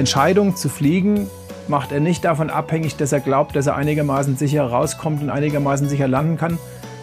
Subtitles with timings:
[0.00, 1.28] Entscheidung zu fliegen
[1.68, 5.88] macht er nicht davon abhängig, dass er glaubt, dass er einigermaßen sicher rauskommt und einigermaßen
[5.88, 6.58] sicher landen kann,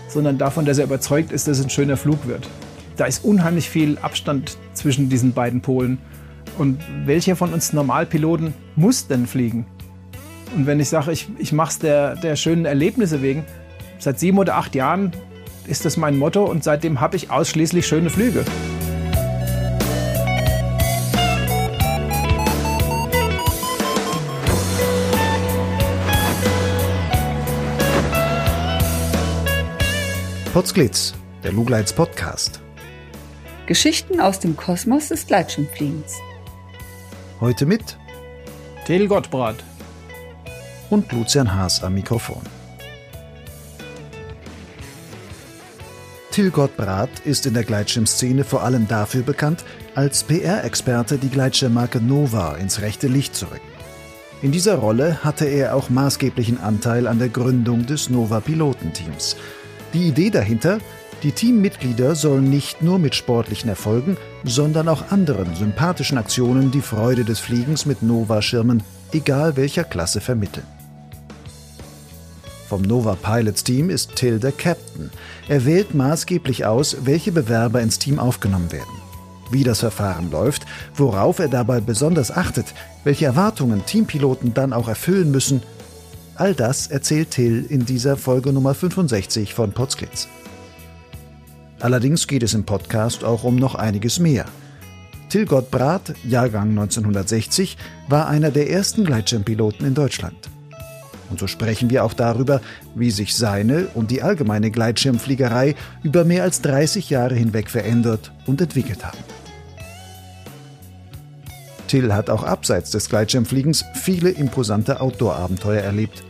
[0.07, 2.49] sondern davon, dass er überzeugt ist, dass es ein schöner Flug wird.
[2.97, 5.99] Da ist unheimlich viel Abstand zwischen diesen beiden Polen.
[6.57, 9.68] Und welcher von uns Normalpiloten muss denn fliegen?
[10.55, 13.45] Und wenn ich sage, ich, ich mache es der, der schönen Erlebnisse wegen,
[14.00, 15.11] seit sieben oder acht Jahren
[15.68, 18.43] ist das mein Motto und seitdem habe ich ausschließlich schöne Flüge.
[30.57, 32.61] Potsglitz, der Lugleits Podcast.
[33.67, 36.16] Geschichten aus dem Kosmos des Gleitschirmfliegens.
[37.39, 37.95] Heute mit
[38.88, 39.58] Till Gottbrat
[40.89, 42.42] und Lucian Haas am Mikrofon.
[46.31, 52.55] Till Gottbrat ist in der Gleitschirmszene vor allem dafür bekannt, als PR-Experte die Gleitschirmmarke Nova
[52.55, 53.61] ins rechte Licht zu rücken.
[54.42, 59.36] In dieser Rolle hatte er auch maßgeblichen Anteil an der Gründung des Nova Pilotenteams–
[59.93, 60.80] die Idee dahinter,
[61.23, 67.25] die Teammitglieder sollen nicht nur mit sportlichen Erfolgen, sondern auch anderen sympathischen Aktionen die Freude
[67.25, 70.65] des Fliegens mit Nova-Schirmen, egal welcher Klasse, vermitteln.
[72.69, 75.09] Vom Nova Pilots Team ist Till der Captain.
[75.47, 78.85] Er wählt maßgeblich aus, welche Bewerber ins Team aufgenommen werden.
[79.49, 82.73] Wie das Verfahren läuft, worauf er dabei besonders achtet,
[83.05, 85.63] welche Erwartungen Teampiloten dann auch erfüllen müssen
[86.38, 90.27] All das erzählt Till in dieser Folge Nummer 65 von Potsglitz.
[91.80, 94.45] Allerdings geht es im Podcast auch um noch einiges mehr.
[95.30, 97.75] Till Gottbrat, Jahrgang 1960,
[98.08, 100.38] war einer der ersten Gleitschirmpiloten in Deutschland.
[101.31, 102.61] Und so sprechen wir auch darüber,
[102.93, 108.61] wie sich seine und die allgemeine Gleitschirmfliegerei über mehr als 30 Jahre hinweg verändert und
[108.61, 109.17] entwickelt haben.
[111.87, 116.27] Till hat auch abseits des Gleitschirmfliegens viele imposante Outdoor-Abenteuer erlebt.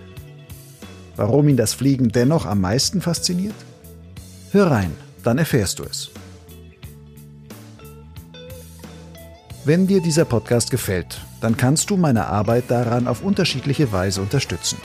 [1.17, 3.55] Warum ihn das Fliegen dennoch am meisten fasziniert?
[4.51, 4.91] Hör rein,
[5.23, 6.11] dann erfährst du es.
[9.65, 14.77] Wenn dir dieser Podcast gefällt, dann kannst du meine Arbeit daran auf unterschiedliche Weise unterstützen.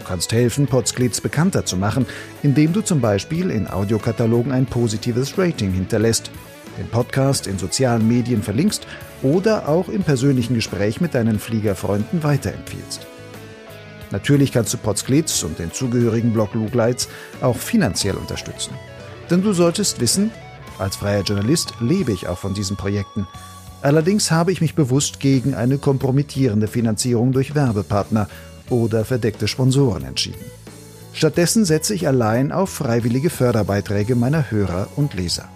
[0.00, 2.06] Du kannst helfen, Podsglitz bekannter zu machen,
[2.42, 6.30] indem du zum Beispiel in Audiokatalogen ein positives Rating hinterlässt,
[6.78, 8.86] den Podcast in sozialen Medien verlinkst
[9.22, 13.06] oder auch im persönlichen Gespräch mit deinen Fliegerfreunden weiterempfiehlst.
[14.10, 17.08] Natürlich kannst du Potsglitz und den zugehörigen Blog Lugleits
[17.40, 18.74] auch finanziell unterstützen.
[19.30, 20.30] Denn du solltest wissen,
[20.78, 23.26] als freier Journalist lebe ich auch von diesen Projekten.
[23.82, 28.28] Allerdings habe ich mich bewusst gegen eine kompromittierende Finanzierung durch Werbepartner
[28.70, 30.44] oder verdeckte Sponsoren entschieden.
[31.12, 35.48] Stattdessen setze ich allein auf freiwillige Förderbeiträge meiner Hörer und Leser.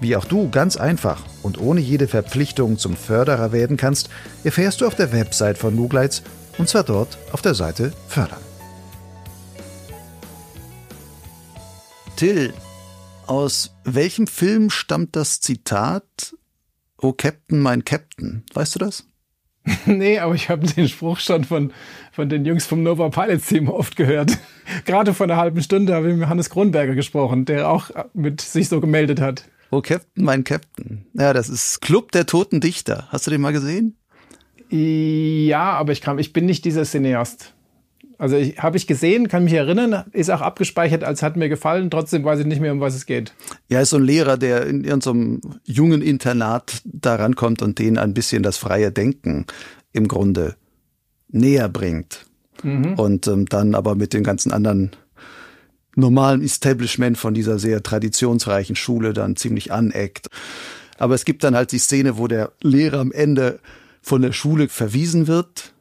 [0.00, 4.08] Wie auch du ganz einfach und ohne jede Verpflichtung zum Förderer werden kannst,
[4.44, 6.22] erfährst du auf der Website von Lugleits
[6.60, 8.38] und zwar dort auf der Seite Fördern.
[12.16, 12.52] Till,
[13.26, 16.36] aus welchem Film stammt das Zitat
[16.98, 18.44] Oh Captain, mein Captain?
[18.52, 19.06] Weißt du das?
[19.86, 21.72] nee, aber ich habe den Spruch schon von,
[22.12, 24.36] von den Jungs vom Nova Pilots Team oft gehört.
[24.84, 28.68] Gerade vor einer halben Stunde habe ich mit Hannes Kronberger gesprochen, der auch mit sich
[28.68, 29.44] so gemeldet hat.
[29.70, 31.06] Oh Captain, mein Captain.
[31.14, 33.08] Ja, das ist Club der Toten Dichter.
[33.08, 33.96] Hast du den mal gesehen?
[34.70, 37.54] Ja, aber ich, kann, ich bin nicht dieser Cineast.
[38.18, 41.90] Also habe ich gesehen, kann mich erinnern, ist auch abgespeichert, als hat mir gefallen.
[41.90, 43.32] Trotzdem weiß ich nicht mehr, um was es geht.
[43.68, 48.12] Ja, ist so ein Lehrer, der in irgendeinem jungen Internat da rankommt und denen ein
[48.12, 49.46] bisschen das freie Denken
[49.92, 50.56] im Grunde
[51.28, 52.26] näher bringt.
[52.62, 52.94] Mhm.
[52.94, 54.90] Und ähm, dann aber mit den ganzen anderen
[55.96, 60.28] normalen Establishment von dieser sehr traditionsreichen Schule dann ziemlich aneckt.
[60.98, 63.60] Aber es gibt dann halt die Szene, wo der Lehrer am Ende
[64.02, 65.74] von der Schule verwiesen wird,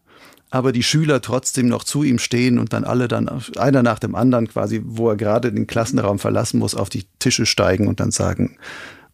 [0.50, 4.16] aber die Schüler trotzdem noch zu ihm stehen und dann alle dann einer nach dem
[4.16, 8.12] anderen quasi, wo er gerade den Klassenraum verlassen muss, auf die Tische steigen und dann
[8.12, 8.58] sagen,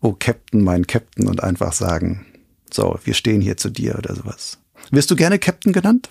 [0.01, 2.25] oh Captain, mein Captain und einfach sagen,
[2.71, 4.59] so, wir stehen hier zu dir oder sowas.
[4.91, 6.09] Wirst du gerne Captain genannt?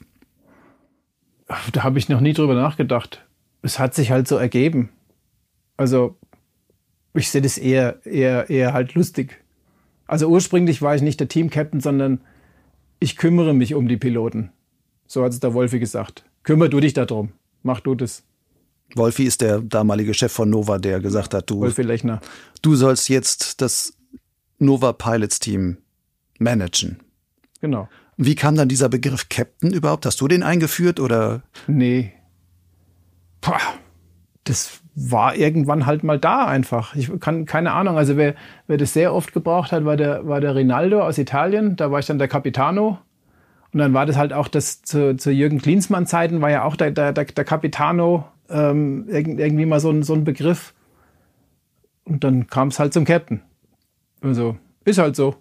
[1.73, 3.25] Da habe ich noch nie drüber nachgedacht.
[3.63, 4.91] Es hat sich halt so ergeben.
[5.77, 6.17] Also,
[7.15, 9.43] ich sehe das eher, eher, eher halt lustig.
[10.07, 12.21] Also ursprünglich war ich nicht der Team-Captain, sondern
[13.05, 14.51] ich kümmere mich um die Piloten.
[15.07, 16.25] So hat es der Wolfi gesagt.
[16.43, 17.33] Kümmer du dich darum.
[17.63, 18.23] Mach du das.
[18.95, 21.71] Wolfi ist der damalige Chef von Nova, der gesagt hat, du,
[22.63, 23.95] du sollst jetzt das
[24.59, 25.77] Nova Pilots Team
[26.39, 27.01] managen.
[27.61, 27.89] Genau.
[28.17, 30.07] Wie kam dann dieser Begriff Captain überhaupt?
[30.07, 31.43] Hast du den eingeführt oder?
[31.67, 32.13] Nee.
[33.43, 33.61] Pah,
[34.45, 36.95] das war irgendwann halt mal da einfach.
[36.95, 37.97] Ich kann keine Ahnung.
[37.97, 38.35] Also wer,
[38.67, 41.77] wer das sehr oft gebraucht hat, war der, war der Rinaldo aus Italien.
[41.77, 42.99] Da war ich dann der Capitano.
[43.73, 46.77] Und dann war das halt auch das zu, zu Jürgen Klinsmann Zeiten war ja auch
[46.77, 50.75] der, der, der Capitano ähm, irgendwie mal so ein, so ein Begriff.
[52.05, 53.43] Und dann kam es halt zum Captain.
[54.21, 55.35] Also ist halt so.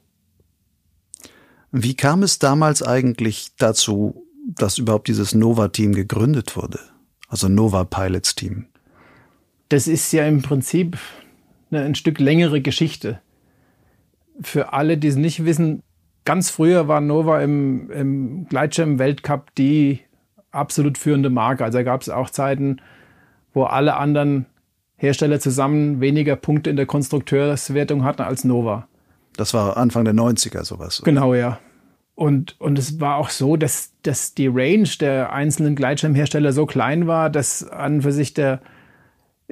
[1.71, 6.79] Wie kam es damals eigentlich dazu, dass überhaupt dieses Nova-Team gegründet wurde?
[7.27, 8.67] Also Nova Pilots Team
[9.73, 10.99] das ist ja im Prinzip
[11.71, 13.19] eine, ein Stück längere Geschichte.
[14.39, 15.81] Für alle, die es nicht wissen,
[16.25, 20.01] ganz früher war Nova im, im Gleitschirm-Weltcup die
[20.51, 21.63] absolut führende Marke.
[21.63, 22.81] Also gab es auch Zeiten,
[23.51, 24.45] wo alle anderen
[24.95, 28.87] Hersteller zusammen weniger Punkte in der Konstrukteurswertung hatten als Nova.
[29.37, 31.01] Das war Anfang der 90er sowas.
[31.03, 31.57] Genau, ja.
[32.13, 37.07] Und, und es war auch so, dass, dass die Range der einzelnen Gleitschirmhersteller so klein
[37.07, 38.61] war, dass an für sich der,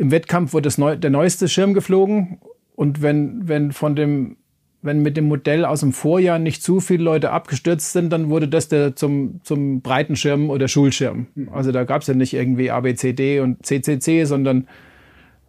[0.01, 2.39] im Wettkampf wurde Neu der neueste Schirm geflogen
[2.74, 4.38] und wenn, wenn von dem,
[4.81, 8.48] wenn mit dem Modell aus dem Vorjahr nicht zu viele Leute abgestürzt sind, dann wurde
[8.48, 11.27] das der zum, zum breiten Schirm oder Schulschirm.
[11.36, 11.50] Mhm.
[11.50, 14.68] Also da gab es ja nicht irgendwie ABCD und CCC, sondern,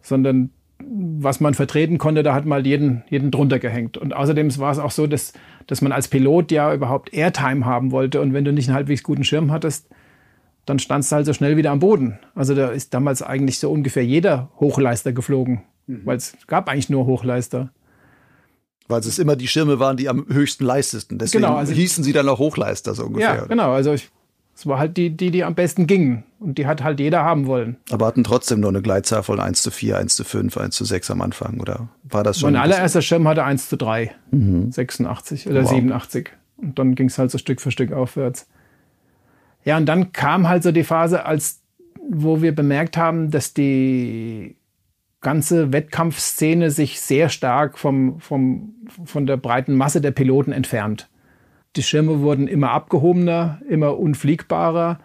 [0.03, 3.97] sondern was man vertreten konnte, da hat mal jeden, jeden drunter gehängt.
[3.97, 5.33] Und außerdem war es auch so, dass,
[5.65, 8.21] dass man als Pilot ja überhaupt Airtime haben wollte.
[8.21, 9.89] Und wenn du nicht einen halbwegs guten Schirm hattest,
[10.65, 12.19] dann standst du halt so schnell wieder am Boden.
[12.35, 16.01] Also da ist damals eigentlich so ungefähr jeder Hochleister geflogen, mhm.
[16.05, 17.71] weil es gab eigentlich nur Hochleister.
[18.87, 21.17] Weil es immer die Schirme waren, die am höchsten leisteten.
[21.17, 23.35] Deswegen genau, also hießen sie dann auch Hochleister so ungefähr.
[23.35, 23.71] Ja, genau.
[23.71, 23.95] Also
[24.55, 26.23] es war halt die, die, die am besten gingen.
[26.39, 27.77] Und die hat halt jeder haben wollen.
[27.89, 30.83] Aber hatten trotzdem nur eine Gleitzahl von 1 zu 4, 1 zu 5, 1 zu
[30.83, 32.51] 6 am Anfang, oder war das schon?
[32.51, 34.71] Mein allererster Schirm hatte 1 zu 3, mhm.
[34.71, 35.69] 86 oder wow.
[35.69, 36.29] 87.
[36.57, 38.47] Und dann ging es halt so Stück für Stück aufwärts.
[39.65, 41.61] Ja, und dann kam halt so die Phase, als
[42.09, 44.57] wo wir bemerkt haben, dass die
[45.21, 48.75] ganze Wettkampfszene sich sehr stark vom, vom,
[49.05, 51.09] von der breiten Masse der Piloten entfernt.
[51.75, 54.99] Die Schirme wurden immer abgehobener, immer unfliegbarer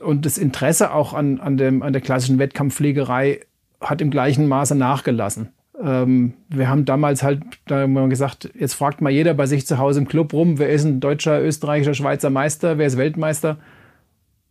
[0.00, 3.40] und das Interesse auch an, an, dem, an der klassischen Wettkampffliegerei
[3.80, 5.50] hat im gleichen Maße nachgelassen.
[5.82, 9.66] Ähm, wir haben damals halt da haben wir gesagt, jetzt fragt mal jeder bei sich
[9.66, 13.56] zu Hause im Club rum, wer ist ein deutscher, österreichischer, Schweizer Meister, wer ist Weltmeister?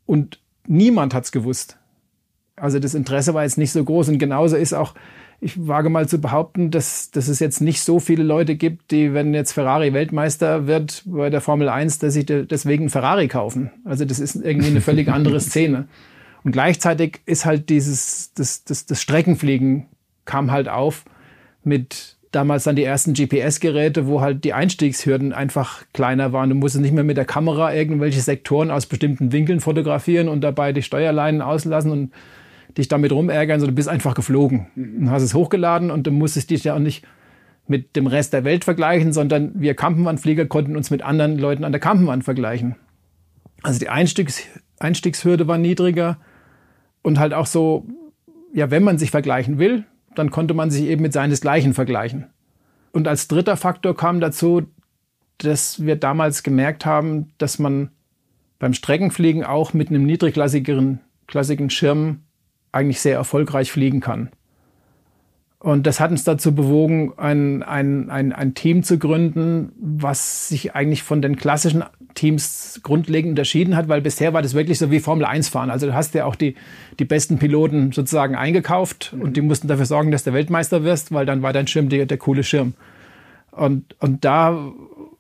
[0.10, 1.78] Und niemand hat es gewusst.
[2.56, 4.10] Also das Interesse war jetzt nicht so groß.
[4.10, 4.96] Und genauso ist auch,
[5.40, 9.14] ich wage mal zu behaupten, dass, dass es jetzt nicht so viele Leute gibt, die,
[9.14, 13.70] wenn jetzt Ferrari Weltmeister wird bei der Formel 1, dass sich deswegen Ferrari kaufen.
[13.86, 15.88] Also das ist irgendwie eine völlig andere Szene.
[16.44, 19.86] Und gleichzeitig ist halt dieses, das, das, das Streckenfliegen
[20.26, 21.06] kam halt auf
[21.64, 26.50] mit damals dann die ersten GPS-Geräte, wo halt die Einstiegshürden einfach kleiner waren.
[26.50, 30.72] Du musstest nicht mehr mit der Kamera irgendwelche Sektoren aus bestimmten Winkeln fotografieren und dabei
[30.74, 32.14] die Steuerleinen auslassen und
[32.78, 34.98] dich damit rumärgern, sondern du bist einfach geflogen mhm.
[35.00, 37.04] und hast es hochgeladen und du musstest dich ja auch nicht
[37.68, 41.72] mit dem Rest der Welt vergleichen, sondern wir Kampenwandflieger konnten uns mit anderen Leuten an
[41.72, 42.75] der Kampenwand vergleichen.
[43.62, 44.44] Also die Einstiegs
[44.80, 46.18] Einstiegshürde war niedriger
[47.02, 47.86] und halt auch so,
[48.54, 49.84] ja, wenn man sich vergleichen will,
[50.16, 52.28] dann konnte man sich eben mit seinesgleichen vergleichen.
[52.92, 54.64] Und als dritter Faktor kam dazu,
[55.38, 57.92] dass wir damals gemerkt haben, dass man
[58.58, 62.22] beim Streckenfliegen auch mit einem niedrigklassigeren klassigen Schirm
[62.72, 64.30] eigentlich sehr erfolgreich fliegen kann.
[65.60, 70.74] Und das hat uns dazu bewogen, ein, ein, ein, ein Team zu gründen, was sich
[70.74, 71.84] eigentlich von den klassischen
[72.20, 75.70] Teams grundlegend unterschieden hat, weil bisher war das wirklich so wie Formel 1 fahren.
[75.70, 76.56] Also du hast ja auch die,
[77.00, 81.26] die besten Piloten sozusagen eingekauft und die mussten dafür sorgen, dass du Weltmeister wirst, weil
[81.26, 82.74] dann war dein Schirm der, der coole Schirm.
[83.52, 84.72] Und, und da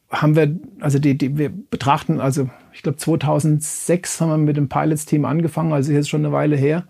[0.09, 4.69] haben wir, also die, die, wir betrachten, also ich glaube 2006 haben wir mit dem
[4.69, 6.85] Pilots-Team angefangen, also jetzt schon eine Weile her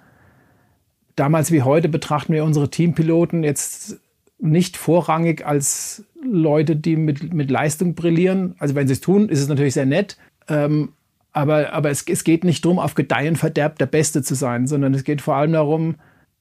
[1.19, 3.99] damals wie heute betrachten wir unsere Teampiloten jetzt
[4.39, 8.55] nicht vorrangig als Leute, die mit, mit Leistung brillieren.
[8.59, 10.17] Also wenn sie es tun, ist es natürlich sehr nett.
[10.47, 10.89] Ähm,
[11.31, 14.67] aber aber es, es geht nicht darum, auf Gedeih und Verderb der Beste zu sein,
[14.67, 15.95] sondern es geht vor allem darum,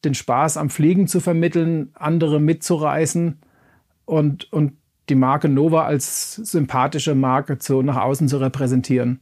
[0.04, 3.38] den Spaß am Fliegen zu vermitteln, andere mitzureißen
[4.04, 4.72] und, und
[5.08, 9.20] die Marke Nova als sympathische Marke zu, nach außen zu repräsentieren.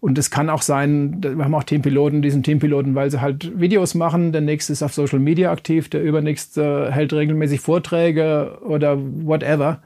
[0.00, 3.94] Und es kann auch sein, wir haben auch Teampiloten, diesen Teampiloten, weil sie halt Videos
[3.94, 4.32] machen.
[4.32, 9.80] Der nächste ist auf Social Media aktiv, der übernächste hält regelmäßig Vorträge oder whatever.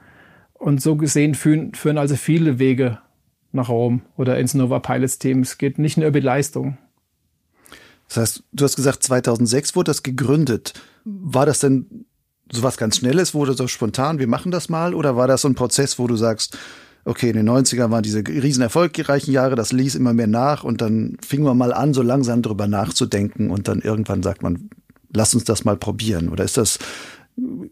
[0.58, 2.98] Und so gesehen führen, führen also viele Wege
[3.52, 5.40] nach Rom oder ins Nova Pilots Team.
[5.40, 6.78] Es geht nicht nur über die Leistung.
[8.08, 10.74] Das heißt, du hast gesagt, 2006 wurde das gegründet.
[11.04, 12.06] War das denn
[12.50, 13.34] sowas ganz Schnelles?
[13.34, 14.94] Wurde so spontan, wir machen das mal?
[14.94, 16.56] Oder war das so ein Prozess, wo du sagst,
[17.04, 20.80] okay, in den 90ern waren diese riesen erfolgreichen Jahre, das ließ immer mehr nach und
[20.80, 24.70] dann fing man mal an, so langsam drüber nachzudenken und dann irgendwann sagt man,
[25.14, 26.28] lass uns das mal probieren?
[26.28, 26.78] Oder ist das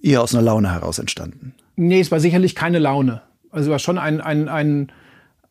[0.03, 1.55] eher aus einer Laune heraus entstanden?
[1.77, 3.23] Nee, es war sicherlich keine Laune.
[3.51, 4.93] Also es war schon ein, ein, ein,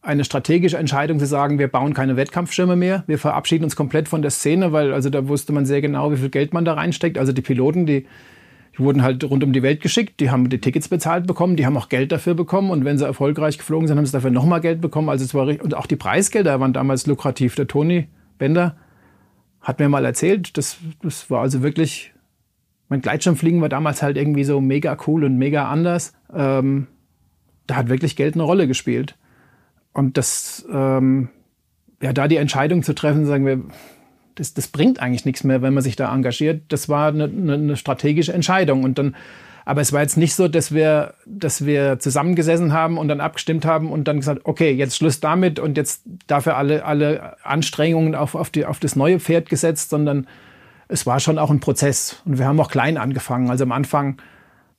[0.02, 4.22] eine strategische Entscheidung zu sagen, wir bauen keine Wettkampfschirme mehr, wir verabschieden uns komplett von
[4.22, 7.18] der Szene, weil also da wusste man sehr genau, wie viel Geld man da reinsteckt.
[7.18, 8.06] Also die Piloten, die,
[8.78, 11.66] die wurden halt rund um die Welt geschickt, die haben die Tickets bezahlt bekommen, die
[11.66, 14.62] haben auch Geld dafür bekommen und wenn sie erfolgreich geflogen sind, haben sie dafür nochmal
[14.62, 15.10] Geld bekommen.
[15.10, 17.56] Also es war und auch die Preisgelder waren damals lukrativ.
[17.56, 18.76] Der Toni Bender
[19.62, 22.13] hat mir mal erzählt, das, das war also wirklich,
[22.90, 26.14] mein Gleitschirmfliegen war damals halt irgendwie so mega cool und mega anders.
[26.34, 26.88] Ähm,
[27.68, 29.16] da hat wirklich Geld eine Rolle gespielt.
[29.94, 31.30] Und das, ähm,
[32.02, 33.62] ja, da die Entscheidung zu treffen, sagen wir,
[34.36, 36.64] das, das bringt eigentlich nichts mehr, wenn man sich da engagiert.
[36.70, 38.84] Das war eine, eine, eine strategische Entscheidung.
[38.84, 39.16] Und dann,
[39.66, 43.66] aber es war jetzt nicht so, dass wir, dass wir zusammengesessen haben und dann abgestimmt
[43.66, 48.36] haben und dann gesagt, okay, jetzt Schluss damit und jetzt dafür alle, alle Anstrengungen auf,
[48.36, 50.28] auf, die, auf das neue Pferd gesetzt, sondern
[50.88, 52.22] es war schon auch ein Prozess.
[52.26, 53.50] Und wir haben auch klein angefangen.
[53.50, 54.18] Also am Anfang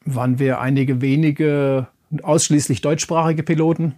[0.04, 1.88] waren wir einige wenige
[2.22, 3.94] ausschließlich deutschsprachige Piloten.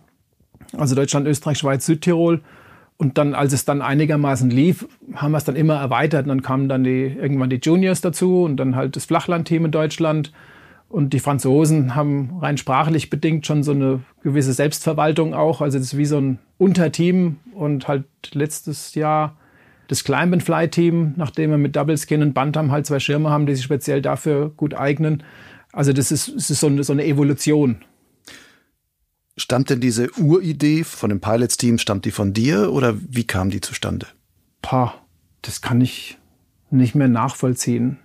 [0.76, 2.42] Also Deutschland, Österreich, Schweiz, Südtirol.
[2.98, 6.24] Und dann, als es dann einigermaßen lief, haben wir es dann immer erweitert.
[6.24, 9.70] Und dann kamen dann die, irgendwann die Juniors dazu und dann halt das Flachlandteam in
[9.70, 10.32] Deutschland.
[10.88, 15.60] Und die Franzosen haben rein sprachlich bedingt schon so eine gewisse Selbstverwaltung auch.
[15.60, 17.36] Also das ist wie so ein Unterteam.
[17.52, 19.36] Und halt letztes Jahr
[19.88, 23.30] das Climb and Fly Team, nachdem wir mit Double Skin und Bantam halt zwei Schirme
[23.30, 25.22] haben, die sich speziell dafür gut eignen.
[25.72, 27.84] Also das ist, das ist so, eine, so eine Evolution.
[29.36, 33.60] Stammt denn diese Uridee von dem Pilots-Team, stammt die von dir oder wie kam die
[33.60, 34.06] zustande?
[34.62, 34.94] Pah,
[35.42, 36.18] das kann ich
[36.70, 37.98] nicht mehr nachvollziehen.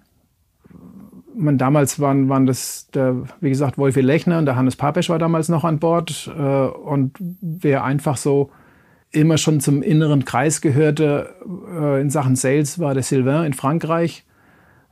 [1.33, 5.17] Man, damals waren, waren das, der, wie gesagt, Wolfi Lechner und der Hannes Papesch war
[5.17, 6.29] damals noch an Bord.
[6.37, 8.51] Äh, und wer einfach so
[9.11, 11.35] immer schon zum inneren Kreis gehörte
[11.73, 14.23] äh, in Sachen Sales, war der Sylvain in Frankreich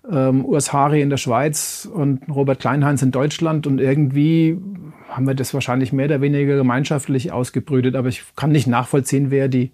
[0.09, 3.67] ähm, Urs Hari in der Schweiz und Robert Kleinheinz in Deutschland.
[3.67, 4.57] Und irgendwie
[5.09, 7.95] haben wir das wahrscheinlich mehr oder weniger gemeinschaftlich ausgebrütet.
[7.95, 9.71] Aber ich kann nicht nachvollziehen, wer die,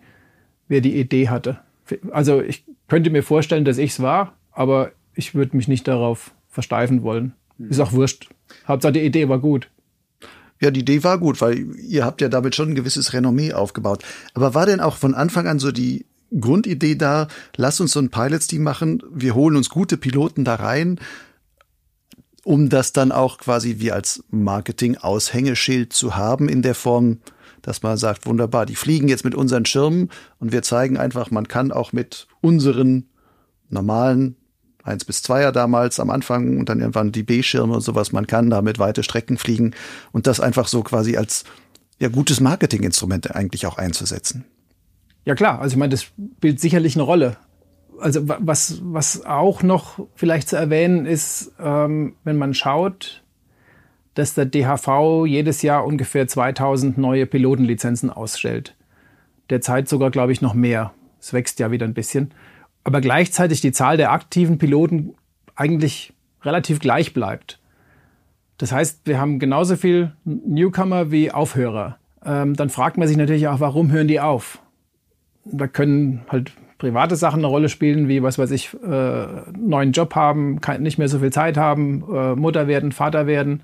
[0.67, 1.59] wer die Idee hatte.
[2.11, 6.33] Also ich könnte mir vorstellen, dass ich es war, aber ich würde mich nicht darauf
[6.49, 7.33] versteifen wollen.
[7.57, 8.29] Ist auch wurscht.
[8.67, 9.69] Hauptsache die Idee war gut.
[10.62, 14.03] Ja, die Idee war gut, weil ihr habt ja damit schon ein gewisses Renommee aufgebaut.
[14.33, 16.05] Aber war denn auch von Anfang an so die
[16.39, 21.00] Grundidee da, lass uns so ein Pilots-Team machen, wir holen uns gute Piloten da rein,
[22.43, 27.19] um das dann auch quasi wie als Marketing-Aushängeschild zu haben in der Form,
[27.62, 30.09] dass man sagt, wunderbar, die fliegen jetzt mit unseren Schirmen
[30.39, 33.09] und wir zeigen einfach, man kann auch mit unseren
[33.69, 34.35] normalen
[34.86, 38.50] 1 bis 2er damals am Anfang und dann irgendwann die B-Schirme und sowas, man kann
[38.50, 39.74] damit weite Strecken fliegen
[40.12, 41.44] und das einfach so quasi als
[42.00, 44.46] ja gutes Marketinginstrument eigentlich auch einzusetzen.
[45.25, 47.38] Ja klar, also ich meine, das spielt sicherlich eine Rolle.
[48.00, 53.24] Also was, was auch noch vielleicht zu erwähnen ist, ähm, wenn man schaut,
[54.13, 58.75] dass der DHV jedes Jahr ungefähr 2000 neue Pilotenlizenzen ausstellt.
[59.50, 60.94] Derzeit sogar, glaube ich, noch mehr.
[61.20, 62.32] Es wächst ja wieder ein bisschen.
[62.86, 65.15] Aber gleichzeitig die Zahl der aktiven Piloten
[65.56, 66.13] eigentlich
[66.44, 67.60] relativ gleich bleibt.
[68.58, 71.98] Das heißt, wir haben genauso viel Newcomer wie Aufhörer.
[72.24, 74.60] Ähm, dann fragt man sich natürlich auch, warum hören die auf?
[75.46, 79.27] da können halt private Sachen eine Rolle spielen, wie was weiß ich, äh,
[79.58, 83.63] neuen Job haben, kein, nicht mehr so viel Zeit haben, äh, Mutter werden, Vater werden.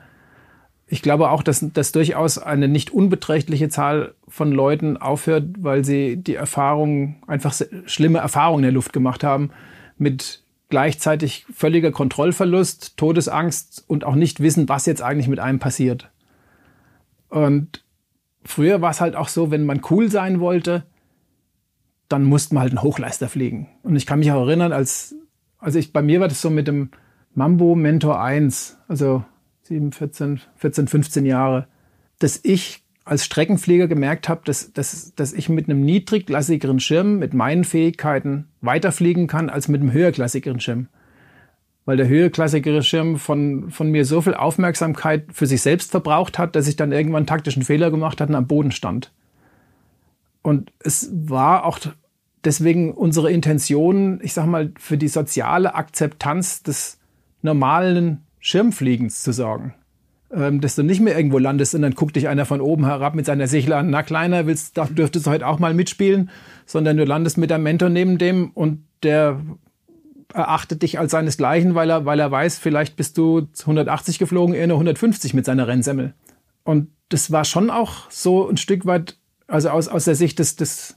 [0.91, 6.17] Ich glaube auch, dass, dass durchaus eine nicht unbeträchtliche Zahl von Leuten aufhört, weil sie
[6.17, 7.55] die Erfahrung, einfach
[7.85, 9.51] schlimme Erfahrungen in der Luft gemacht haben,
[9.97, 16.11] mit gleichzeitig völliger Kontrollverlust, Todesangst und auch nicht wissen, was jetzt eigentlich mit einem passiert.
[17.29, 17.85] Und
[18.43, 20.83] früher war es halt auch so, wenn man cool sein wollte,
[22.09, 23.69] dann mussten wir halt einen Hochleister fliegen.
[23.83, 25.15] Und ich kann mich auch erinnern, als,
[25.57, 26.89] also ich, bei mir war das so mit dem
[27.33, 29.23] Mambo Mentor 1, also
[29.71, 31.67] 7, 14, 14, 15 Jahre,
[32.19, 37.33] dass ich als Streckenflieger gemerkt habe, dass, dass, dass ich mit einem niedrigklassigeren Schirm mit
[37.33, 40.87] meinen Fähigkeiten weiterfliegen kann als mit einem höherklassigeren Schirm.
[41.85, 46.55] Weil der höherklassigere Schirm von, von mir so viel Aufmerksamkeit für sich selbst verbraucht hat,
[46.55, 49.13] dass ich dann irgendwann taktischen Fehler gemacht hatte und am Boden stand.
[50.41, 51.79] Und es war auch
[52.43, 56.99] deswegen unsere Intention, ich sag mal, für die soziale Akzeptanz des
[57.41, 59.73] normalen Schirmfliegens zu sorgen.
[60.33, 63.15] Ähm, dass du nicht mehr irgendwo landest und dann guckt dich einer von oben herab
[63.15, 66.29] mit seiner Sichel an, na Kleiner, willst, da dürftest du heute auch mal mitspielen,
[66.65, 69.39] sondern du landest mit deinem Mentor neben dem und der
[70.33, 74.67] erachtet dich als seinesgleichen, weil er, weil er weiß, vielleicht bist du 180 geflogen, er
[74.67, 76.13] nur 150 mit seiner Rennsemmel.
[76.63, 79.17] Und das war schon auch so ein Stück weit,
[79.47, 80.95] also aus, aus der Sicht des, des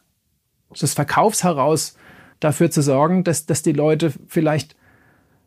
[0.82, 1.96] des Verkaufs heraus
[2.40, 4.76] dafür zu sorgen, dass, dass die Leute vielleicht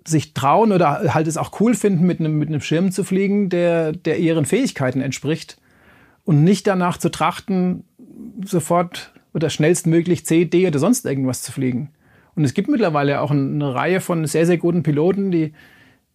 [0.07, 3.49] sich trauen oder halt es auch cool finden, mit einem, mit einem Schirm zu fliegen,
[3.49, 5.57] der, der ihren Fähigkeiten entspricht
[6.23, 7.83] und nicht danach zu trachten,
[8.43, 11.89] sofort oder schnellstmöglich C, D oder sonst irgendwas zu fliegen.
[12.35, 15.53] Und es gibt mittlerweile auch eine Reihe von sehr, sehr guten Piloten, die,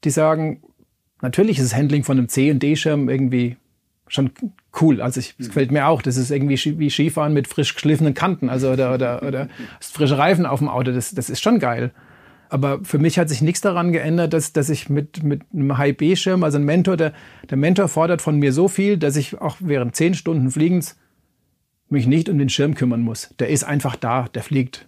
[0.04, 0.62] die sagen,
[1.20, 3.56] natürlich ist das Handling von einem C- und D-Schirm irgendwie
[4.08, 4.30] schon
[4.80, 5.00] cool.
[5.00, 6.02] Also es gefällt mir auch.
[6.02, 9.49] Das ist irgendwie wie Skifahren mit frisch geschliffenen Kanten, also oder, oder, oder
[9.80, 10.92] frische Reifen auf dem Auto.
[10.92, 11.92] Das, das ist schon geil.
[12.52, 16.44] Aber für mich hat sich nichts daran geändert, dass, dass ich mit, mit einem High-B-Schirm,
[16.44, 17.14] also ein Mentor, der,
[17.49, 20.99] der Mentor fordert von mir so viel, dass ich auch während zehn Stunden Fliegens
[21.88, 23.35] mich nicht um den Schirm kümmern muss.
[23.38, 24.87] Der ist einfach da, der fliegt.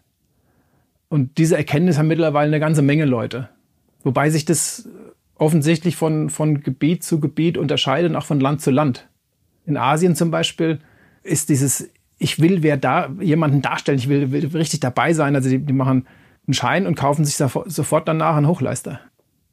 [1.09, 3.49] Und diese Erkenntnis haben mittlerweile eine ganze Menge Leute.
[4.03, 4.87] Wobei sich das
[5.37, 9.09] offensichtlich von, von Gebiet zu Gebiet unterscheidet und auch von Land zu Land.
[9.65, 10.81] In Asien zum Beispiel
[11.23, 15.35] ist dieses, ich will wer da, jemanden darstellen, ich will, will richtig dabei sein.
[15.35, 16.07] Also die, die machen
[16.47, 19.01] einen Schein und kaufen sich sofort danach einen Hochleister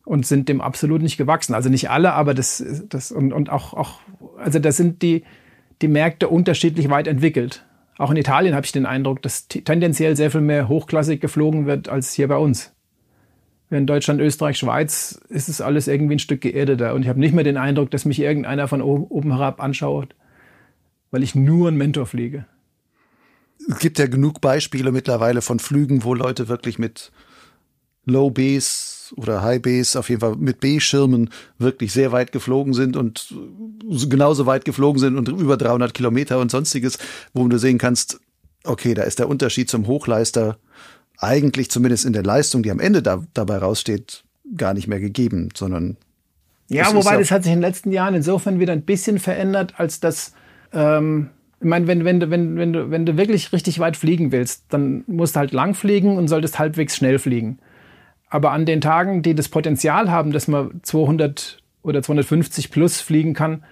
[0.05, 1.53] und sind dem absolut nicht gewachsen.
[1.53, 3.99] Also nicht alle, aber das, das und, und auch, auch,
[4.37, 5.23] also da sind die,
[5.81, 7.65] die Märkte unterschiedlich weit entwickelt.
[7.97, 11.87] Auch in Italien habe ich den Eindruck, dass tendenziell sehr viel mehr hochklassig geflogen wird
[11.87, 12.73] als hier bei uns.
[13.69, 16.93] In Deutschland, Österreich, Schweiz ist es alles irgendwie ein Stück geerdeter.
[16.93, 20.13] Und ich habe nicht mehr den Eindruck, dass mich irgendeiner von oben herab anschaut,
[21.09, 22.45] weil ich nur einen Mentor fliege
[23.69, 27.11] es gibt ja genug Beispiele mittlerweile von Flügen, wo Leute wirklich mit
[28.05, 32.95] Low Base oder High Base, auf jeden Fall mit B-Schirmen wirklich sehr weit geflogen sind
[32.95, 33.33] und
[34.09, 36.97] genauso weit geflogen sind und über 300 Kilometer und sonstiges,
[37.33, 38.19] wo du sehen kannst,
[38.63, 40.57] okay, da ist der Unterschied zum Hochleister
[41.17, 44.23] eigentlich zumindest in der Leistung, die am Ende da, dabei raussteht,
[44.57, 45.97] gar nicht mehr gegeben, sondern
[46.67, 49.99] ja, wobei das hat sich in den letzten Jahren insofern wieder ein bisschen verändert, als
[49.99, 50.31] dass
[50.71, 51.29] ähm,
[51.61, 54.65] ich meine, wenn, wenn, du, wenn, wenn, du, wenn du wirklich richtig weit fliegen willst,
[54.69, 57.59] dann musst du halt lang fliegen und solltest halbwegs schnell fliegen.
[58.29, 63.35] Aber an den Tagen, die das Potenzial haben, dass man 200 oder 250 plus fliegen
[63.35, 63.63] kann,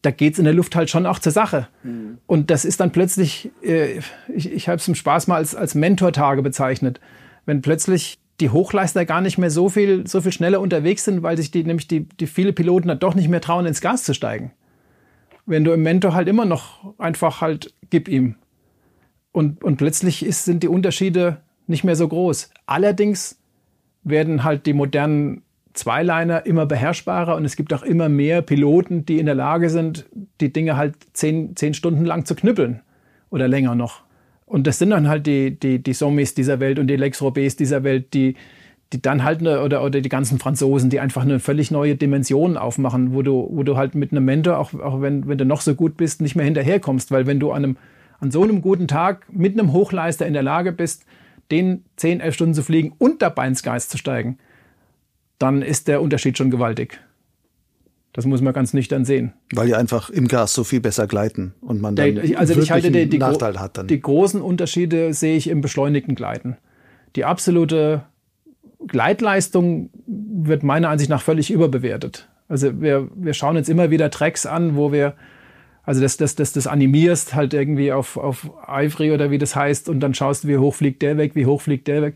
[0.00, 1.68] da geht's in der Luft halt schon auch zur Sache.
[1.82, 2.18] Mhm.
[2.26, 3.98] Und das ist dann plötzlich, äh,
[4.34, 7.00] ich, ich habe es im Spaß mal als, als Mentortage bezeichnet,
[7.44, 11.36] wenn plötzlich die Hochleister gar nicht mehr so viel, so viel schneller unterwegs sind, weil
[11.36, 14.14] sich die, nämlich die, die viele Piloten dann doch nicht mehr trauen, ins Gas zu
[14.14, 14.52] steigen
[15.46, 18.34] wenn du im Mentor halt immer noch einfach halt gib ihm.
[19.32, 22.50] Und, und plötzlich ist, sind die Unterschiede nicht mehr so groß.
[22.66, 23.38] Allerdings
[24.02, 25.42] werden halt die modernen
[25.74, 30.06] Zweiliner immer beherrschbarer und es gibt auch immer mehr Piloten, die in der Lage sind,
[30.40, 32.80] die Dinge halt zehn, zehn Stunden lang zu knüppeln
[33.30, 34.02] oder länger noch.
[34.46, 37.56] Und das sind dann halt die, die, die Somis dieser Welt und die Lex Robés
[37.56, 38.36] dieser Welt, die,
[38.92, 42.56] die dann halt eine, oder, oder die ganzen Franzosen, die einfach eine völlig neue Dimension
[42.56, 45.60] aufmachen, wo du, wo du halt mit einem Mentor, auch, auch wenn, wenn du noch
[45.60, 47.76] so gut bist, nicht mehr hinterherkommst, weil wenn du an einem,
[48.20, 51.04] an so einem guten Tag mit einem Hochleister in der Lage bist,
[51.50, 54.38] den 10, 11 Stunden zu fliegen und dabei ins Geist zu steigen,
[55.38, 57.00] dann ist der Unterschied schon gewaltig.
[58.12, 59.34] Das muss man ganz nüchtern sehen.
[59.52, 62.70] Weil die einfach im Gas so viel besser gleiten und man dann der, also ich
[62.70, 63.88] halte die, die, Nachteil hat dann.
[63.88, 66.56] Die großen Unterschiede sehe ich im beschleunigten Gleiten.
[67.14, 68.04] Die absolute
[68.86, 72.28] Gleitleistung wird meiner Ansicht nach völlig überbewertet.
[72.48, 75.14] Also wir, wir schauen jetzt immer wieder Tracks an, wo wir,
[75.82, 79.88] also das, das, das, das animierst halt irgendwie auf, auf Ivory oder wie das heißt
[79.88, 82.14] und dann schaust du, wie hoch fliegt der weg, wie hoch fliegt der weg.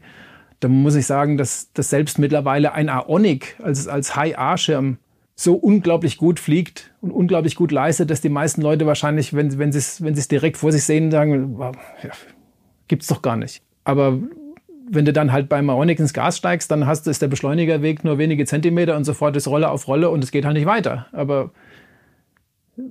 [0.61, 4.99] Da muss ich sagen, dass, dass selbst mittlerweile ein Aonic als, als High-A-Schirm
[5.35, 9.73] so unglaublich gut fliegt und unglaublich gut leistet, dass die meisten Leute wahrscheinlich, wenn, wenn
[9.73, 12.11] sie es wenn direkt vor sich sehen, sagen, wow, ja,
[12.89, 13.63] gibt's doch gar nicht.
[13.85, 14.19] Aber
[14.93, 18.19] wenn du dann halt beim Maronic ins Gas steigst, dann hast, ist der Beschleunigerweg nur
[18.19, 21.07] wenige Zentimeter und sofort ist Rolle auf Rolle und es geht halt nicht weiter.
[21.13, 21.53] Aber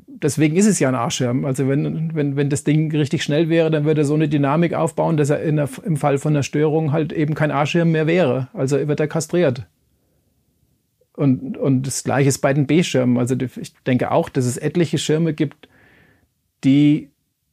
[0.07, 1.43] deswegen ist es ja ein Arschschirm.
[1.43, 4.73] Also wenn, wenn, wenn das Ding richtig schnell wäre, dann würde er so eine Dynamik
[4.73, 8.47] aufbauen, dass er der, im Fall von einer Störung halt eben kein Arschschirm mehr wäre.
[8.53, 9.65] Also wird er kastriert.
[11.13, 13.17] Und, und das gleiche ist bei den B-Schirmen.
[13.17, 15.67] Also ich denke auch, dass es etliche Schirme gibt,
[16.63, 17.09] die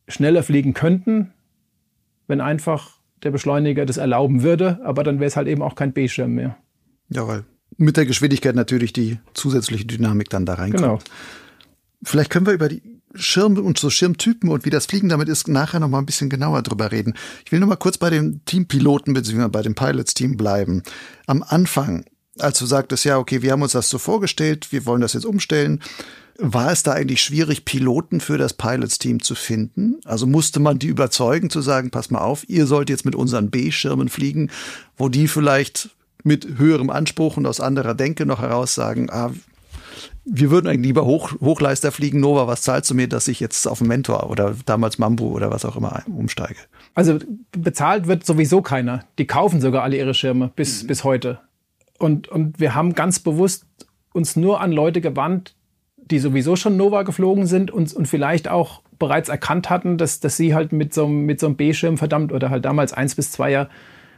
[0.07, 1.33] schneller fliegen könnten,
[2.29, 5.93] wenn einfach der Beschleuniger das erlauben würde, aber dann wäre es halt eben auch kein
[5.93, 6.57] B-Schirm mehr.
[7.09, 7.45] Ja, weil
[7.77, 10.83] mit der Geschwindigkeit natürlich die zusätzliche Dynamik dann da reinkommt.
[10.83, 10.99] Genau.
[12.03, 12.83] Vielleicht können wir über die
[13.15, 16.29] Schirme und so Schirmtypen und wie das Fliegen damit ist, nachher noch mal ein bisschen
[16.29, 17.15] genauer drüber reden.
[17.45, 19.49] Ich will noch mal kurz bei dem Teampiloten bzw.
[19.49, 20.83] bei dem Pilots-Team bleiben.
[21.27, 22.05] Am Anfang,
[22.39, 25.27] als du sagtest, ja, okay, wir haben uns das so vorgestellt, wir wollen das jetzt
[25.27, 25.81] umstellen,
[26.39, 29.97] war es da eigentlich schwierig, Piloten für das Pilots-Team zu finden?
[30.05, 33.51] Also musste man die überzeugen zu sagen, pass mal auf, ihr sollt jetzt mit unseren
[33.51, 34.51] B-Schirmen fliegen,
[34.97, 35.91] wo die vielleicht
[36.25, 39.33] mit höherem Anspruch und aus anderer Denke noch heraus sagen, ah,
[40.25, 42.21] wir würden eigentlich lieber Hoch, Hochleister fliegen.
[42.21, 45.51] Nova, was zahlst du mir, dass ich jetzt auf einen Mentor oder damals Mambu oder
[45.51, 46.59] was auch immer umsteige?
[46.95, 47.19] Also
[47.53, 49.05] bezahlt wird sowieso keiner.
[49.19, 50.87] Die kaufen sogar alle ihre Schirme bis, mhm.
[50.89, 51.39] bis heute.
[51.99, 53.67] Und, und wir haben ganz bewusst
[54.13, 55.55] uns nur an Leute gewandt,
[56.11, 60.37] die sowieso schon Nova geflogen sind und, und vielleicht auch bereits erkannt hatten, dass, dass
[60.37, 63.51] sie halt mit so, mit so einem B-Schirm verdammt oder halt damals eins bis zwei
[63.51, 63.69] Jahr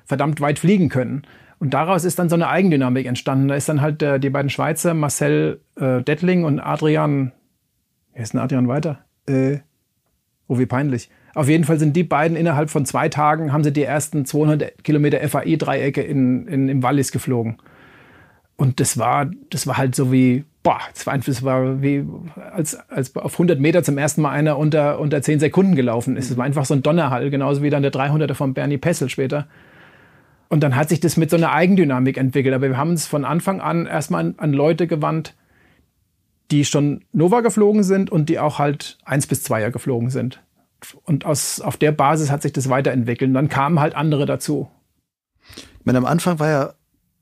[0.05, 1.23] verdammt weit fliegen können.
[1.59, 3.49] Und daraus ist dann so eine Eigendynamik entstanden.
[3.49, 7.33] Da ist dann halt der, die beiden Schweizer, Marcel äh, Dettling und Adrian,
[8.13, 9.01] wer ist denn Adrian weiter?
[9.27, 9.59] Äh,
[10.47, 11.11] oh, wie peinlich.
[11.35, 14.85] Auf jeden Fall sind die beiden innerhalb von zwei Tagen, haben sie die ersten 200
[14.85, 17.59] Kilometer FAI-Dreiecke in, in, im Wallis geflogen.
[18.57, 22.05] Und das war, das war halt so wie, boah, das war, das war wie,
[22.53, 26.31] als, als auf 100 Meter zum ersten Mal einer unter, unter 10 Sekunden gelaufen ist.
[26.31, 29.47] Es war einfach so ein Donnerhall, genauso wie dann der 300er von Bernie Pessel später.
[30.49, 32.55] Und dann hat sich das mit so einer Eigendynamik entwickelt.
[32.55, 35.35] Aber wir haben uns von Anfang an erstmal an, an Leute gewandt,
[36.51, 40.43] die schon Nova geflogen sind und die auch halt eins bis zweier geflogen sind.
[41.05, 43.29] Und aus, auf der Basis hat sich das weiterentwickelt.
[43.29, 44.71] Und dann kamen halt andere dazu.
[45.57, 46.75] Ich meine, am Anfang war ja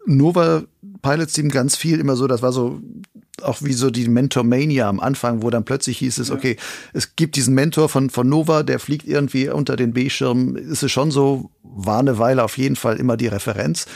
[0.06, 0.62] Nova
[1.02, 2.80] Pilots Team ganz viel immer so, das war so
[3.42, 6.56] auch wie so die Mentor-Mania am Anfang, wo dann plötzlich hieß es, okay,
[6.92, 10.56] es gibt diesen Mentor von, von Nova, der fliegt irgendwie unter den B-Schirmen.
[10.56, 13.86] Ist es schon so, war eine Weile auf jeden Fall immer die Referenz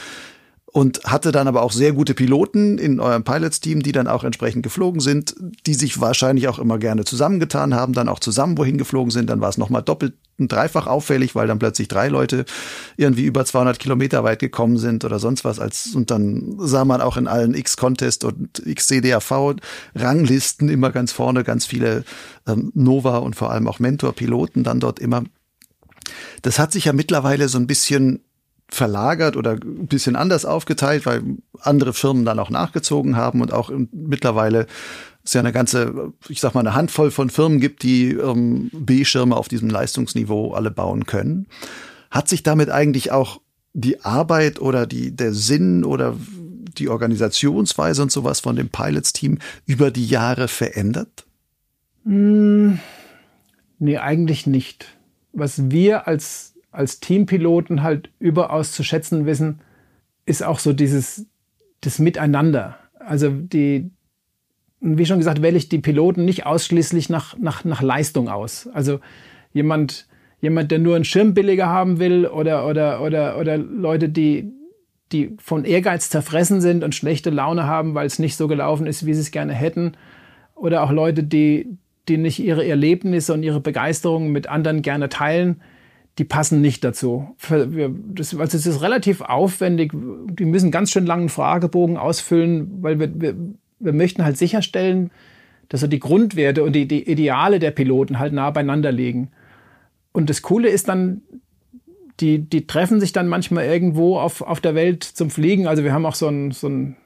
[0.73, 4.63] und hatte dann aber auch sehr gute Piloten in eurem Pilots-Team, die dann auch entsprechend
[4.63, 9.11] geflogen sind, die sich wahrscheinlich auch immer gerne zusammengetan haben, dann auch zusammen wohin geflogen
[9.11, 9.29] sind.
[9.29, 12.45] Dann war es nochmal doppelt und dreifach auffällig, weil dann plötzlich drei Leute
[12.95, 15.59] irgendwie über 200 Kilometer weit gekommen sind oder sonst was.
[15.59, 21.65] Als, und dann sah man auch in allen X-Contest und X-CDAV-Ranglisten immer ganz vorne ganz
[21.65, 22.05] viele
[22.47, 25.23] ähm, Nova und vor allem auch Mentor-Piloten dann dort immer.
[26.43, 28.21] Das hat sich ja mittlerweile so ein bisschen
[28.71, 31.21] verlagert oder ein bisschen anders aufgeteilt, weil
[31.59, 34.65] andere Firmen dann auch nachgezogen haben und auch mittlerweile
[35.23, 39.35] es ja eine ganze, ich sag mal, eine Handvoll von Firmen gibt, die ähm, B-Schirme
[39.35, 41.47] auf diesem Leistungsniveau alle bauen können.
[42.09, 43.41] Hat sich damit eigentlich auch
[43.73, 46.15] die Arbeit oder die, der Sinn oder
[46.77, 51.25] die Organisationsweise und sowas von dem Pilots-Team über die Jahre verändert?
[52.03, 52.73] Mm,
[53.79, 54.87] nee, eigentlich nicht.
[55.33, 59.59] Was wir als als Teampiloten halt überaus zu schätzen wissen,
[60.25, 61.27] ist auch so dieses
[61.81, 62.77] das Miteinander.
[62.99, 63.91] Also die,
[64.79, 68.69] wie schon gesagt, wähle ich die Piloten nicht ausschließlich nach, nach, nach Leistung aus.
[68.73, 68.99] Also
[69.51, 70.07] jemand,
[70.39, 74.51] jemand, der nur einen Schirm billiger haben will oder, oder, oder, oder Leute, die,
[75.11, 79.05] die von Ehrgeiz zerfressen sind und schlechte Laune haben, weil es nicht so gelaufen ist,
[79.05, 79.93] wie sie es gerne hätten.
[80.55, 85.61] Oder auch Leute, die, die nicht ihre Erlebnisse und ihre Begeisterung mit anderen gerne teilen
[86.17, 87.35] die passen nicht dazu.
[87.39, 89.91] Das, also es ist relativ aufwendig.
[89.93, 93.35] Die müssen ganz schön langen Fragebogen ausfüllen, weil wir, wir,
[93.79, 95.11] wir möchten halt sicherstellen,
[95.69, 99.29] dass so die Grundwerte und die, die Ideale der Piloten halt nah beieinander liegen.
[100.11, 101.21] Und das Coole ist dann,
[102.19, 105.65] die, die treffen sich dann manchmal irgendwo auf, auf der Welt zum Fliegen.
[105.65, 106.97] Also wir haben auch so ein, so ein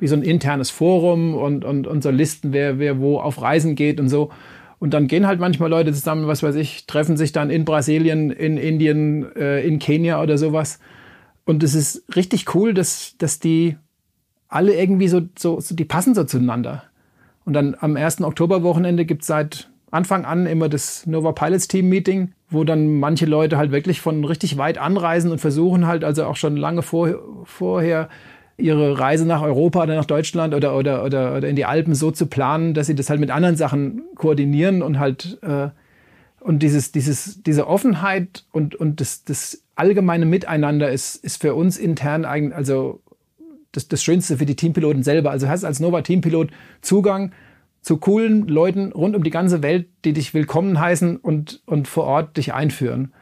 [0.00, 3.74] wie so ein internes Forum und, und, und so Listen, wer, wer wo auf Reisen
[3.74, 4.30] geht und so.
[4.78, 8.30] Und dann gehen halt manchmal Leute zusammen, was weiß ich, treffen sich dann in Brasilien,
[8.30, 10.78] in Indien, äh, in Kenia oder sowas.
[11.44, 13.76] Und es ist richtig cool, dass, dass die
[14.48, 16.84] alle irgendwie so, so, so, die passen so zueinander.
[17.44, 21.88] Und dann am ersten Oktoberwochenende gibt es seit Anfang an immer das Nova Pilots Team
[21.88, 26.24] Meeting, wo dann manche Leute halt wirklich von richtig weit anreisen und versuchen halt also
[26.24, 27.14] auch schon lange vor,
[27.44, 28.08] vorher
[28.58, 32.10] ihre Reise nach Europa oder nach Deutschland oder, oder, oder, oder in die Alpen so
[32.10, 35.68] zu planen, dass sie das halt mit anderen Sachen koordinieren und halt äh,
[36.40, 41.76] und dieses, dieses, diese Offenheit und, und das, das allgemeine Miteinander ist, ist für uns
[41.76, 43.00] intern eigentlich, also
[43.72, 45.30] das, das Schönste für die Teampiloten selber.
[45.30, 47.32] Also hast als Nova Teampilot Zugang
[47.80, 52.04] zu coolen Leuten rund um die ganze Welt, die dich willkommen heißen und, und vor
[52.04, 53.12] Ort dich einführen.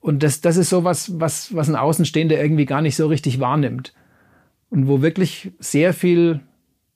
[0.00, 3.94] Und das, das ist sowas, was, was ein Außenstehender irgendwie gar nicht so richtig wahrnimmt
[4.76, 6.40] und wo wirklich sehr viel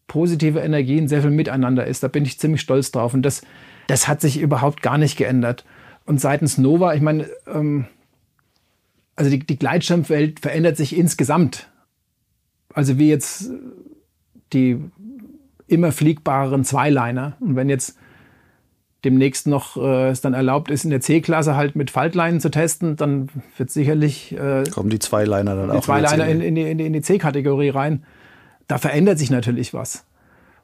[0.07, 2.03] positive Energie und sehr viel Miteinander ist.
[2.03, 3.15] Da bin ich ziemlich stolz drauf.
[3.15, 3.41] Und das,
[3.87, 5.65] das hat sich überhaupt gar nicht geändert.
[6.05, 7.87] Und seitens Nova, ich meine, ähm,
[9.17, 11.71] also die, die Gleitschirmwelt verändert sich insgesamt.
[12.75, 13.51] Also wie jetzt
[14.53, 14.79] die
[15.67, 17.39] immer fliegbareren Zweiliner.
[17.41, 17.97] Und wenn jetzt
[19.05, 22.97] demnächst noch äh, es dann erlaubt ist, in der C-Klasse halt mit Faltleinen zu testen,
[22.97, 26.93] dann wird sicherlich äh, kommen die Zweiliner dann die auch Zweiliner in, in, in, in
[26.93, 28.05] die C-Kategorie rein.
[28.69, 30.05] Da verändert sich natürlich was.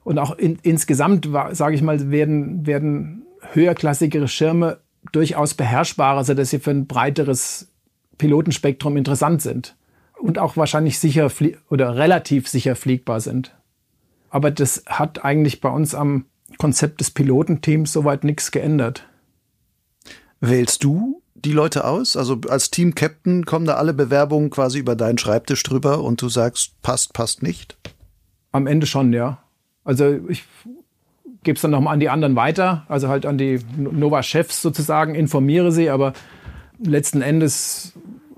[0.05, 4.79] Und auch in, insgesamt, sage ich mal, werden, werden höherklassigere Schirme
[5.11, 7.73] durchaus beherrschbarer, sodass sie für ein breiteres
[8.19, 9.75] Pilotenspektrum interessant sind.
[10.19, 11.31] Und auch wahrscheinlich sicher
[11.69, 13.57] oder relativ sicher fliegbar sind.
[14.31, 16.27] Aber das hat eigentlich bei uns am
[16.59, 19.07] Konzept des Pilotenteams soweit nichts geändert.
[20.41, 22.17] Wählst du die Leute aus?
[22.17, 26.81] Also als Team-Captain kommen da alle Bewerbungen quasi über deinen Schreibtisch drüber und du sagst,
[26.83, 27.77] passt, passt nicht?
[28.53, 29.39] Am Ende schon, ja.
[29.85, 30.45] Also ich
[31.43, 35.71] gebe es dann nochmal an die anderen weiter, also halt an die Nova-Chefs sozusagen, informiere
[35.71, 36.13] sie, aber
[36.79, 37.93] letzten Endes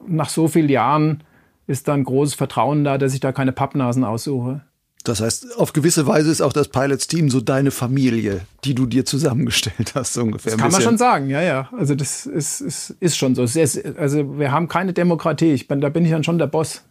[0.07, 1.23] nach so vielen Jahren
[1.67, 4.63] ist da ein großes Vertrauen da, dass ich da keine Pappnasen aussuche.
[5.09, 9.07] Das heißt, auf gewisse Weise ist auch das Pilots-Team so deine Familie, die du dir
[9.07, 10.53] zusammengestellt hast, so ungefähr.
[10.53, 11.69] Das kann man schon sagen, ja, ja.
[11.77, 13.43] Also das ist, ist, ist schon so.
[13.43, 15.53] Ist, also wir haben keine Demokratie.
[15.53, 16.85] Ich bin, da bin ich dann schon der Boss.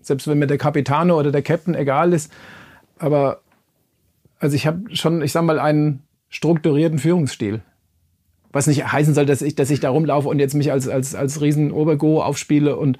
[0.00, 2.30] Selbst wenn mir der Capitano oder der Captain egal ist.
[2.98, 3.40] Aber
[4.38, 7.62] also ich habe schon, ich sag mal, einen strukturierten Führungsstil.
[8.52, 11.16] Was nicht heißen soll, dass ich, dass ich da rumlaufe und jetzt mich als, als,
[11.16, 12.98] als riesen Obergo aufspiele und,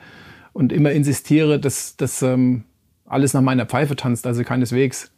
[0.53, 2.65] und immer insistiere, dass, dass ähm,
[3.07, 5.11] alles nach meiner Pfeife tanzt, also keineswegs.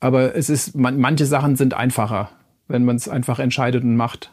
[0.00, 2.30] Aber es ist, man, manche Sachen sind einfacher,
[2.68, 4.32] wenn man es einfach entscheidet und macht.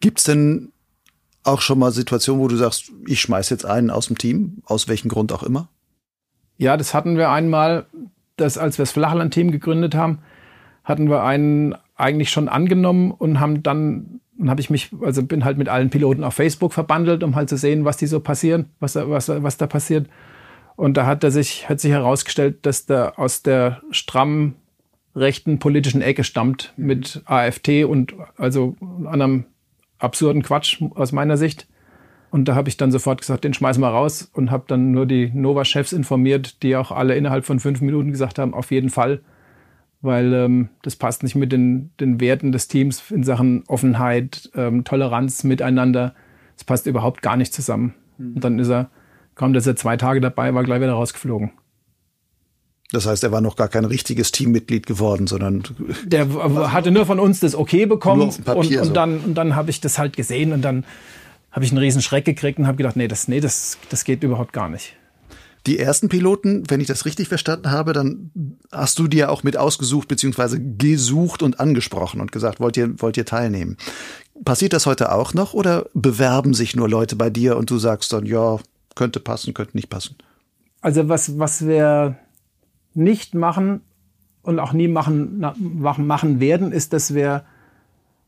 [0.00, 0.72] Gibt es denn
[1.42, 4.88] auch schon mal Situationen, wo du sagst, ich schmeiß jetzt einen aus dem Team, aus
[4.88, 5.68] welchem Grund auch immer?
[6.56, 7.86] Ja, das hatten wir einmal,
[8.36, 10.20] dass als wir das Flachland-Team gegründet haben,
[10.84, 15.44] hatten wir einen eigentlich schon angenommen und haben dann, dann habe ich mich, also bin
[15.44, 18.66] halt mit allen Piloten auf Facebook verbandelt, um halt zu sehen, was die so passieren,
[18.80, 20.08] was, was, was da passiert.
[20.76, 24.56] Und da hat er sich, hat sich herausgestellt, dass der aus der stramm
[25.14, 26.86] rechten politischen Ecke stammt mhm.
[26.86, 29.44] mit AfD und also anderem
[29.98, 31.66] absurden Quatsch aus meiner Sicht.
[32.30, 35.06] Und da habe ich dann sofort gesagt, den schmeißen wir raus und habe dann nur
[35.06, 39.20] die Nova-Chefs informiert, die auch alle innerhalb von fünf Minuten gesagt haben, auf jeden Fall,
[40.02, 44.82] weil ähm, das passt nicht mit den, den Werten des Teams in Sachen Offenheit, ähm,
[44.82, 46.12] Toleranz, Miteinander.
[46.56, 47.94] Es passt überhaupt gar nicht zusammen.
[48.18, 48.34] Mhm.
[48.34, 48.90] Und dann ist er,
[49.34, 51.52] kaum dass er zwei Tage dabei war, gleich wieder rausgeflogen.
[52.92, 55.64] Das heißt, er war noch gar kein richtiges Teammitglied geworden, sondern
[56.04, 56.28] der
[56.72, 59.80] hatte nur von uns das Okay bekommen Papier, und, und, dann und dann habe ich
[59.80, 60.84] das halt gesehen und dann
[61.50, 64.22] habe ich einen riesen Schreck gekriegt und habe gedacht, nee, das, nee, das, das geht
[64.22, 64.94] überhaupt gar nicht.
[65.66, 68.30] Die ersten Piloten, wenn ich das richtig verstanden habe, dann
[68.70, 73.16] hast du dir auch mit ausgesucht beziehungsweise gesucht und angesprochen und gesagt, wollt ihr, wollt
[73.16, 73.78] ihr teilnehmen?
[74.44, 78.12] Passiert das heute auch noch oder bewerben sich nur Leute bei dir und du sagst
[78.12, 78.58] dann, ja,
[78.94, 80.16] könnte passen, könnte nicht passen?
[80.80, 82.16] Also was, was wir
[82.94, 83.80] nicht machen
[84.42, 87.44] und auch nie machen, machen werden, ist, dass wir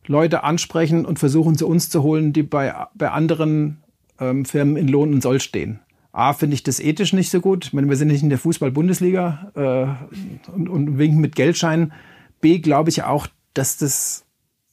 [0.07, 3.79] Leute ansprechen und versuchen, zu uns zu holen, die bei, bei anderen
[4.19, 5.81] ähm, Firmen in Lohn und Soll stehen.
[6.13, 7.67] A, finde ich das ethisch nicht so gut.
[7.67, 11.93] Ich meine, wir sind nicht in der Fußball-Bundesliga äh, und, und winken mit Geldscheinen.
[12.41, 14.25] B, glaube ich auch, dass das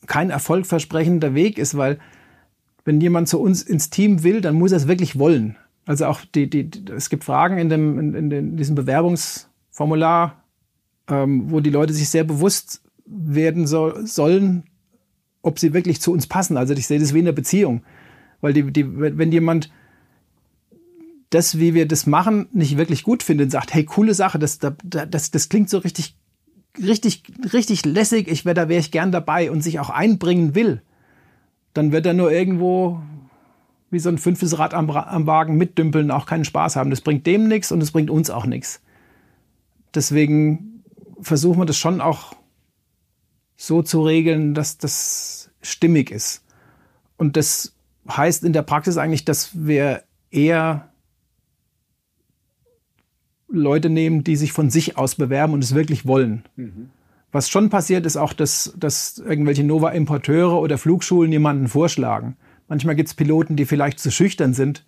[0.08, 1.99] kein erfolgversprechender Weg ist, weil
[2.86, 5.58] wenn jemand zu uns ins Team will, dann muss er es wirklich wollen.
[5.85, 10.43] Also auch die, die, es gibt Fragen in, dem, in, in, in diesem Bewerbungsformular,
[11.07, 14.63] ähm, wo die Leute sich sehr bewusst werden so, sollen,
[15.41, 16.57] ob sie wirklich zu uns passen.
[16.57, 17.83] Also ich sehe das wie in der Beziehung.
[18.39, 19.71] Weil die, die, wenn jemand
[21.29, 25.31] das, wie wir das machen, nicht wirklich gut findet, sagt, hey, coole Sache, das, das,
[25.31, 26.15] das klingt so richtig,
[26.77, 30.81] richtig, richtig lässig, ich wäre, da wäre ich gern dabei und sich auch einbringen will,
[31.73, 33.01] dann wird er nur irgendwo
[33.93, 36.89] wie so ein fünftes Rad am, am Wagen mitdümpeln, auch keinen Spaß haben.
[36.89, 38.82] Das bringt dem nichts und es bringt uns auch nichts.
[39.95, 40.84] Deswegen
[41.21, 42.36] versuchen wir das schon auch
[43.56, 46.43] so zu regeln, dass das stimmig ist.
[47.17, 47.75] Und das
[48.10, 50.89] heißt in der Praxis eigentlich, dass wir eher
[53.47, 56.43] Leute nehmen, die sich von sich aus bewerben und es wirklich wollen.
[56.56, 56.89] Mhm.
[57.32, 62.36] Was schon passiert, ist auch, dass, dass irgendwelche Nova-Importeure oder Flugschulen jemanden vorschlagen.
[62.67, 64.86] Manchmal gibt es Piloten, die vielleicht zu schüchtern sind.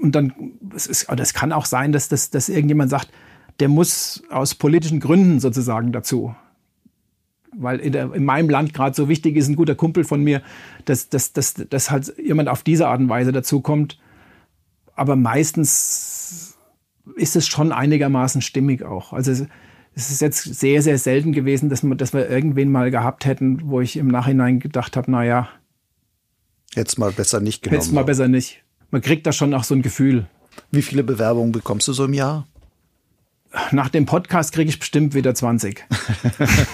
[0.00, 0.32] Und dann,
[0.74, 3.10] es, ist, es kann auch sein, dass, dass, dass irgendjemand sagt,
[3.60, 6.34] der muss aus politischen Gründen sozusagen dazu
[7.56, 10.42] weil in, der, in meinem Land gerade so wichtig ist, ein guter Kumpel von mir,
[10.84, 13.98] dass, dass, dass, dass halt jemand auf diese Art und Weise dazu kommt.
[14.94, 16.56] Aber meistens
[17.16, 19.12] ist es schon einigermaßen stimmig auch.
[19.12, 19.46] Also es,
[19.94, 23.70] es ist jetzt sehr, sehr selten gewesen, dass, wir, dass wir irgendwen mal gehabt hätten,
[23.70, 25.48] wo ich im Nachhinein gedacht habe, naja.
[26.74, 27.80] Jetzt mal besser nicht genommen.
[27.80, 28.62] Jetzt mal besser nicht.
[28.90, 30.26] Man kriegt da schon auch so ein Gefühl.
[30.70, 32.46] Wie viele Bewerbungen bekommst du so im Jahr?
[33.72, 35.84] nach dem Podcast kriege ich bestimmt wieder 20.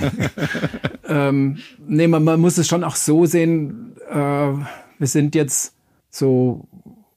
[1.08, 3.96] ähm, nee, man, man, muss es schon auch so sehen.
[4.10, 5.74] Äh, wir sind jetzt
[6.10, 6.66] so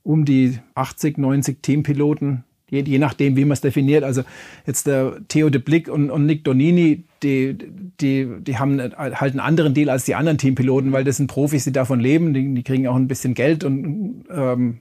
[0.04, 2.44] um die 80, 90 Teampiloten,
[2.74, 4.04] je, je nachdem, wie man es definiert.
[4.04, 4.24] Also
[4.66, 7.58] jetzt der Theo de Blick und, und Nick Donini, die,
[8.02, 11.64] die, die haben halt einen anderen Deal als die anderen Teampiloten, weil das sind Profis,
[11.64, 12.34] die davon leben.
[12.34, 14.80] Die, die kriegen auch ein bisschen Geld und ähm,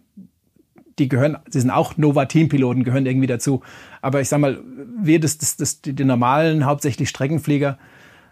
[0.98, 3.62] die gehören, sie sind auch Nova-Teampiloten, gehören irgendwie dazu.
[4.00, 4.60] Aber ich sag mal,
[5.00, 7.78] wir, das, das, das, die, die normalen, hauptsächlich Streckenflieger,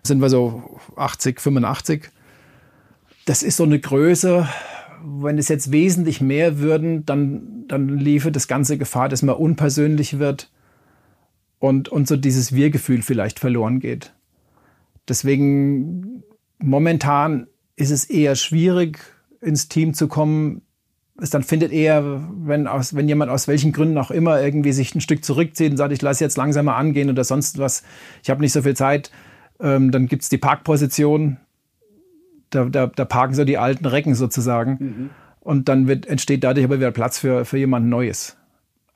[0.02, 2.10] sind wir so 80, 85.
[3.26, 4.48] Das ist so eine Größe,
[5.04, 10.18] wenn es jetzt wesentlich mehr würden, dann, dann liefe das ganze Gefahr, dass man unpersönlich
[10.18, 10.50] wird
[11.58, 14.12] und, und so dieses Wir-Gefühl vielleicht verloren geht.
[15.08, 16.22] Deswegen
[16.58, 19.00] momentan ist es eher schwierig,
[19.40, 20.62] ins Team zu kommen.
[21.20, 24.94] Es dann findet eher, wenn, aus, wenn jemand aus welchen Gründen auch immer irgendwie sich
[24.94, 27.82] ein Stück zurückzieht und sagt, ich lasse jetzt langsamer angehen oder sonst was,
[28.22, 29.10] ich habe nicht so viel Zeit,
[29.60, 31.38] ähm, dann gibt's die Parkposition,
[32.50, 34.76] da, da, da parken so die alten Recken sozusagen.
[34.78, 35.10] Mhm.
[35.40, 38.36] Und dann wird, entsteht dadurch aber wieder Platz für, für jemand Neues.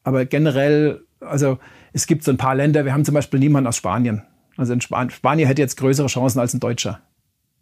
[0.02, 1.58] Aber generell, also
[1.92, 4.22] es gibt so ein paar Länder, wir haben zum Beispiel niemanden aus Spanien.
[4.56, 7.00] Also in Span Spanien hätte jetzt größere Chancen als ein Deutscher.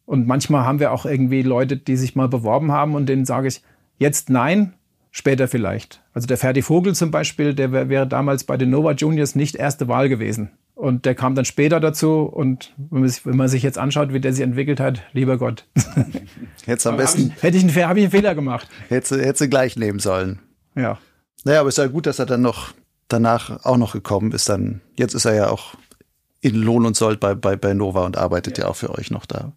[0.05, 3.49] Und manchmal haben wir auch irgendwie Leute, die sich mal beworben haben und denen sage
[3.49, 3.63] ich,
[3.99, 4.75] jetzt nein,
[5.11, 6.03] später vielleicht.
[6.13, 9.87] Also der Ferdi Vogel zum Beispiel, der wäre damals bei den Nova Juniors nicht erste
[9.89, 10.51] Wahl gewesen.
[10.83, 12.23] Und der kam dann später dazu.
[12.23, 15.39] Und wenn man, sich, wenn man sich jetzt anschaut, wie der sich entwickelt hat, lieber
[15.39, 15.65] Gott.
[16.67, 17.33] Jetzt am besten.
[17.37, 18.69] Ich, hätte ich einen, habe ich einen Fehler gemacht.
[18.89, 20.41] Hätte, hätte gleich nehmen sollen.
[20.75, 20.99] Ja.
[21.45, 22.75] Naja, aber es ist ja gut, dass er dann noch
[23.07, 24.49] danach auch noch gekommen ist.
[24.49, 25.75] Dann, jetzt ist er ja auch
[26.41, 28.65] in Lohn und Sold bei, bei, bei Nova und arbeitet ja.
[28.65, 29.53] ja auch für euch noch da.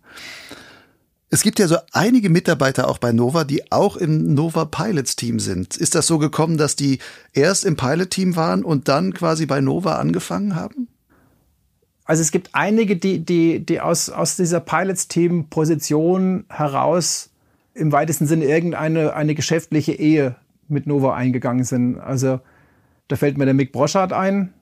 [1.32, 5.40] Es gibt ja so einige Mitarbeiter auch bei Nova, die auch im Nova Pilots Team
[5.40, 5.76] sind.
[5.76, 7.00] Ist das so gekommen, dass die
[7.34, 10.88] erst im Pilot Team waren und dann quasi bei Nova angefangen haben?
[12.06, 17.32] Also es gibt einige, die, die, die aus, aus dieser Pilots-Team-Position heraus
[17.74, 20.36] im weitesten Sinne irgendeine eine geschäftliche Ehe
[20.68, 22.00] mit Nova eingegangen sind.
[22.00, 22.40] Also
[23.08, 24.54] da fällt mir der Mick Broschardt ein,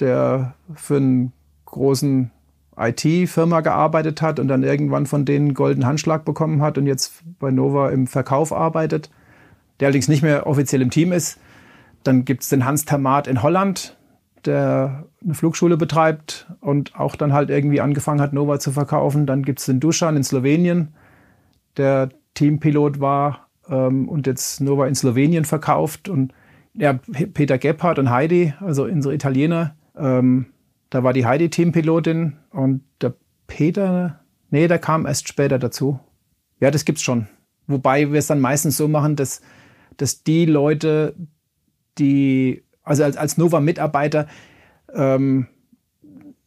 [0.00, 1.32] der für einen
[1.66, 2.30] großen
[2.76, 7.50] IT-Firma gearbeitet hat und dann irgendwann von denen goldenen Handschlag bekommen hat und jetzt bei
[7.50, 9.10] Nova im Verkauf arbeitet,
[9.78, 11.38] der allerdings nicht mehr offiziell im Team ist.
[12.02, 13.96] Dann gibt es den Hans Termat in Holland,
[14.46, 19.26] der eine Flugschule betreibt und auch dann halt irgendwie angefangen hat, Nova zu verkaufen.
[19.26, 20.94] Dann gibt es den Dusan in Slowenien,
[21.76, 26.08] der Teampilot war ähm, und jetzt Nova in Slowenien verkauft.
[26.08, 26.32] Und
[26.74, 30.46] ja, Peter Gebhardt und Heidi, also unsere Italiener, ähm,
[30.90, 33.14] da war die Heidi Teampilotin und der
[33.46, 35.98] Peter, nee, der kam erst später dazu.
[36.60, 37.26] Ja, das gibt's schon.
[37.66, 39.40] Wobei wir es dann meistens so machen, dass,
[39.96, 41.14] dass die Leute,
[41.98, 44.28] die also als, als Nova-Mitarbeiter
[44.94, 45.48] ähm,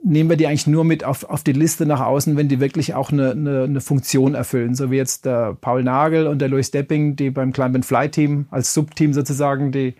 [0.03, 2.93] nehmen wir die eigentlich nur mit auf, auf die Liste nach außen, wenn die wirklich
[2.93, 4.75] auch eine, eine, eine Funktion erfüllen.
[4.75, 8.09] So wie jetzt der Paul Nagel und der Louis Depping, die beim Climb and Fly
[8.09, 9.95] Team als Subteam sozusagen die,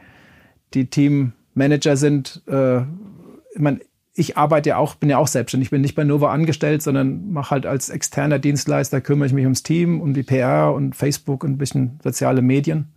[0.74, 2.42] die Teammanager sind.
[2.48, 3.82] Äh, ich, mein,
[4.14, 5.68] ich arbeite ja auch, bin ja auch selbstständig.
[5.68, 9.46] Ich bin nicht bei Nova angestellt, sondern mache halt als externer Dienstleister, kümmere ich mich
[9.46, 12.90] ums Team, um die PR und Facebook und ein bisschen soziale Medien.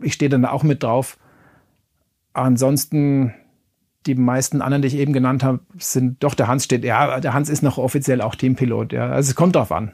[0.00, 1.18] Ich stehe dann auch mit drauf.
[2.32, 3.34] Ansonsten,
[4.06, 6.84] die meisten anderen, die ich eben genannt habe, sind doch der Hans steht.
[6.84, 8.92] Ja, der Hans ist noch offiziell auch Teampilot.
[8.92, 9.92] Ja, also es kommt drauf an.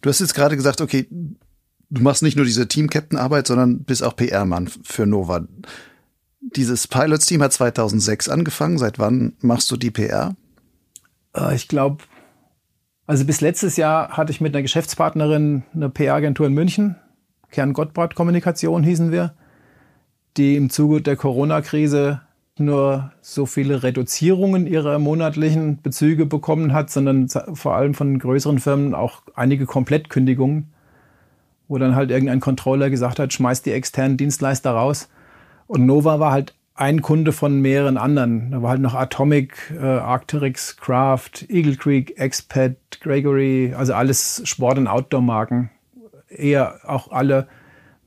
[0.00, 4.16] Du hast jetzt gerade gesagt, okay, du machst nicht nur diese Team-Captain-Arbeit, sondern bist auch
[4.16, 5.46] PR-Mann für Nova.
[6.40, 8.78] Dieses Pilots-Team hat 2006 angefangen.
[8.78, 10.34] Seit wann machst du die PR?
[11.36, 12.04] Äh, ich glaube,
[13.06, 16.96] also bis letztes Jahr hatte ich mit einer Geschäftspartnerin eine PR-Agentur in München.
[17.50, 19.34] Kern Gottbrat Kommunikation hießen wir
[20.36, 22.20] die im Zuge der Corona-Krise
[22.58, 28.94] nur so viele Reduzierungen ihrer monatlichen Bezüge bekommen hat, sondern vor allem von größeren Firmen
[28.94, 30.72] auch einige Komplettkündigungen,
[31.68, 35.08] wo dann halt irgendein Controller gesagt hat, schmeißt die externen Dienstleister raus.
[35.66, 38.50] Und Nova war halt ein Kunde von mehreren anderen.
[38.50, 44.78] Da war halt noch Atomic, äh, Arcteryx, Craft, Eagle Creek, Expat, Gregory, also alles Sport-
[44.78, 45.70] und Outdoor-Marken.
[46.28, 47.48] Eher auch alle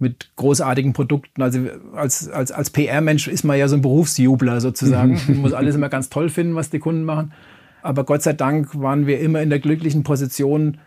[0.04, 1.42] mit großartigen Produkten.
[1.42, 1.60] Also
[1.96, 5.20] als, als, als PR-Mensch ist man ja so ein Berufsjubler sozusagen.
[5.28, 7.34] man muss alles immer ganz toll finden, was die Kunden machen.
[7.82, 10.78] Aber Gott sei Dank waren wir immer in der glücklichen Position,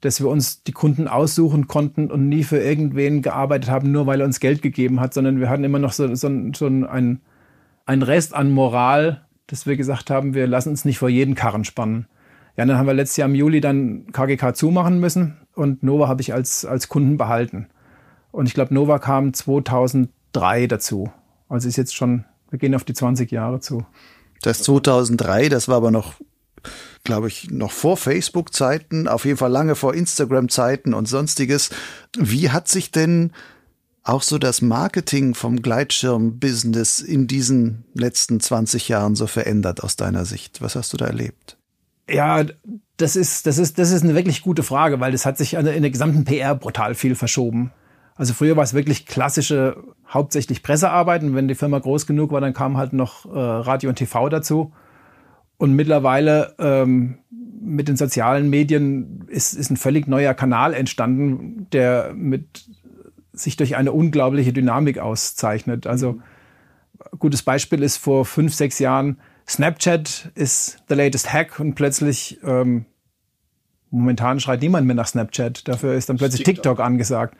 [0.00, 4.20] dass wir uns die Kunden aussuchen konnten und nie für irgendwen gearbeitet haben, nur weil
[4.20, 7.20] er uns Geld gegeben hat, sondern wir hatten immer noch so, so, so ein,
[7.84, 11.64] ein Rest an Moral, dass wir gesagt haben, wir lassen uns nicht vor jeden Karren
[11.64, 12.06] spannen.
[12.56, 16.20] Ja, dann haben wir letztes Jahr im Juli dann KGK zumachen müssen und Nova habe
[16.22, 17.68] ich als, als Kunden behalten.
[18.30, 21.10] Und ich glaube, Nova kam 2003 dazu.
[21.48, 23.86] Also ist jetzt schon, wir gehen auf die 20 Jahre zu.
[24.42, 26.14] Das 2003, das war aber noch,
[27.04, 31.70] glaube ich, noch vor Facebook-Zeiten, auf jeden Fall lange vor Instagram-Zeiten und sonstiges.
[32.16, 33.32] Wie hat sich denn
[34.04, 40.24] auch so das Marketing vom Gleitschirm-Business in diesen letzten 20 Jahren so verändert aus deiner
[40.24, 40.62] Sicht?
[40.62, 41.56] Was hast du da erlebt?
[42.08, 42.44] Ja,
[42.96, 45.64] das ist, das ist, das ist eine wirklich gute Frage, weil das hat sich in
[45.64, 47.70] der gesamten PR brutal viel verschoben.
[48.18, 49.76] Also früher war es wirklich klassische,
[50.08, 51.22] hauptsächlich Pressearbeit.
[51.22, 54.28] Und wenn die Firma groß genug war, dann kam halt noch äh, Radio und TV
[54.28, 54.72] dazu.
[55.56, 62.12] Und mittlerweile ähm, mit den sozialen Medien ist, ist ein völlig neuer Kanal entstanden, der
[62.14, 62.68] mit
[63.32, 65.86] sich durch eine unglaubliche Dynamik auszeichnet.
[65.86, 66.20] Also
[67.20, 72.84] gutes Beispiel ist vor fünf, sechs Jahren Snapchat ist the latest hack und plötzlich ähm,
[73.90, 75.66] momentan schreit niemand mehr nach Snapchat.
[75.66, 76.44] Dafür ist dann plötzlich.
[76.44, 77.36] TikTok angesagt.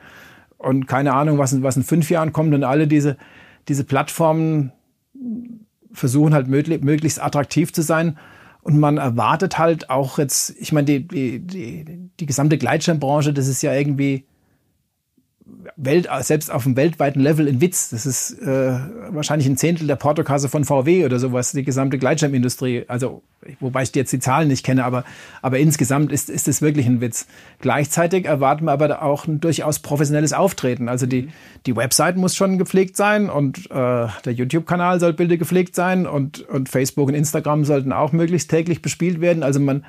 [0.59, 3.17] Und keine Ahnung, was in, was in fünf Jahren kommt und alle diese,
[3.67, 4.73] diese Plattformen
[5.91, 8.17] versuchen halt möglich, möglichst attraktiv zu sein.
[8.61, 13.47] Und man erwartet halt auch jetzt, ich meine, die, die, die, die gesamte Gleitschirmbranche, das
[13.47, 14.25] ist ja irgendwie
[15.75, 17.89] Welt, selbst auf dem weltweiten Level ein Witz.
[17.89, 22.85] Das ist äh, wahrscheinlich ein Zehntel der Portokasse von VW oder sowas, die gesamte Gleitschirmindustrie.
[22.87, 23.23] Also,
[23.59, 25.03] wobei ich jetzt die Zahlen nicht kenne, aber,
[25.41, 27.27] aber insgesamt ist, ist es wirklich ein Witz.
[27.59, 30.89] Gleichzeitig erwarten wir aber auch ein durchaus professionelles Auftreten.
[30.89, 31.29] Also die,
[31.65, 36.41] die Website muss schon gepflegt sein und äh, der YouTube-Kanal soll Bilder gepflegt sein und,
[36.41, 39.43] und Facebook und Instagram sollten auch möglichst täglich bespielt werden.
[39.43, 39.83] Also man,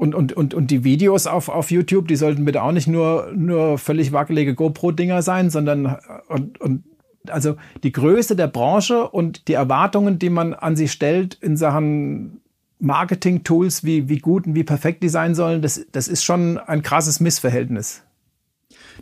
[0.00, 3.30] und, und, und, und die Videos auf, auf YouTube, die sollten bitte auch nicht nur,
[3.36, 6.84] nur völlig wackelige GoPro-Dinger sein, sondern und, und
[7.28, 12.40] also die Größe der Branche und die Erwartungen, die man an sie stellt in Sachen
[12.78, 16.80] Marketing-Tools, wie, wie gut und wie perfekt die sein sollen, das, das ist schon ein
[16.80, 18.00] krasses Missverhältnis.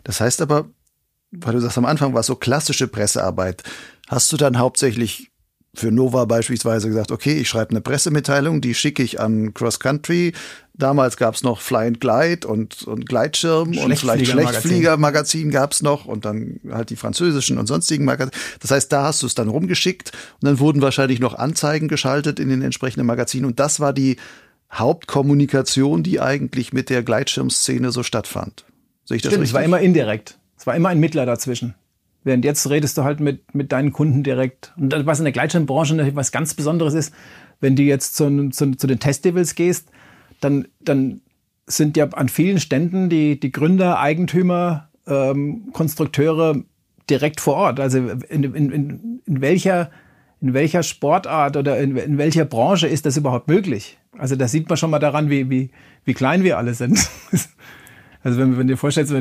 [0.03, 0.65] Das heißt aber,
[1.31, 3.63] weil du sagst, am Anfang war es so klassische Pressearbeit.
[4.09, 5.28] Hast du dann hauptsächlich
[5.73, 10.33] für Nova beispielsweise gesagt, okay, ich schreibe eine Pressemitteilung, die schicke ich an Cross Country.
[10.73, 15.81] Damals gab es noch Fly and Glide und, und Gleitschirm und vielleicht Schlechtflieger-Magazin gab es
[15.81, 18.31] noch und dann halt die französischen und sonstigen Magazine.
[18.61, 20.11] Das heißt, da hast du es dann rumgeschickt
[20.41, 24.17] und dann wurden wahrscheinlich noch Anzeigen geschaltet in den entsprechenden Magazinen und das war die
[24.71, 28.65] Hauptkommunikation, die eigentlich mit der Gleitschirmszene so stattfand.
[29.05, 29.51] Sehe ich das Stimmt, richtig?
[29.51, 30.37] Es war immer indirekt.
[30.57, 31.73] Es war immer ein Mittler dazwischen.
[32.29, 34.71] Während jetzt redest du halt mit, mit deinen Kunden direkt.
[34.77, 37.11] Und was in der Gleitschirmbranche natürlich was ganz Besonderes ist,
[37.59, 39.89] wenn du jetzt zu, zu, zu den Festivals gehst,
[40.39, 41.21] dann, dann
[41.65, 46.63] sind ja an vielen Ständen die, die Gründer, Eigentümer, ähm, Konstrukteure
[47.09, 47.79] direkt vor Ort.
[47.79, 49.89] Also in, in, in, in, welcher,
[50.39, 53.97] in welcher Sportart oder in, in welcher Branche ist das überhaupt möglich?
[54.19, 55.71] Also da sieht man schon mal daran, wie, wie,
[56.05, 57.09] wie klein wir alle sind.
[58.23, 59.11] also wenn, wenn du dir vorstellst,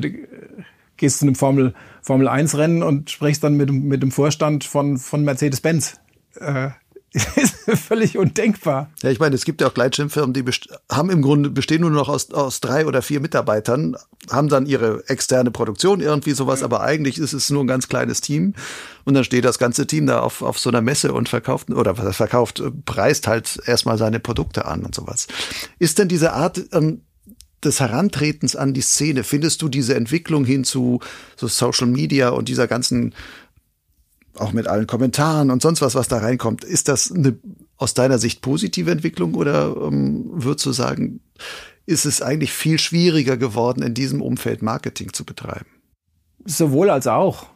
[0.99, 4.99] gehst zu einem Formel, Formel 1 Rennen und sprichst dann mit, mit dem Vorstand von,
[4.99, 6.01] von Mercedes-Benz.
[6.35, 6.71] Äh,
[7.37, 8.91] ist völlig undenkbar.
[9.03, 10.45] Ja, ich meine, es gibt ja auch Gleitschirmfirmen, die
[10.91, 13.97] haben im Grunde bestehen nur noch aus, aus drei oder vier Mitarbeitern,
[14.31, 16.67] haben dann ihre externe Produktion, irgendwie sowas, ja.
[16.67, 18.55] aber eigentlich ist es nur ein ganz kleines Team.
[19.05, 21.95] Und dann steht das ganze Team da auf, auf so einer Messe und verkauft, oder
[21.95, 25.29] verkauft, preist halt erstmal seine Produkte an und sowas.
[25.79, 27.03] Ist denn diese Art, ähm,
[27.65, 31.01] des Herantretens an die Szene, findest du diese Entwicklung hin zu
[31.37, 33.15] so Social Media und dieser ganzen,
[34.37, 37.37] auch mit allen Kommentaren und sonst was, was da reinkommt, ist das eine
[37.77, 41.21] aus deiner Sicht positive Entwicklung oder ähm, würdest du sagen,
[41.87, 45.67] ist es eigentlich viel schwieriger geworden, in diesem Umfeld Marketing zu betreiben?
[46.45, 47.47] Sowohl als auch.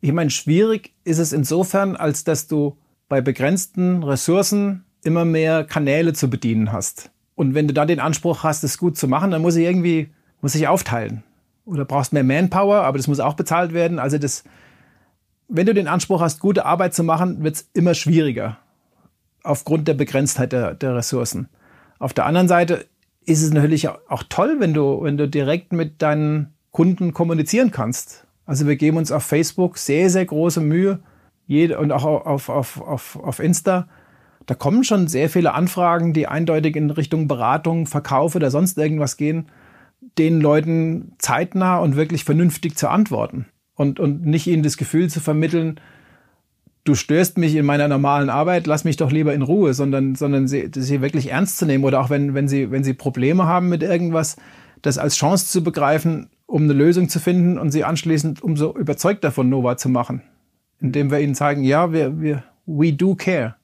[0.00, 2.76] Ich meine, schwierig ist es insofern, als dass du
[3.08, 7.10] bei begrenzten Ressourcen immer mehr Kanäle zu bedienen hast.
[7.42, 10.10] Und wenn du dann den Anspruch hast, es gut zu machen, dann muss ich irgendwie,
[10.42, 11.24] muss ich aufteilen.
[11.64, 13.98] Oder brauchst mehr Manpower, aber das muss auch bezahlt werden.
[13.98, 14.44] Also das,
[15.48, 18.58] wenn du den Anspruch hast, gute Arbeit zu machen, wird es immer schwieriger.
[19.42, 21.48] Aufgrund der Begrenztheit der, der Ressourcen.
[21.98, 22.86] Auf der anderen Seite
[23.24, 28.24] ist es natürlich auch toll, wenn du, wenn du direkt mit deinen Kunden kommunizieren kannst.
[28.46, 31.00] Also wir geben uns auf Facebook sehr, sehr große Mühe,
[31.48, 33.88] jede, und auch auf, auf, auf, auf Insta,
[34.46, 39.16] da kommen schon sehr viele Anfragen, die eindeutig in Richtung Beratung, Verkauf oder sonst irgendwas
[39.16, 39.46] gehen,
[40.18, 43.46] den Leuten zeitnah und wirklich vernünftig zu antworten.
[43.74, 45.80] Und, und nicht ihnen das Gefühl zu vermitteln,
[46.84, 50.48] du störst mich in meiner normalen Arbeit, lass mich doch lieber in Ruhe, sondern, sondern
[50.48, 53.68] sie, sie wirklich ernst zu nehmen oder auch wenn, wenn, sie, wenn sie Probleme haben
[53.68, 54.36] mit irgendwas,
[54.82, 59.30] das als Chance zu begreifen, um eine Lösung zu finden und sie anschließend umso überzeugter
[59.30, 60.22] von Nova zu machen.
[60.80, 63.54] Indem wir ihnen zeigen, ja, wir, wir, we do care.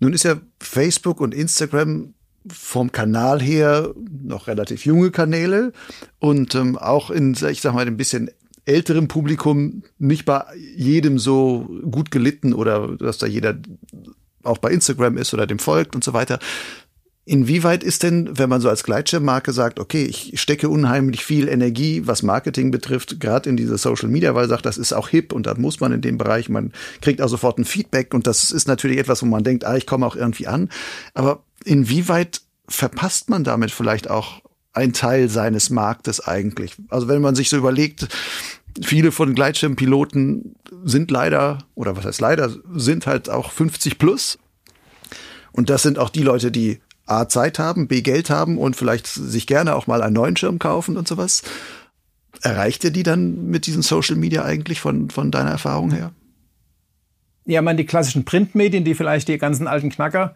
[0.00, 2.14] Nun ist ja Facebook und Instagram
[2.50, 5.72] vom Kanal her noch relativ junge Kanäle
[6.18, 8.30] und ähm, auch in, ich sag mal, ein bisschen
[8.64, 10.44] älterem Publikum nicht bei
[10.76, 13.56] jedem so gut gelitten oder dass da jeder
[14.42, 16.38] auch bei Instagram ist oder dem folgt und so weiter.
[17.28, 22.06] Inwieweit ist denn, wenn man so als Gleitschirmmarke sagt, okay, ich stecke unheimlich viel Energie,
[22.06, 25.44] was Marketing betrifft, gerade in diese Social Media, weil sagt, das ist auch hip und
[25.44, 26.72] da muss man in dem Bereich, man
[27.02, 29.84] kriegt auch sofort ein Feedback und das ist natürlich etwas, wo man denkt, ah, ich
[29.84, 30.70] komme auch irgendwie an.
[31.12, 34.40] Aber inwieweit verpasst man damit vielleicht auch
[34.72, 36.76] ein Teil seines Marktes eigentlich?
[36.88, 38.08] Also wenn man sich so überlegt,
[38.82, 44.38] viele von Gleitschirmpiloten sind leider, oder was heißt leider, sind halt auch 50 plus.
[45.52, 49.06] Und das sind auch die Leute, die A, Zeit haben, B, Geld haben und vielleicht
[49.06, 51.42] sich gerne auch mal einen neuen Schirm kaufen und sowas.
[52.42, 56.12] Erreicht ihr die dann mit diesen Social Media eigentlich von, von deiner Erfahrung her?
[57.46, 60.34] Ja, man die klassischen Printmedien, die vielleicht die ganzen alten Knacker,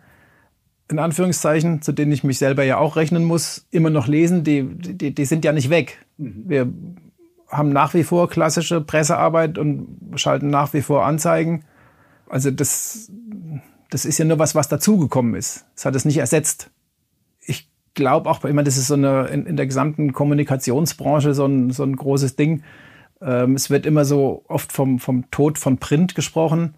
[0.91, 4.63] in Anführungszeichen, zu denen ich mich selber ja auch rechnen muss, immer noch lesen, die,
[4.65, 5.99] die, die sind ja nicht weg.
[6.17, 6.45] Mhm.
[6.47, 6.73] Wir
[7.49, 11.65] haben nach wie vor klassische Pressearbeit und schalten nach wie vor Anzeigen.
[12.29, 13.11] Also das,
[13.93, 15.67] das ist ja nur was, was dazugekommen ist.
[15.75, 16.71] Das hat es nicht ersetzt.
[17.41, 21.71] Ich glaube auch, meine, das ist so eine in, in der gesamten Kommunikationsbranche so ein,
[21.71, 22.63] so ein großes Ding.
[23.21, 26.75] Ähm, es wird immer so oft vom, vom Tod von Print gesprochen.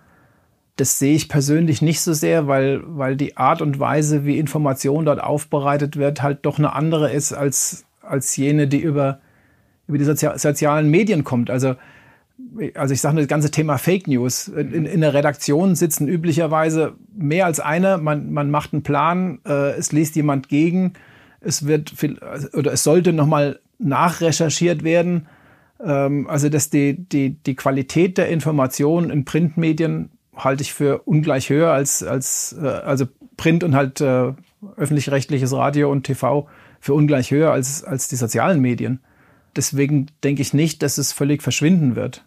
[0.74, 5.04] Das sehe ich persönlich nicht so sehr, weil, weil die Art und Weise, wie Information
[5.04, 9.20] dort aufbereitet wird, halt doch eine andere ist als, als jene, die über,
[9.86, 11.48] über die Sozi sozialen Medien kommt.
[11.48, 11.76] Also
[12.74, 14.48] also ich sage nur das ganze Thema Fake News.
[14.48, 17.98] In, in der Redaktion sitzen üblicherweise mehr als einer.
[17.98, 20.94] Man, man macht einen Plan, äh, es liest jemand gegen,
[21.40, 22.18] es wird viel,
[22.52, 25.26] oder es sollte nochmal nachrecherchiert werden.
[25.82, 31.50] Ähm, also dass die, die, die Qualität der Informationen in Printmedien halte ich für ungleich
[31.50, 34.32] höher als, als äh, also Print und halt äh,
[34.76, 36.48] öffentlich-rechtliches Radio und TV
[36.80, 39.00] für ungleich höher als, als die sozialen Medien.
[39.56, 42.24] Deswegen denke ich nicht, dass es völlig verschwinden wird.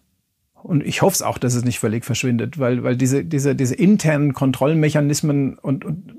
[0.63, 3.75] Und ich hoffe es auch, dass es nicht völlig verschwindet, weil, weil diese, diese, diese
[3.75, 6.15] internen Kontrollmechanismen und, und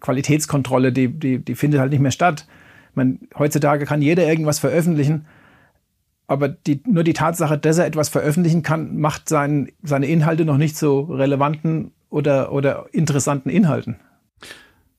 [0.00, 2.46] Qualitätskontrolle, die, die, die findet halt nicht mehr statt.
[2.94, 5.26] Man, heutzutage kann jeder irgendwas veröffentlichen,
[6.26, 10.58] aber die, nur die Tatsache, dass er etwas veröffentlichen kann, macht sein, seine Inhalte noch
[10.58, 13.96] nicht so relevanten oder, oder interessanten Inhalten.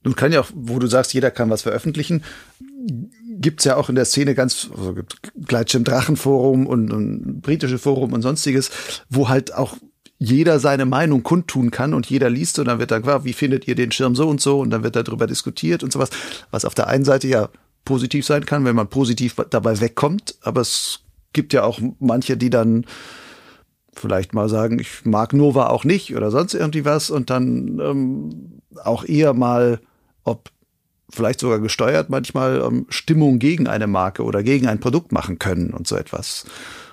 [0.04, 2.24] Nun kann ja auch, wo du sagst, jeder kann was veröffentlichen,
[3.40, 8.14] gibt's ja auch in der Szene ganz, also gibt Gleitschirm Drachenforum und, und britische Forum
[8.14, 8.70] und sonstiges,
[9.10, 9.78] wo halt auch
[10.20, 13.76] jeder seine Meinung kundtun kann und jeder liest und dann wird dann wie findet ihr
[13.76, 14.60] den Schirm so und so?
[14.60, 16.10] Und dann wird darüber diskutiert und sowas,
[16.52, 17.50] was auf der einen Seite ja
[17.84, 21.02] positiv sein kann, wenn man positiv dabei wegkommt, aber es
[21.34, 22.86] gibt ja auch manche, die dann
[23.94, 28.62] vielleicht mal sagen, ich mag Nova auch nicht oder sonst irgendwie was und dann ähm,
[28.84, 29.80] auch eher mal,
[30.24, 30.52] ob
[31.10, 35.72] vielleicht sogar gesteuert manchmal ähm, Stimmung gegen eine Marke oder gegen ein Produkt machen können
[35.72, 36.46] und so etwas.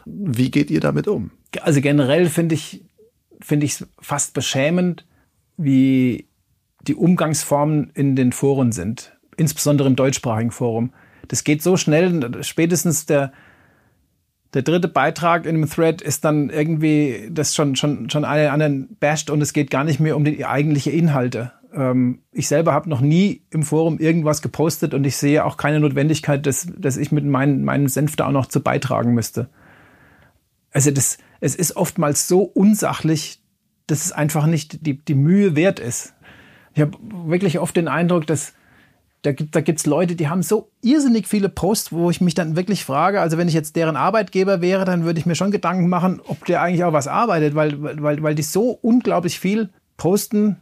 [0.05, 1.31] Wie geht ihr damit um?
[1.62, 2.85] Also generell finde ich
[3.41, 5.07] finde ich es fast beschämend,
[5.57, 6.26] wie
[6.83, 10.93] die Umgangsformen in den Foren sind, insbesondere im deutschsprachigen Forum.
[11.28, 13.33] Das geht so schnell, spätestens der
[14.55, 18.97] der dritte Beitrag in dem Thread ist dann irgendwie, das schon, schon, schon einen anderen
[18.99, 21.53] basht und es geht gar nicht mehr um die eigentliche Inhalte.
[21.73, 25.81] Ähm, ich selber habe noch nie im Forum irgendwas gepostet und ich sehe auch keine
[25.81, 29.49] Notwendigkeit, dass, dass ich mit meinen, meinem Senf da auch noch zu beitragen müsste.
[30.73, 33.41] Also das, es ist oftmals so unsachlich,
[33.87, 36.14] dass es einfach nicht die, die Mühe wert ist.
[36.75, 36.97] Ich habe
[37.27, 38.55] wirklich oft den Eindruck, dass
[39.23, 42.85] da gibt gibt's Leute, die haben so irrsinnig viele Posts, wo ich mich dann wirklich
[42.85, 46.21] frage, also wenn ich jetzt deren Arbeitgeber wäre, dann würde ich mir schon Gedanken machen,
[46.27, 49.68] ob der eigentlich auch was arbeitet, weil, weil, weil die so unglaublich viel
[49.99, 50.57] posten,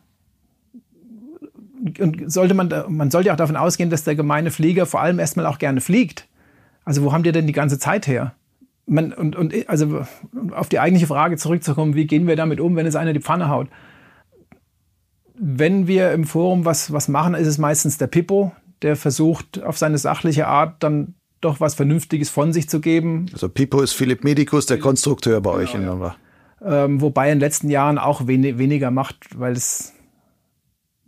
[2.01, 5.47] und sollte man, man sollte auch davon ausgehen, dass der gemeine Flieger vor allem erstmal
[5.47, 6.27] auch gerne fliegt.
[6.85, 8.35] Also wo haben die denn die ganze Zeit her?
[8.87, 10.05] Man, und, und also
[10.53, 13.49] auf die eigentliche Frage zurückzukommen, wie gehen wir damit um, wenn es einer die Pfanne
[13.49, 13.69] haut?
[15.35, 18.53] Wenn wir im Forum was, was machen, ist es meistens der Pippo,
[18.83, 23.27] der versucht, auf seine sachliche Art dann doch was Vernünftiges von sich zu geben.
[23.33, 25.83] Also Pippo ist Philipp Medikus, der Konstrukteur bei genau, euch in.
[25.83, 26.17] Ja.
[26.61, 29.93] Ähm, wobei in den letzten Jahren auch wenig, weniger macht, weil es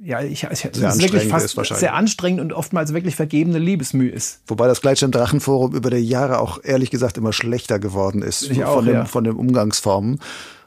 [0.03, 4.11] ja, ich, ich, es ist wirklich fast ist sehr anstrengend und oftmals wirklich vergebene Liebesmühe
[4.11, 4.41] ist.
[4.47, 8.65] Wobei das Gleitschirm Drachenforum über die Jahre auch ehrlich gesagt immer schlechter geworden ist ich
[8.65, 9.05] auch, von, dem, ja.
[9.05, 10.21] von den Umgangsformen.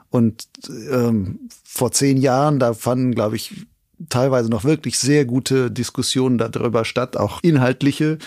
[0.10, 0.48] Und
[0.92, 3.66] ähm, vor zehn Jahren, da fanden, glaube ich,
[4.10, 8.20] teilweise noch wirklich sehr gute Diskussionen darüber statt, auch inhaltliche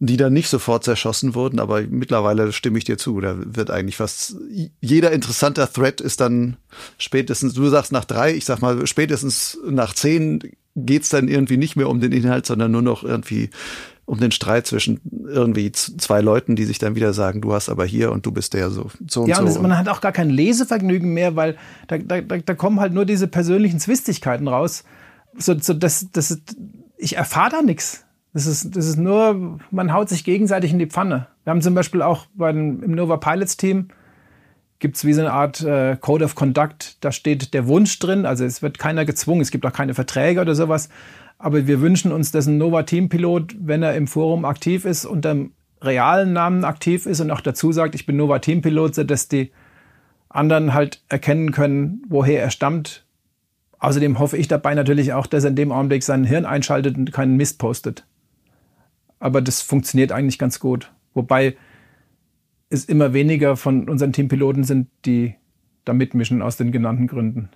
[0.00, 3.20] die dann nicht sofort zerschossen wurden, aber mittlerweile stimme ich dir zu.
[3.20, 4.36] Da wird eigentlich fast
[4.80, 6.56] jeder interessanter Thread ist dann
[6.98, 10.40] spätestens, du sagst nach drei, ich sag mal, spätestens nach zehn
[10.76, 13.50] geht's dann irgendwie nicht mehr um den Inhalt, sondern nur noch irgendwie
[14.04, 17.84] um den Streit zwischen irgendwie zwei Leuten, die sich dann wieder sagen, du hast aber
[17.84, 19.60] hier und du bist der so, so und ja, und so.
[19.60, 21.56] man hat auch gar kein Lesevergnügen mehr, weil
[21.88, 24.84] da, da, da kommen halt nur diese persönlichen Zwistigkeiten raus.
[25.36, 26.40] So, so das, das,
[26.96, 28.04] ich erfahre da nichts.
[28.34, 31.26] Das ist, das ist nur, man haut sich gegenseitig in die Pfanne.
[31.44, 33.88] Wir haben zum Beispiel auch bei dem, im Nova Pilots Team
[34.78, 36.98] gibt es wie so eine Art äh, Code of Conduct.
[37.00, 40.40] Da steht der Wunsch drin, also es wird keiner gezwungen, es gibt auch keine Verträge
[40.40, 40.88] oder sowas.
[41.38, 45.04] Aber wir wünschen uns, dass ein Nova Team Pilot, wenn er im Forum aktiv ist,
[45.04, 48.94] unter dem realen Namen aktiv ist und auch dazu sagt, ich bin Nova Team Pilot,
[48.94, 49.52] sodass die
[50.28, 53.04] anderen halt erkennen können, woher er stammt.
[53.78, 57.12] Außerdem hoffe ich dabei natürlich auch, dass er in dem Augenblick sein Hirn einschaltet und
[57.12, 58.04] keinen Mist postet
[59.20, 60.92] aber das funktioniert eigentlich ganz gut.
[61.14, 61.56] Wobei
[62.70, 65.34] es immer weniger von unseren Teampiloten sind, die
[65.84, 67.48] da mitmischen aus den genannten Gründen.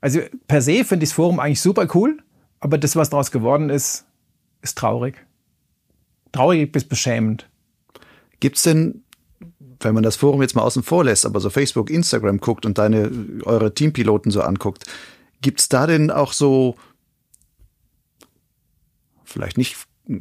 [0.00, 2.22] Also per se finde ich das Forum eigentlich super cool,
[2.60, 4.06] aber das, was daraus geworden ist,
[4.62, 5.26] ist traurig.
[6.32, 7.48] Traurig bis beschämend.
[8.40, 9.02] Gibt's denn,
[9.80, 12.78] wenn man das Forum jetzt mal außen vor lässt, aber so Facebook, Instagram guckt und
[12.78, 13.10] deine,
[13.44, 14.84] eure Teampiloten so anguckt,
[15.40, 16.76] gibt's da denn auch so,
[19.24, 19.76] vielleicht nicht,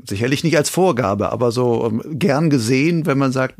[0.07, 3.55] sicherlich nicht als Vorgabe, aber so ähm, gern gesehen, wenn man sagt,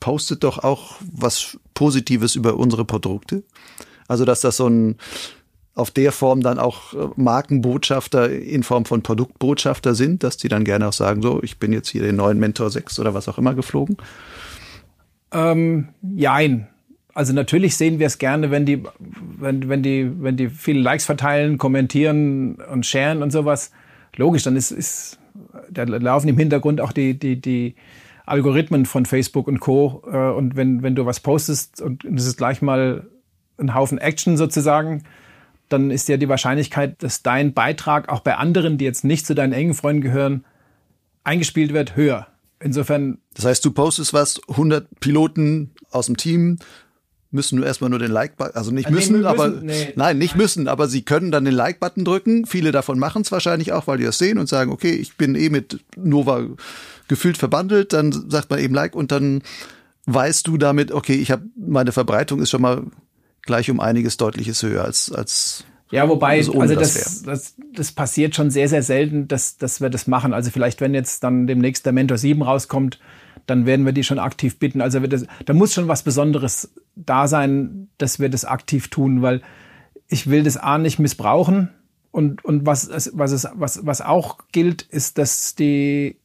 [0.00, 3.44] postet doch auch was Positives über unsere Produkte?
[4.08, 4.96] Also, dass das so ein
[5.74, 10.64] auf der Form dann auch äh, Markenbotschafter in Form von Produktbotschafter sind, dass die dann
[10.64, 13.38] gerne auch sagen, so, ich bin jetzt hier den neuen Mentor 6 oder was auch
[13.38, 13.96] immer geflogen?
[15.32, 16.68] Ähm, jein.
[17.14, 18.82] Also natürlich sehen wir es gerne, wenn die,
[19.38, 23.70] wenn, wenn die, wenn die viele Likes verteilen, kommentieren und sharen und sowas.
[24.16, 25.18] Logisch, dann ist, ist
[25.70, 27.74] da laufen im Hintergrund auch die, die, die
[28.26, 30.02] Algorithmen von Facebook und Co.
[30.10, 33.06] Äh, und wenn, wenn du was postest und es ist gleich mal
[33.58, 35.04] ein Haufen Action sozusagen,
[35.68, 39.34] dann ist ja die Wahrscheinlichkeit, dass dein Beitrag auch bei anderen, die jetzt nicht zu
[39.34, 40.44] deinen engen Freunden gehören,
[41.24, 42.26] eingespielt wird, höher.
[42.60, 43.18] Insofern.
[43.34, 46.58] Das heißt, du postest was, 100 Piloten aus dem Team
[47.32, 49.92] müssen nur erstmal nur den Like-Button, also nicht müssen, nee, müssen aber nee.
[49.96, 52.46] nein, nicht müssen, aber sie können dann den Like-Button drücken.
[52.46, 55.34] Viele davon machen es wahrscheinlich auch, weil die das sehen und sagen, okay, ich bin
[55.34, 56.46] eh mit Nova
[57.08, 59.42] gefühlt verbandelt, dann sagt man eben Like und dann
[60.06, 62.84] weißt du damit, okay, ich habe meine Verbreitung ist schon mal
[63.42, 67.92] gleich um einiges deutliches höher als als ja, wobei, also, also das, das, das, das
[67.92, 70.32] passiert schon sehr, sehr selten, dass, dass wir das machen.
[70.32, 72.98] Also vielleicht, wenn jetzt dann demnächst der Mentor 7 rauskommt,
[73.46, 74.80] dann werden wir die schon aktiv bitten.
[74.80, 79.42] Also das, da muss schon was Besonderes da sein, dass wir das aktiv tun, weil
[80.08, 81.70] ich will das A nicht missbrauchen.
[82.10, 86.16] Und, und was, was, es, was, was auch gilt, ist, dass die,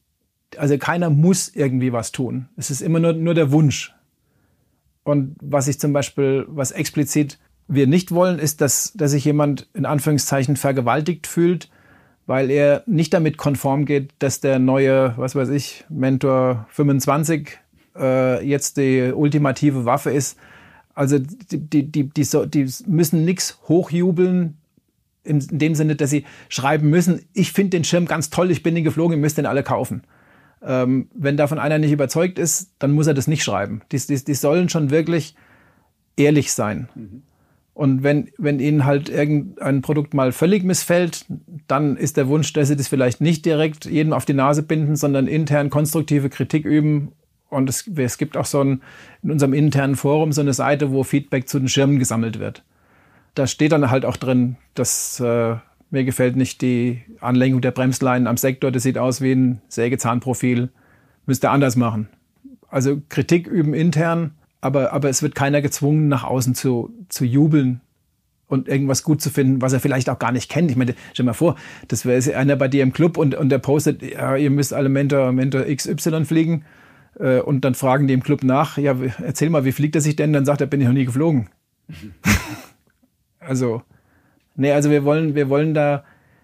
[0.58, 2.50] also keiner muss irgendwie was tun.
[2.58, 3.94] Es ist immer nur, nur der Wunsch.
[5.04, 7.40] Und was ich zum Beispiel, was explizit
[7.70, 11.70] wir nicht wollen, ist, dass, dass sich jemand in Anführungszeichen vergewaltigt fühlt,
[12.26, 17.58] weil er nicht damit konform geht, dass der neue, was weiß ich, Mentor 25
[17.96, 20.38] äh, jetzt die ultimative Waffe ist.
[20.98, 24.58] Also die, die, die, die, so, die müssen nichts hochjubeln,
[25.24, 28.74] in dem Sinne, dass sie schreiben müssen, ich finde den Schirm ganz toll, ich bin
[28.74, 30.02] den geflogen, ihr müsst den alle kaufen.
[30.64, 33.82] Ähm, wenn davon einer nicht überzeugt ist, dann muss er das nicht schreiben.
[33.92, 35.36] Die, die, die sollen schon wirklich
[36.16, 36.90] ehrlich sein.
[36.96, 37.22] Mhm.
[37.76, 41.26] Und wenn, wenn ihnen halt irgendein Produkt mal völlig missfällt,
[41.68, 44.96] dann ist der Wunsch, dass sie das vielleicht nicht direkt jedem auf die Nase binden,
[44.96, 47.12] sondern intern konstruktive Kritik üben.
[47.50, 48.82] Und es, es gibt auch so ein,
[49.24, 52.64] in unserem internen Forum so eine Seite, wo Feedback zu den Schirmen gesammelt wird.
[53.36, 55.56] Da steht dann halt auch drin, dass äh,
[55.90, 58.72] mir gefällt nicht die Anlenkung der Bremsleinen am Sektor.
[58.72, 60.70] Das sieht aus wie ein Sägezahnprofil.
[61.26, 62.10] Müsste anders machen.
[62.70, 67.82] Also Kritik üben intern, aber, aber es wird keiner gezwungen, nach außen zu, zu jubeln
[68.48, 70.72] und irgendwas gut zu finden, was er vielleicht auch gar nicht kennt.
[70.72, 71.56] Ich meine, stell dir mal vor,
[71.88, 74.90] das wäre einer bei dir im Club und, und der postet, ja, ihr müsst alle
[74.90, 76.66] Mentor, Mentor XY fliegen.
[77.20, 80.16] Äh, und dann fragen die im Club nach, ja, erzähl mal, wie fliegt er sich
[80.16, 80.34] denn?
[80.34, 81.50] Dann sagt er, bin ich noch nie geflogen.
[83.40, 83.84] also,
[84.58, 86.04] Nee, also wir wollen, wir wollen da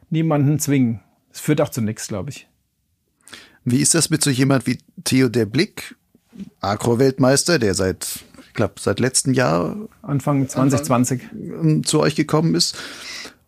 [0.09, 1.01] niemanden zwingen.
[1.31, 2.47] Es führt auch zu nichts, glaube ich.
[3.65, 5.95] Wie ist das mit so jemand wie Theo der Blick,
[6.61, 12.77] Agro-Weltmeister, der seit, ich glaube, seit letztem Jahr Anfang 2020 Anfang, zu euch gekommen ist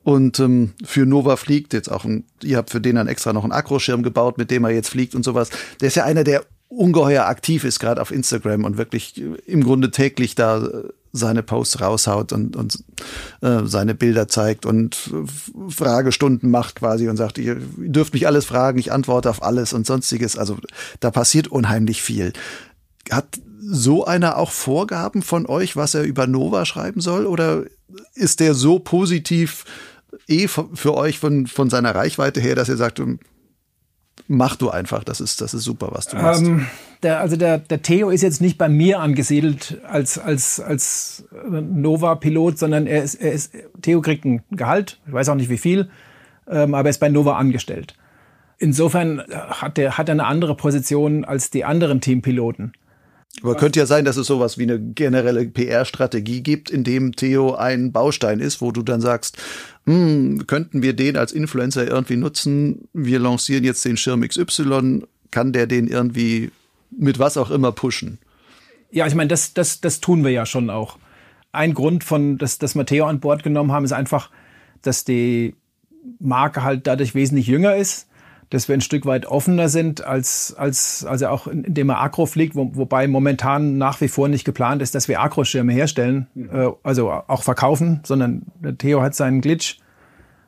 [0.04, 3.44] und ähm, für Nova fliegt jetzt auch, ein, ihr habt für den dann extra noch
[3.44, 5.50] einen Akroschirm gebaut, mit dem er jetzt fliegt und sowas.
[5.82, 6.44] Der ist ja einer, der
[6.76, 10.68] ungeheuer aktiv ist, gerade auf Instagram und wirklich im Grunde täglich da
[11.16, 12.84] seine Posts raushaut und, und
[13.42, 15.12] äh, seine Bilder zeigt und
[15.70, 19.88] Fragestunden macht quasi und sagt, ihr dürft mich alles fragen, ich antworte auf alles und
[19.88, 20.38] sonstiges.
[20.38, 20.58] Also
[21.00, 22.34] da passiert unheimlich viel.
[23.10, 27.26] Hat so einer auch Vorgaben von euch, was er über Nova schreiben soll?
[27.26, 27.64] Oder
[28.14, 29.64] ist der so positiv
[30.28, 33.02] eh für euch von, von seiner Reichweite her, dass ihr sagt,
[34.28, 36.44] mach du einfach, das ist, das ist super, was du machst.
[36.44, 36.68] Ähm,
[37.04, 42.58] der, also der, der Theo ist jetzt nicht bei mir angesiedelt als, als, als Nova-Pilot,
[42.58, 45.90] sondern er ist, er ist, Theo kriegt ein Gehalt, ich weiß auch nicht wie viel,
[46.50, 47.96] ähm, aber er ist bei Nova angestellt.
[48.58, 52.74] Insofern hat er, hat er eine andere Position als die anderen Teampiloten.
[53.42, 57.56] Aber könnte ja sein, dass es sowas wie eine generelle PR-Strategie gibt, in dem Theo
[57.56, 59.38] ein Baustein ist, wo du dann sagst,
[59.86, 62.88] hm, könnten wir den als Influencer irgendwie nutzen?
[62.94, 66.52] Wir lancieren jetzt den Schirm XY, kann der den irgendwie
[66.98, 68.20] mit was auch immer pushen?
[68.92, 70.98] Ja, ich meine, das, das, das tun wir ja schon auch.
[71.52, 74.30] Ein Grund von, dass, dass Matteo an Bord genommen haben, ist einfach,
[74.82, 75.56] dass die
[76.20, 78.08] Marke halt dadurch wesentlich jünger ist
[78.50, 82.56] dass wir ein Stück weit offener sind, als, als also auch indem er Agro fliegt,
[82.56, 86.50] wo, wobei momentan nach wie vor nicht geplant ist, dass wir Agro-Schirme herstellen, mhm.
[86.52, 89.80] äh, also auch verkaufen, sondern der Theo hat seinen Glitch,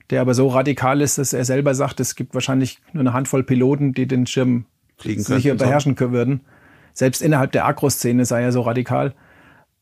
[0.09, 3.43] der aber so radikal ist, dass er selber sagt, es gibt wahrscheinlich nur eine Handvoll
[3.43, 4.65] Piloten, die den Schirm
[4.97, 6.41] Fliegen sicher beherrschen können würden.
[6.93, 9.13] Selbst innerhalb der Agro-Szene sei er so radikal.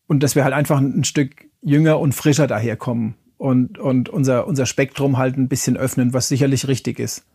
[0.08, 4.66] Und dass wir halt einfach ein Stück jünger und frischer daherkommen und, und unser, unser
[4.66, 7.26] Spektrum halt ein bisschen öffnen, was sicherlich richtig ist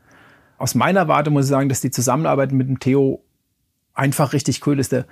[0.61, 3.25] aus meiner Warte muss ich sagen, dass die Zusammenarbeit mit dem Theo
[3.95, 4.93] einfach richtig cool ist.
[4.93, 5.07] Der,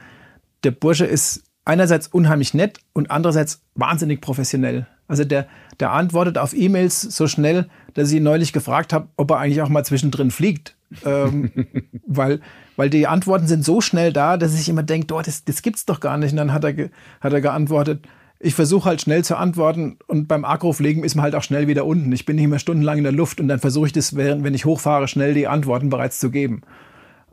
[0.62, 4.86] der Bursche ist einerseits unheimlich nett und andererseits wahnsinnig professionell.
[5.06, 5.48] Also der,
[5.80, 9.62] der antwortet auf E-Mails so schnell, dass ich ihn neulich gefragt habe, ob er eigentlich
[9.62, 10.76] auch mal zwischendrin fliegt.
[11.06, 11.50] ähm,
[12.06, 12.40] weil,
[12.76, 15.86] weil die Antworten sind so schnell da, dass ich immer denke, oh, das, das gibt's
[15.86, 16.32] doch gar nicht.
[16.32, 16.90] Und dann hat er,
[17.22, 18.06] hat er geantwortet,
[18.40, 21.84] ich versuche halt schnell zu antworten und beim Aggro-Pflegen ist man halt auch schnell wieder
[21.84, 22.12] unten.
[22.12, 24.54] Ich bin nicht mehr stundenlang in der Luft und dann versuche ich das, während, wenn
[24.54, 26.62] ich hochfahre, schnell die Antworten bereits zu geben.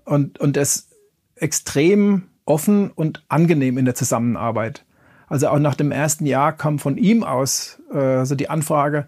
[0.04, 0.90] Und, und das
[1.36, 4.86] extrem offen und angenehm in der Zusammenarbeit.
[5.28, 9.08] Also auch nach dem ersten Jahr kam von ihm aus äh, so die Anfrage,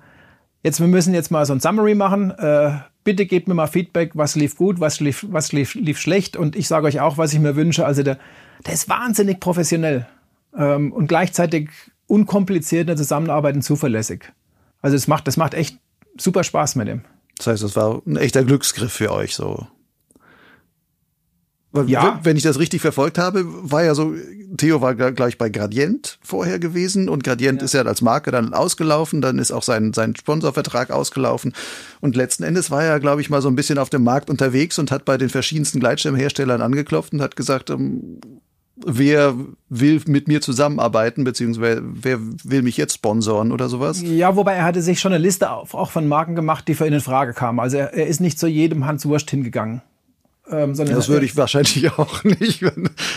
[0.64, 2.32] jetzt wir müssen jetzt mal so ein Summary machen.
[2.32, 6.38] Äh, bitte gebt mir mal Feedback, was lief gut, was lief, was lief, lief schlecht
[6.38, 7.86] und ich sage euch auch, was ich mir wünsche.
[7.86, 8.18] Also der,
[8.66, 10.08] der ist wahnsinnig professionell
[10.56, 11.70] ähm, und gleichzeitig
[12.08, 14.32] unkompliziert in der Zusammenarbeit und zuverlässig.
[14.82, 15.80] Also es macht, das macht echt
[16.18, 17.02] super Spaß mit dem.
[17.38, 19.68] Das heißt, das war ein echter Glücksgriff für euch so.
[21.86, 22.20] Ja.
[22.24, 24.16] Wenn ich das richtig verfolgt habe, war ja so,
[24.56, 27.66] Theo war gleich bei Gradient vorher gewesen und Gradient ja.
[27.66, 31.54] ist ja als Marke dann ausgelaufen, dann ist auch sein, sein Sponsorvertrag ausgelaufen
[32.00, 34.80] und letzten Endes war er, glaube ich, mal so ein bisschen auf dem Markt unterwegs
[34.80, 38.20] und hat bei den verschiedensten Gleitschirmherstellern angeklopft und hat gesagt, ähm,
[38.86, 39.36] wer
[39.69, 44.01] will mit mir zusammenarbeiten, beziehungsweise wer will mich jetzt sponsoren oder sowas?
[44.01, 46.93] Ja, wobei er hatte sich schon eine Liste auch von Marken gemacht, die für ihn
[46.93, 47.59] in Frage kamen.
[47.59, 49.82] Also er, er ist nicht zu jedem Hans Wurst hingegangen.
[50.49, 52.63] Ähm, das würde ich wahrscheinlich auch nicht.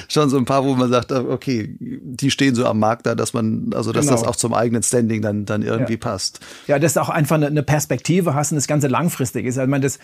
[0.08, 3.32] Schon so ein paar, wo man sagt, okay, die stehen so am Markt da, dass
[3.32, 4.16] man, also dass genau.
[4.16, 5.98] das auch zum eigenen Standing dann, dann irgendwie ja.
[5.98, 6.40] passt.
[6.66, 9.58] Ja, dass du auch einfach eine Perspektive hast und das Ganze langfristig ist.
[9.58, 9.98] Also ich meine, das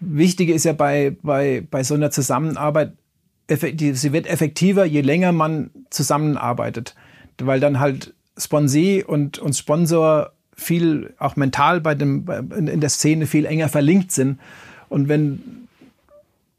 [0.00, 2.94] Wichtige ist ja bei, bei, bei so einer Zusammenarbeit,
[3.48, 6.94] sie wird effektiver, je länger man zusammenarbeitet.
[7.38, 13.26] Weil dann halt Sponsee und, und Sponsor viel auch mental bei dem, in der Szene
[13.26, 14.38] viel enger verlinkt sind.
[14.88, 15.66] Und wenn,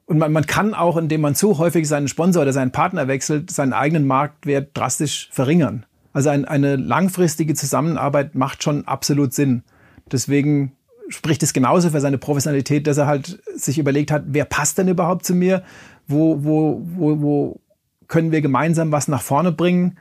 [0.06, 3.52] und man, man kann auch, indem man zu häufig seinen Sponsor oder seinen Partner wechselt,
[3.52, 5.86] seinen eigenen Marktwert drastisch verringern.
[6.14, 9.64] Also ein, eine langfristige Zusammenarbeit macht schon absolut Sinn.
[10.12, 10.74] Deswegen
[11.10, 14.88] spricht es genauso für seine Professionalität, dass er halt sich überlegt hat, wer passt denn
[14.88, 15.64] überhaupt zu mir?
[16.08, 17.62] Wo, wo, wo, wo
[18.08, 19.98] können wir gemeinsam was nach vorne bringen.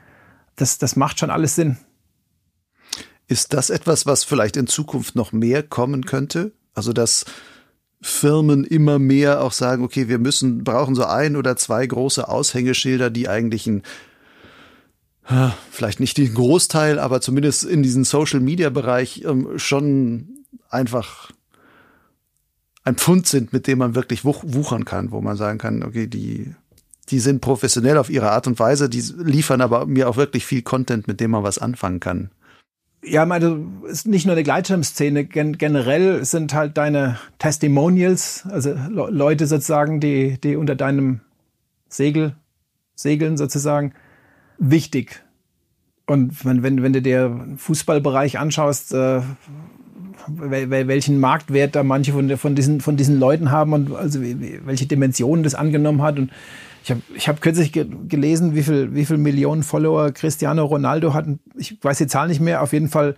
[0.55, 1.77] Das, das macht schon alles Sinn.
[3.27, 6.51] Ist das etwas, was vielleicht in Zukunft noch mehr kommen könnte?
[6.73, 7.25] Also, dass
[8.01, 13.09] Firmen immer mehr auch sagen, okay, wir müssen, brauchen so ein oder zwei große Aushängeschilder,
[13.09, 13.83] die eigentlich ein
[15.71, 21.31] vielleicht nicht den Großteil, aber zumindest in diesem Social Media Bereich ähm, schon einfach
[22.85, 26.53] ein Pfund sind, mit dem man wirklich wuchern kann, wo man sagen kann, okay, die,
[27.09, 30.61] die sind professionell auf ihre Art und Weise, die liefern aber mir auch wirklich viel
[30.61, 32.29] Content, mit dem man was anfangen kann.
[33.03, 39.09] Ja, meine, ist nicht nur eine Gleitschirmszene, gen generell sind halt deine Testimonials, also Le
[39.11, 41.21] Leute sozusagen, die, die unter deinem
[41.87, 42.35] Segel
[42.95, 43.93] segeln sozusagen,
[44.57, 45.23] wichtig.
[46.07, 49.21] Und wenn, wenn, wenn du dir Fußballbereich anschaust, äh,
[50.27, 55.43] welchen Marktwert da manche von, von, diesen, von diesen Leuten haben und also welche Dimensionen
[55.43, 56.17] das angenommen hat.
[56.17, 56.31] Und
[56.83, 61.13] ich habe ich hab kürzlich ge gelesen, wie viel, wie viel Millionen Follower Cristiano Ronaldo
[61.13, 61.25] hat.
[61.57, 62.61] Ich weiß die Zahl nicht mehr.
[62.61, 63.15] Auf jeden Fall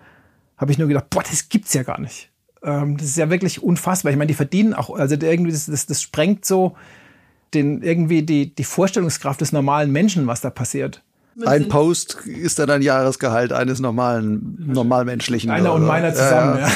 [0.58, 2.30] habe ich nur gedacht, boah, das gibt's ja gar nicht.
[2.64, 4.12] Ähm, das ist ja wirklich unfassbar.
[4.12, 6.76] Ich meine, die verdienen auch, also irgendwie, das, das, das sprengt so
[7.54, 11.04] den, irgendwie die, die Vorstellungskraft des normalen Menschen, was da passiert.
[11.46, 15.52] Ein Post ist dann ein Jahresgehalt eines normalen, normalmenschlichen.
[15.52, 16.74] Einer und meiner zusammen, ja, ja.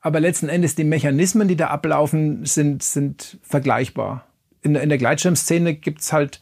[0.00, 4.26] Aber letzten Endes die Mechanismen, die da ablaufen, sind, sind vergleichbar.
[4.62, 6.40] In, in der Gleitschirmszene gibt's halt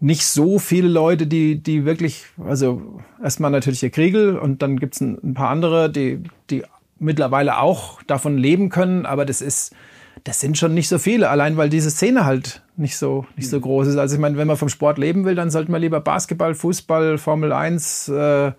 [0.00, 5.00] nicht so viele Leute, die, die wirklich, also erstmal natürlich der Kriegel und dann gibt's
[5.00, 6.62] ein, ein paar andere, die, die
[6.98, 9.74] mittlerweile auch davon leben können, aber das ist,
[10.24, 13.60] das sind schon nicht so viele, allein weil diese Szene halt nicht so, nicht so
[13.60, 13.96] groß ist.
[13.96, 17.18] Also ich meine, wenn man vom Sport leben will, dann sollte man lieber Basketball, Fußball,
[17.18, 18.52] Formel 1, äh,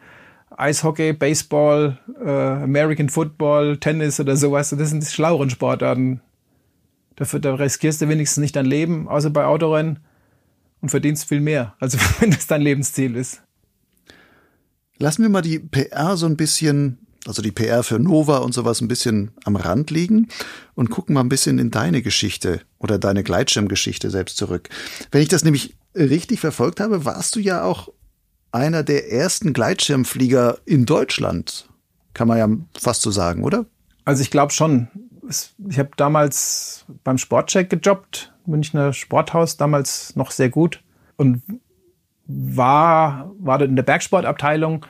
[0.55, 4.69] Eishockey, Baseball, äh, American Football, Tennis oder sowas.
[4.77, 6.21] Das sind die schlaueren Sportarten.
[7.15, 9.99] Dafür, da riskierst du wenigstens nicht dein Leben, außer bei Autorennen
[10.81, 13.41] und verdienst viel mehr, also wenn das dein Lebensziel ist.
[14.97, 18.81] Lassen wir mal die PR so ein bisschen also die PR für Nova und sowas
[18.81, 20.29] ein bisschen am Rand liegen
[20.75, 24.69] und gucken mal ein bisschen in deine Geschichte oder deine Gleitschirmgeschichte selbst zurück.
[25.11, 27.89] Wenn ich das nämlich richtig verfolgt habe, warst du ja auch
[28.51, 31.67] einer der ersten Gleitschirmflieger in Deutschland.
[32.13, 32.49] Kann man ja
[32.79, 33.65] fast so sagen, oder?
[34.05, 34.87] Also ich glaube schon.
[35.69, 40.81] Ich habe damals beim Sportcheck gejobbt, Münchner Sporthaus, damals noch sehr gut
[41.17, 41.43] und
[42.25, 44.85] war, war in der Bergsportabteilung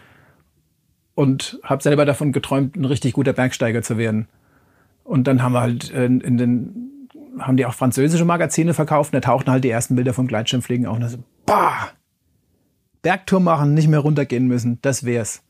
[1.20, 4.30] und habe selber davon geträumt, ein richtig guter Bergsteiger zu werden.
[5.04, 7.10] Und dann haben wir halt in, in den,
[7.40, 10.86] haben die auch französische Magazine verkauft und da tauchten halt die ersten Bilder vom Gleitschirmfliegen
[10.86, 10.96] auf.
[10.96, 11.90] Und dann so, bah!
[13.02, 15.44] Bergtour machen, nicht mehr runtergehen müssen, das wär's.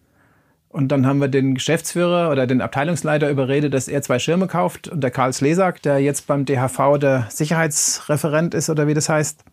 [0.70, 4.88] Und dann haben wir den Geschäftsführer oder den Abteilungsleiter überredet, dass er zwei Schirme kauft.
[4.88, 9.46] Und der Karl Slesak, der jetzt beim DHV der Sicherheitsreferent ist oder wie das heißt.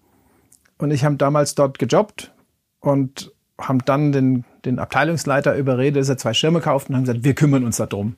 [0.78, 2.32] Und ich habe damals dort gejobbt
[2.80, 7.24] und haben dann den, den Abteilungsleiter überredet, dass er zwei Schirme kauft und haben gesagt,
[7.24, 8.16] wir kümmern uns darum.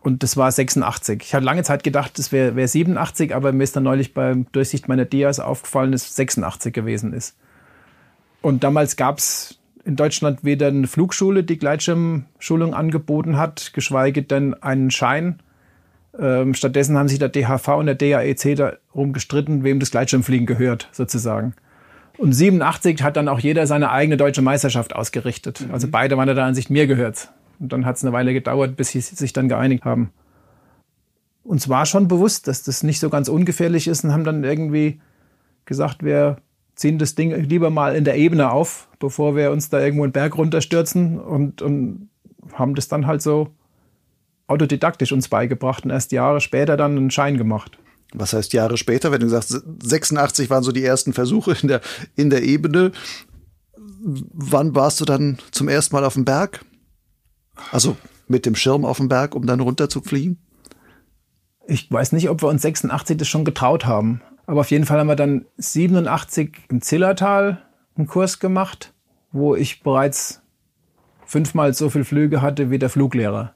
[0.00, 1.22] Und das war 86.
[1.22, 4.46] Ich hatte lange Zeit gedacht, das wäre wär 87, aber mir ist dann neulich beim
[4.52, 7.36] Durchsicht meiner Dias aufgefallen, dass es 86 gewesen ist.
[8.40, 14.54] Und damals gab es in Deutschland weder eine Flugschule, die Gleitschirmschulung angeboten hat, geschweige denn
[14.54, 15.40] einen Schein.
[16.18, 20.88] Ähm, stattdessen haben sich der DHV und der DAEC darum gestritten, wem das Gleitschirmfliegen gehört,
[20.92, 21.54] sozusagen.
[22.18, 25.60] Und 87 hat dann auch jeder seine eigene deutsche Meisterschaft ausgerichtet.
[25.60, 25.72] Mhm.
[25.72, 27.30] Also beide waren da Ansicht, mir gehört.
[27.60, 30.10] Und dann hat es eine Weile gedauert, bis sie sich dann geeinigt haben.
[31.44, 35.00] Uns war schon bewusst, dass das nicht so ganz ungefährlich ist und haben dann irgendwie
[35.64, 36.38] gesagt, wir
[36.74, 40.12] ziehen das Ding lieber mal in der Ebene auf, bevor wir uns da irgendwo einen
[40.12, 42.10] Berg runterstürzen und, und
[42.52, 43.48] haben das dann halt so
[44.48, 47.78] autodidaktisch uns beigebracht und erst Jahre später dann einen Schein gemacht
[48.14, 51.80] was heißt Jahre später, wenn du sagst, 86 waren so die ersten Versuche in der,
[52.16, 52.92] in der Ebene.
[54.00, 56.64] Wann warst du dann zum ersten Mal auf dem Berg?
[57.72, 57.96] Also
[58.28, 60.38] mit dem Schirm auf dem Berg, um dann runter zu fliegen?
[61.66, 64.22] Ich weiß nicht, ob wir uns 86 das schon getraut haben.
[64.46, 67.62] Aber auf jeden Fall haben wir dann 87 im Zillertal
[67.96, 68.94] einen Kurs gemacht,
[69.32, 70.40] wo ich bereits
[71.26, 73.54] fünfmal so viele Flüge hatte wie der Fluglehrer.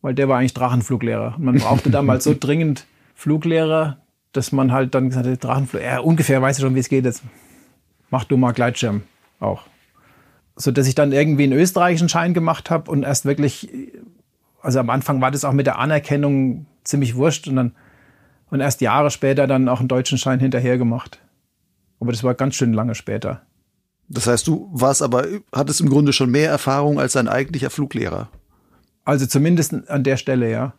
[0.00, 1.34] Weil der war eigentlich Drachenfluglehrer.
[1.36, 2.86] Und man brauchte damals so dringend
[3.22, 3.98] Fluglehrer,
[4.32, 7.04] dass man halt dann gesagt hat, Drachenflug, ja, ungefähr weiß ich schon, wie es geht
[7.04, 7.22] jetzt.
[8.10, 9.02] Mach du mal Gleitschirm
[9.38, 9.62] auch.
[10.56, 13.70] So dass ich dann irgendwie einen österreichischen Schein gemacht habe und erst wirklich,
[14.60, 17.76] also am Anfang war das auch mit der Anerkennung ziemlich wurscht und dann
[18.50, 21.20] und erst Jahre später dann auch einen deutschen Schein hinterher gemacht.
[22.00, 23.42] Aber das war ganz schön lange später.
[24.08, 28.28] Das heißt, du warst aber, hattest im Grunde schon mehr Erfahrung als dein eigentlicher Fluglehrer.
[29.04, 30.74] Also zumindest an der Stelle, ja.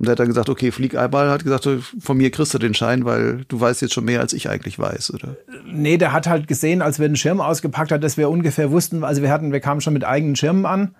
[0.00, 1.68] Und er hat dann gesagt, okay, flieg einmal, hat gesagt,
[2.00, 4.78] von mir kriegst du den Schein, weil du weißt jetzt schon mehr, als ich eigentlich
[4.78, 5.36] weiß, oder?
[5.70, 9.04] Nee, der hat halt gesehen, als wir den Schirm ausgepackt haben, dass wir ungefähr wussten,
[9.04, 10.94] also wir hatten, wir kamen schon mit eigenen Schirmen an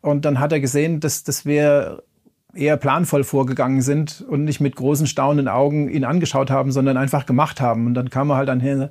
[0.00, 2.02] und dann hat er gesehen, dass, dass wir
[2.54, 7.26] eher planvoll vorgegangen sind und nicht mit großen staunenden Augen ihn angeschaut haben, sondern einfach
[7.26, 7.84] gemacht haben.
[7.84, 8.90] Und dann kam er halt anher,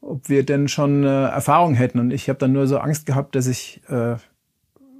[0.00, 1.98] ob wir denn schon äh, Erfahrung hätten.
[1.98, 4.16] Und ich habe dann nur so Angst gehabt, dass ich äh,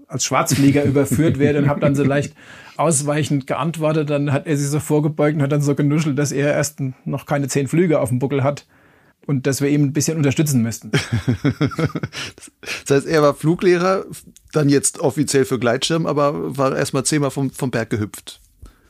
[0.08, 2.34] als Schwarzflieger überführt werde und habe dann so leicht
[2.76, 4.10] ausweichend geantwortet.
[4.10, 7.26] Dann hat er sich so vorgebeugt und hat dann so genuschelt, dass er erst noch
[7.26, 8.66] keine zehn Flüge auf dem Buckel hat
[9.26, 10.90] und dass wir ihm ein bisschen unterstützen müssten.
[12.86, 14.04] das heißt, er war Fluglehrer,
[14.52, 18.40] dann jetzt offiziell für Gleitschirm, aber war erstmal zehnmal vom, vom Berg gehüpft.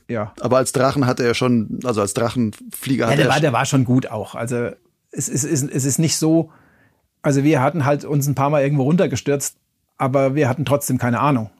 [0.09, 0.35] Ja.
[0.41, 3.85] Aber als Drachen hatte er schon, also als Drachenflieger ja, der war, der war schon
[3.85, 4.35] gut auch.
[4.35, 4.71] Also
[5.11, 6.51] es, es, es, es ist nicht so,
[7.23, 9.57] also wir hatten halt uns ein paar Mal irgendwo runtergestürzt,
[9.97, 11.51] aber wir hatten trotzdem keine Ahnung.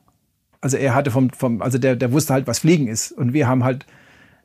[0.65, 3.13] Also er hatte vom, vom also der, der wusste halt, was Fliegen ist.
[3.13, 3.85] Und wir haben halt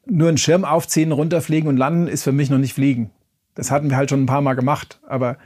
[0.05, 3.09] nur einen Schirm aufziehen, runterfliegen und landen ist für mich noch nicht Fliegen.
[3.55, 4.99] Das hatten wir halt schon ein paar Mal gemacht.
[5.07, 5.37] Aber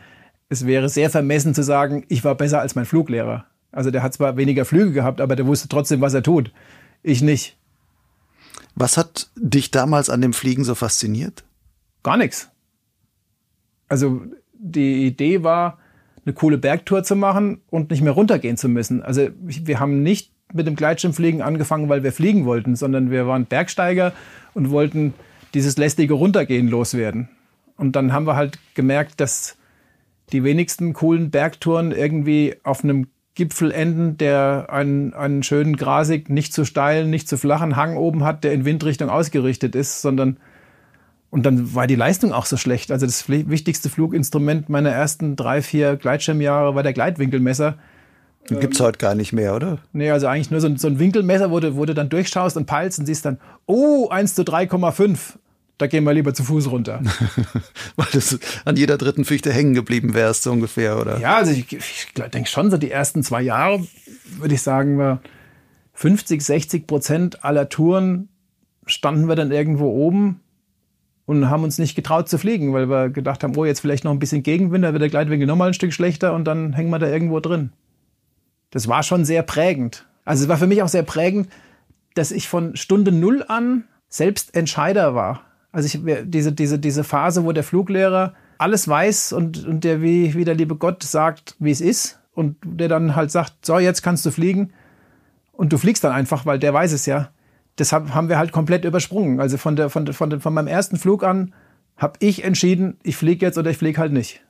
[0.49, 3.45] es wäre sehr vermessen zu sagen, ich war besser als mein Fluglehrer.
[3.71, 6.51] Also der hat zwar weniger Flüge gehabt, aber der wusste trotzdem, was er tut.
[7.03, 7.55] Ich nicht.
[8.73, 11.43] Was hat dich damals an dem Fliegen so fasziniert?
[12.01, 12.49] Gar nichts.
[13.89, 15.77] Also die Idee war,
[16.25, 19.03] eine coole Bergtour zu machen und nicht mehr runtergehen zu müssen.
[19.03, 23.45] Also wir haben nicht mit dem Gleitschirmfliegen angefangen, weil wir fliegen wollten, sondern wir waren
[23.45, 24.13] Bergsteiger
[24.53, 25.13] und wollten
[25.53, 27.29] dieses lästige Runtergehen loswerden.
[27.77, 29.57] Und dann haben wir halt gemerkt, dass
[30.31, 36.53] die wenigsten coolen Bergtouren irgendwie auf einem Gipfel enden, der einen, einen schönen grasig, nicht
[36.53, 40.37] zu steilen, nicht zu flachen Hang oben hat, der in Windrichtung ausgerichtet ist, sondern
[41.33, 42.91] und dann war die Leistung auch so schlecht.
[42.91, 47.79] Also das wichtigste Fluginstrument meiner ersten drei, vier Gleitschirmjahre war der Gleitwinkelmesser.
[48.47, 49.79] Gibt's ähm, heute gar nicht mehr, oder?
[49.93, 52.57] Nee, also eigentlich nur so ein, so ein Winkelmesser, wo du, wo du dann durchschaust
[52.57, 55.17] und peilst und siehst dann, oh, 1 zu 3,5.
[55.77, 57.01] Da gehen wir lieber zu Fuß runter.
[57.95, 58.19] Weil du
[58.65, 61.19] an jeder dritten Fichte hängen geblieben wärst, so ungefähr, oder?
[61.19, 63.85] Ja, also ich, ich denke schon, so die ersten zwei Jahre,
[64.37, 65.21] würde ich sagen, war
[65.93, 68.29] 50, 60 Prozent aller Touren
[68.85, 70.41] standen wir dann irgendwo oben
[71.25, 74.11] und haben uns nicht getraut zu fliegen, weil wir gedacht haben, oh, jetzt vielleicht noch
[74.11, 76.99] ein bisschen Gegenwind, dann wird der Gleitwinkel nochmal ein Stück schlechter und dann hängen wir
[76.99, 77.71] da irgendwo drin.
[78.73, 80.07] Das war schon sehr prägend.
[80.25, 81.47] Also es war für mich auch sehr prägend,
[82.15, 85.41] dass ich von Stunde Null an selbst Entscheider war.
[85.71, 90.33] Also ich, diese, diese, diese Phase, wo der Fluglehrer alles weiß und, und der wie,
[90.33, 94.01] wie der liebe Gott sagt, wie es ist und der dann halt sagt, so, jetzt
[94.01, 94.73] kannst du fliegen
[95.51, 97.29] und du fliegst dann einfach, weil der weiß es ja.
[97.75, 99.39] Das haben wir halt komplett übersprungen.
[99.39, 101.53] Also von, der, von, der, von, der, von meinem ersten Flug an
[101.95, 104.41] habe ich entschieden, ich fliege jetzt oder ich fliege halt nicht.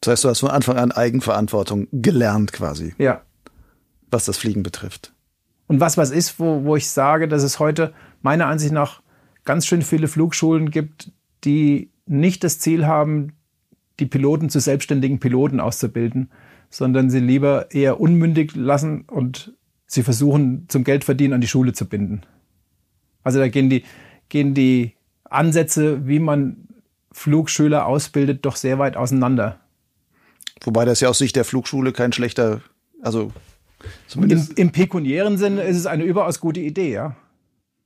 [0.00, 2.94] Das heißt, du hast von Anfang an Eigenverantwortung gelernt quasi.
[2.96, 3.22] Ja.
[4.10, 5.12] Was das Fliegen betrifft.
[5.66, 7.92] Und was was ist, wo, wo ich sage, dass es heute
[8.22, 9.02] meiner Ansicht nach
[9.44, 11.12] ganz schön viele Flugschulen gibt,
[11.44, 13.34] die nicht das Ziel haben,
[14.00, 16.30] die Piloten zu selbstständigen Piloten auszubilden,
[16.70, 19.54] sondern sie lieber eher unmündig lassen und
[19.86, 22.22] sie versuchen, zum Geldverdienen an die Schule zu binden.
[23.24, 23.84] Also da gehen die,
[24.28, 24.94] gehen die
[25.24, 26.68] Ansätze, wie man
[27.12, 29.60] Flugschüler ausbildet, doch sehr weit auseinander.
[30.62, 32.60] Wobei das ja aus Sicht der Flugschule kein schlechter,
[33.02, 33.32] also
[34.06, 34.50] zumindest.
[34.52, 37.16] Im, Im pekuniären Sinne ist es eine überaus gute Idee, ja.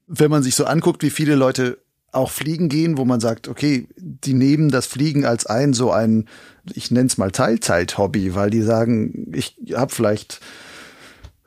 [0.06, 1.78] Wenn man sich so anguckt, wie viele Leute
[2.12, 6.28] auch fliegen gehen, wo man sagt, okay, die nehmen das Fliegen als ein so ein,
[6.72, 10.40] ich nenne es mal Teilzeit-Hobby, weil die sagen, ich habe vielleicht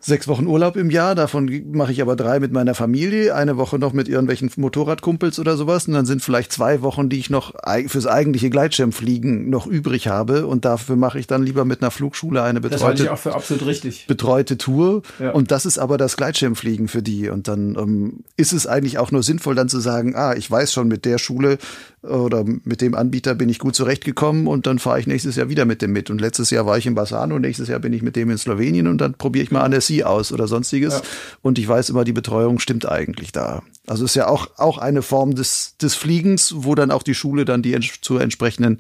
[0.06, 3.80] sechs Wochen Urlaub im Jahr, davon mache ich aber drei mit meiner Familie, eine Woche
[3.80, 7.56] noch mit irgendwelchen Motorradkumpels oder sowas und dann sind vielleicht zwei Wochen, die ich noch
[7.88, 12.44] fürs eigentliche Gleitschirmfliegen noch übrig habe und dafür mache ich dann lieber mit einer Flugschule
[12.44, 14.06] eine betreute, das auch für absolut richtig.
[14.06, 15.32] betreute Tour ja.
[15.32, 19.12] und das ist aber das Gleitschirmfliegen für die und dann ähm, ist es eigentlich auch
[19.12, 21.58] nur sinnvoll dann zu sagen, ah, ich weiß schon mit der Schule
[22.06, 25.66] oder mit dem Anbieter bin ich gut zurechtgekommen und dann fahre ich nächstes Jahr wieder
[25.66, 28.02] mit dem mit und letztes Jahr war ich in Bassano und nächstes Jahr bin ich
[28.02, 30.94] mit dem in Slowenien und dann probiere ich mal an der Sea aus oder sonstiges.
[30.94, 31.02] Ja.
[31.42, 33.64] Und ich weiß immer, die Betreuung stimmt eigentlich da.
[33.88, 37.46] Also ist ja auch, auch eine Form des, des Fliegens, wo dann auch die Schule
[37.46, 38.80] dann die zur entsprechenden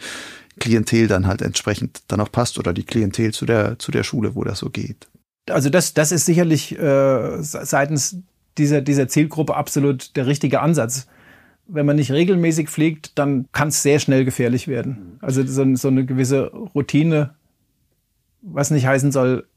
[0.59, 4.35] Klientel dann halt entsprechend dann auch passt oder die Klientel zu der, zu der Schule,
[4.35, 5.07] wo das so geht.
[5.49, 8.17] Also das, das ist sicherlich äh, seitens
[8.57, 11.07] dieser, dieser Zielgruppe absolut der richtige Ansatz.
[11.67, 15.17] Wenn man nicht regelmäßig fliegt, dann kann es sehr schnell gefährlich werden.
[15.21, 17.33] Also so, so eine gewisse Routine,
[18.41, 19.47] was nicht heißen soll,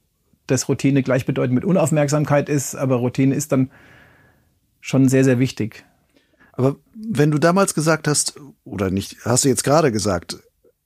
[0.47, 3.71] dass Routine gleichbedeutend mit Unaufmerksamkeit ist, aber Routine ist dann
[4.81, 5.85] schon sehr, sehr wichtig.
[6.53, 10.39] Aber wenn du damals gesagt hast, oder nicht, hast du jetzt gerade gesagt,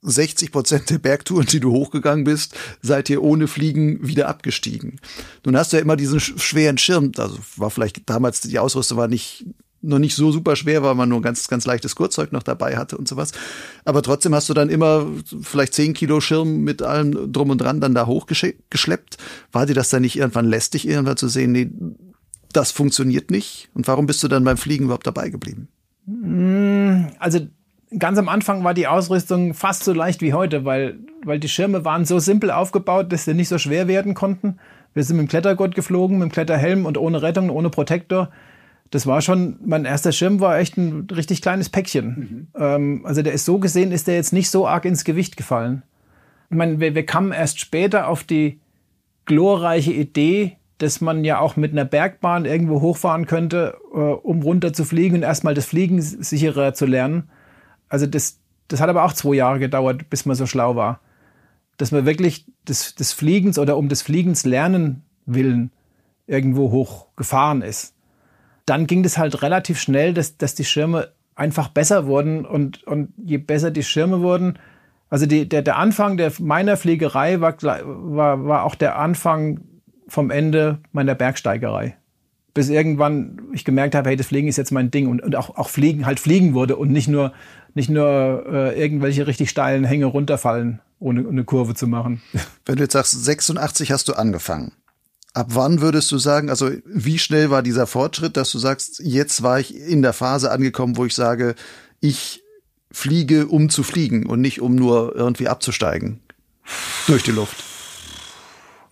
[0.03, 5.01] 60 Prozent der Bergtouren, die du hochgegangen bist, seid ihr ohne Fliegen wieder abgestiegen.
[5.45, 9.09] Nun hast du ja immer diesen schweren Schirm, also war vielleicht damals die Ausrüstung war
[9.09, 9.47] nicht
[9.83, 12.97] noch nicht so super schwer, weil man nur ganz, ganz leichtes Kurzzeug noch dabei hatte
[12.97, 13.33] und sowas.
[13.85, 15.07] Aber trotzdem hast du dann immer
[15.43, 19.19] vielleicht zehn Kilo Schirm mit allem drum und dran dann da hochgeschleppt.
[19.51, 21.71] War dir das dann nicht irgendwann lästig, irgendwann zu sehen, nee,
[22.53, 23.71] das funktioniert nicht?
[23.75, 25.69] Und warum bist du dann beim Fliegen überhaupt dabei geblieben?
[26.07, 27.41] Hm, also
[27.99, 31.85] ganz am Anfang war die Ausrüstung fast so leicht wie heute, weil, weil die Schirme
[31.85, 34.59] waren so simpel aufgebaut, dass sie nicht so schwer werden konnten.
[34.95, 38.31] Wir sind mit dem Klettergurt geflogen, mit dem Kletterhelm und ohne Rettung, ohne Protektor
[38.93, 42.07] das war schon, mein erster Schirm war echt ein richtig kleines Päckchen.
[42.07, 42.47] Mhm.
[42.63, 45.83] Ähm, also der ist so gesehen, ist der jetzt nicht so arg ins Gewicht gefallen.
[46.51, 48.61] Ich meine, wir, wir kamen erst später auf die
[49.25, 54.75] glorreiche Idee, dass man ja auch mit einer Bergbahn irgendwo hochfahren könnte, äh, um runter
[54.75, 57.31] zu fliegen und erstmal das Fliegen sicherer zu lernen.
[57.89, 61.01] Also das, das hat aber auch zwei Jahre gedauert, bis man so schlau war.
[61.79, 65.71] Dass man wirklich des, des Fliegens oder um des Fliegens lernen willen
[66.27, 67.95] irgendwo hochgefahren ist
[68.67, 73.13] dann ging das halt relativ schnell, dass, dass die Schirme einfach besser wurden und, und
[73.17, 74.59] je besser die Schirme wurden,
[75.13, 79.61] also die, der, der Anfang der, meiner Fliegerei war, war, war auch der Anfang
[80.09, 81.99] vom Ende meiner Bergsteigerei.
[82.55, 85.57] Bis irgendwann ich gemerkt habe, hey, das Fliegen ist jetzt mein Ding und, und auch,
[85.57, 87.35] auch Fliegen halt fliegen wurde und nicht nur,
[87.75, 92.23] nicht nur äh, irgendwelche richtig steilen Hänge runterfallen, ohne eine Kurve zu machen.
[92.65, 94.73] Wenn du jetzt sagst, 86 hast du angefangen.
[95.35, 99.43] Ab wann würdest du sagen, also wie schnell war dieser Fortschritt, dass du sagst, jetzt
[99.43, 101.55] war ich in der Phase angekommen, wo ich sage,
[102.01, 102.43] ich
[102.91, 106.21] fliege, um zu fliegen und nicht um nur irgendwie abzusteigen
[107.07, 107.65] durch die Luft?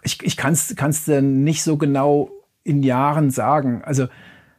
[0.02, 2.30] Ich, ich kann es nicht so genau
[2.64, 3.82] in Jahren sagen.
[3.84, 4.08] Also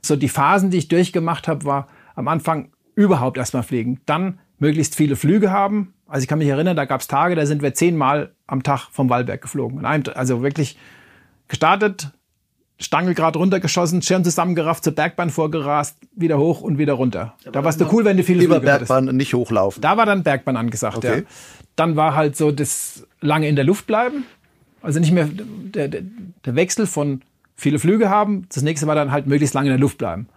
[0.02, 4.00] so die Phasen, die ich durchgemacht habe, war am Anfang überhaupt erstmal fliegen.
[4.06, 5.94] Dann möglichst viele Flüge haben.
[6.08, 8.90] Also ich kann mich erinnern, da gab es Tage, da sind wir zehnmal am Tag
[8.92, 9.84] vom Wallberg geflogen.
[9.86, 10.78] Also wirklich
[11.52, 12.10] gestartet,
[12.80, 17.36] Stangelgrad runtergeschossen, Schirm zusammengerafft, zur Bergbahn vorgerast, wieder hoch und wieder runter.
[17.46, 19.82] Ja, da war es cool, wenn du viele Über Bergbahn und nicht hochlaufen.
[19.82, 21.20] Da war dann Bergbahn angesagt, okay.
[21.20, 21.24] ja.
[21.76, 24.26] Dann war halt so das lange in der Luft bleiben.
[24.82, 26.02] Also nicht mehr der, der,
[26.46, 27.22] der Wechsel von
[27.56, 28.48] viele Flüge haben.
[28.52, 30.28] Das nächste war dann halt möglichst lange in der Luft bleiben.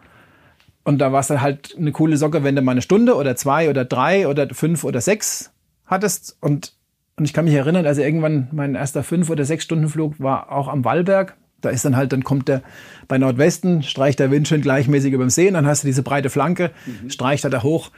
[0.84, 3.36] Und da war es dann halt eine coole Socke, wenn du mal eine Stunde oder
[3.36, 5.50] zwei oder drei oder fünf oder sechs
[5.86, 6.36] hattest.
[6.40, 6.74] Und,
[7.16, 10.50] und ich kann mich erinnern, also irgendwann mein erster fünf oder sechs Stunden Flug war
[10.50, 11.36] auch am Wallberg.
[11.60, 12.62] Da ist dann halt, dann kommt der
[13.08, 16.02] bei Nordwesten, streicht der Wind schön gleichmäßig über dem See, und dann hast du diese
[16.02, 17.08] breite Flanke, mhm.
[17.08, 17.90] streicht er da hoch.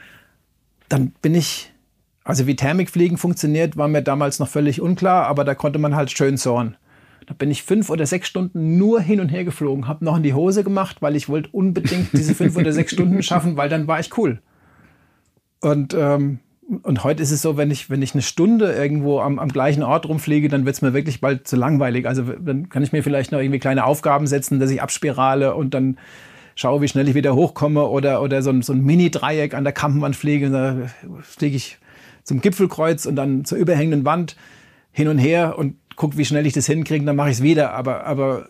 [0.87, 1.73] Dann bin ich,
[2.23, 6.11] also wie Thermikfliegen funktioniert, war mir damals noch völlig unklar, aber da konnte man halt
[6.11, 6.77] schön sohren.
[7.25, 10.23] Da bin ich fünf oder sechs Stunden nur hin und her geflogen, habe noch in
[10.23, 13.87] die Hose gemacht, weil ich wollte unbedingt diese fünf oder sechs Stunden schaffen, weil dann
[13.87, 14.39] war ich cool.
[15.59, 16.39] Und, ähm,
[16.83, 19.83] und heute ist es so, wenn ich, wenn ich eine Stunde irgendwo am, am gleichen
[19.83, 22.05] Ort rumfliege, dann wird es mir wirklich bald zu langweilig.
[22.05, 25.73] Also dann kann ich mir vielleicht noch irgendwie kleine Aufgaben setzen, dass ich abspirale und
[25.73, 25.97] dann
[26.55, 29.73] schaue, wie schnell ich wieder hochkomme oder, oder so ein, so ein Mini-Dreieck an der
[29.73, 30.49] Kampenwand fliege.
[30.49, 30.75] Da
[31.21, 31.77] fliege ich
[32.23, 34.35] zum Gipfelkreuz und dann zur überhängenden Wand
[34.91, 37.73] hin und her und guck, wie schnell ich das hinkriege, dann mache ich es wieder.
[37.73, 38.49] Aber, aber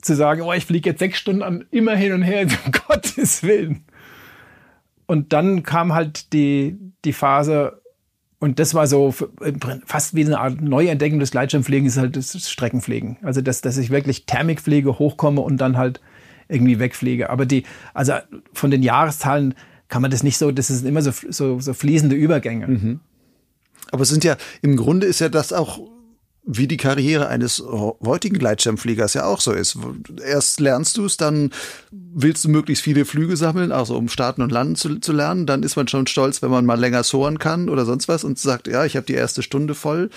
[0.00, 3.42] zu sagen, oh, ich fliege jetzt sechs Stunden an, immer hin und her, um Gottes
[3.42, 3.84] Willen.
[5.08, 7.80] Und dann kam halt die, die Phase,
[8.38, 9.12] und das war so
[9.86, 13.16] fast wie eine Art Neuentdeckung des Gleitschirmfliegens, ist halt das Streckenfliegen.
[13.22, 16.02] Also, dass, dass ich wirklich Thermik pflege, hochkomme und dann halt
[16.46, 17.30] irgendwie wegfliege.
[17.30, 18.12] Aber die, also
[18.52, 19.54] von den Jahreszahlen
[19.88, 22.68] kann man das nicht so, das sind immer so, so, so fließende Übergänge.
[22.68, 23.00] Mhm.
[23.90, 25.80] Aber es sind ja, im Grunde ist ja das auch
[26.50, 29.76] wie die Karriere eines heutigen Gleitschirmfliegers ja auch so ist.
[30.24, 31.50] Erst lernst du es, dann
[31.90, 35.44] willst du möglichst viele Flüge sammeln, also um starten und landen zu, zu lernen.
[35.44, 38.38] Dann ist man schon stolz, wenn man mal länger soaren kann oder sonst was und
[38.38, 40.08] sagt, ja, ich habe die erste Stunde voll.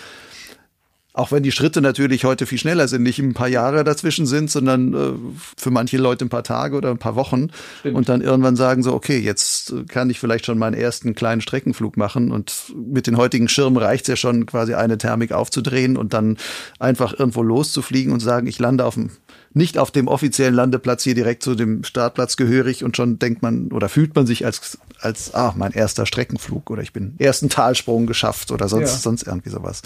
[1.14, 4.50] Auch wenn die Schritte natürlich heute viel schneller sind, nicht ein paar Jahre dazwischen sind,
[4.50, 5.12] sondern äh,
[5.58, 7.50] für manche Leute ein paar Tage oder ein paar Wochen
[7.80, 7.98] Stimmt.
[7.98, 11.98] und dann irgendwann sagen so, okay, jetzt kann ich vielleicht schon meinen ersten kleinen Streckenflug
[11.98, 16.14] machen und mit den heutigen Schirmen reicht es ja schon quasi eine Thermik aufzudrehen und
[16.14, 16.38] dann
[16.80, 19.10] einfach irgendwo loszufliegen und sagen, ich lande auf dem
[19.54, 23.72] nicht auf dem offiziellen Landeplatz hier direkt zu dem Startplatz gehörig und schon denkt man
[23.74, 28.08] oder fühlt man sich als als ah mein erster Streckenflug oder ich bin ersten Talsprung
[28.08, 28.98] geschafft oder sonst ja.
[28.98, 29.82] sonst irgendwie sowas.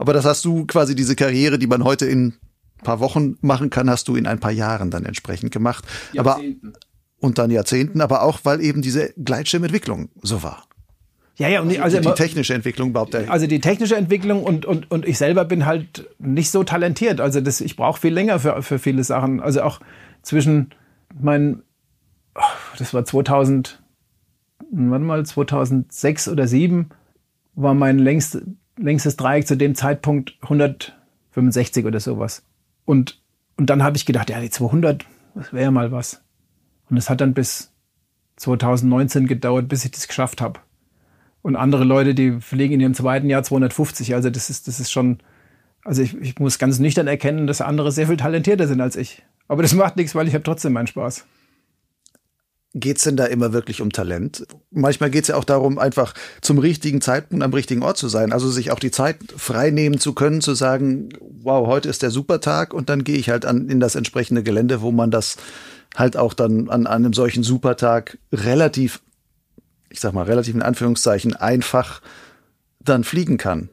[0.00, 2.34] Aber das hast du quasi diese Karriere, die man heute in ein
[2.82, 5.84] paar Wochen machen kann, hast du in ein paar Jahren dann entsprechend gemacht.
[6.14, 6.68] Jahrzehnten.
[6.68, 6.78] Aber
[7.20, 10.64] und dann Jahrzehnten, aber auch weil eben diese Gleitschirmentwicklung so war.
[11.36, 13.14] Ja, ja, und also, also die technische Entwicklung überhaupt.
[13.14, 17.20] Also die technische Entwicklung und, und, und ich selber bin halt nicht so talentiert.
[17.20, 19.40] Also das, ich brauche viel länger für, für viele Sachen.
[19.40, 19.80] Also auch
[20.22, 20.70] zwischen
[21.20, 21.62] mein,
[22.78, 23.82] das war 2000,
[24.70, 26.88] warte mal, 2006 oder 2007
[27.54, 28.38] war mein längst,
[28.80, 32.42] längstes Dreieck zu dem Zeitpunkt 165 oder sowas.
[32.84, 33.20] Und,
[33.56, 35.04] und dann habe ich gedacht, ja, die 200,
[35.34, 36.22] das wäre ja mal was.
[36.88, 37.72] Und es hat dann bis
[38.36, 40.60] 2019 gedauert, bis ich das geschafft habe.
[41.42, 44.14] Und andere Leute, die fliegen in ihrem zweiten Jahr 250.
[44.14, 45.18] Also das ist, das ist schon,
[45.84, 49.22] also ich, ich muss ganz nüchtern erkennen, dass andere sehr viel talentierter sind als ich.
[49.48, 51.26] Aber das macht nichts, weil ich habe trotzdem meinen Spaß.
[52.72, 54.46] Geht's denn da immer wirklich um Talent?
[54.70, 58.32] Manchmal geht's ja auch darum, einfach zum richtigen Zeitpunkt am richtigen Ort zu sein.
[58.32, 62.12] Also sich auch die Zeit frei nehmen zu können, zu sagen, wow, heute ist der
[62.12, 65.36] Supertag und dann gehe ich halt an, in das entsprechende Gelände, wo man das
[65.96, 69.02] halt auch dann an, an einem solchen Supertag relativ,
[69.88, 72.00] ich sag mal, relativ in Anführungszeichen einfach
[72.78, 73.70] dann fliegen kann.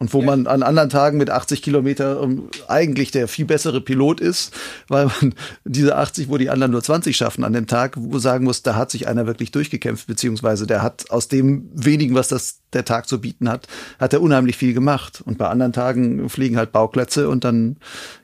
[0.00, 0.26] Und wo ja.
[0.26, 4.50] man an anderen Tagen mit 80 Kilometer um, eigentlich der viel bessere Pilot ist,
[4.88, 5.34] weil man
[5.66, 8.76] diese 80, wo die anderen nur 20 schaffen an dem Tag, wo sagen muss, da
[8.76, 13.08] hat sich einer wirklich durchgekämpft, beziehungsweise der hat aus dem wenigen, was das der Tag
[13.08, 13.68] zu bieten hat,
[13.98, 15.20] hat er unheimlich viel gemacht.
[15.20, 17.76] Und bei anderen Tagen fliegen halt Bauklötze und dann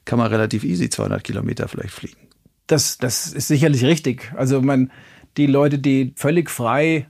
[0.06, 2.16] kann man relativ easy 200 Kilometer vielleicht fliegen.
[2.68, 4.32] Das, das ist sicherlich richtig.
[4.34, 4.90] Also man,
[5.36, 7.06] die Leute, die völlig frei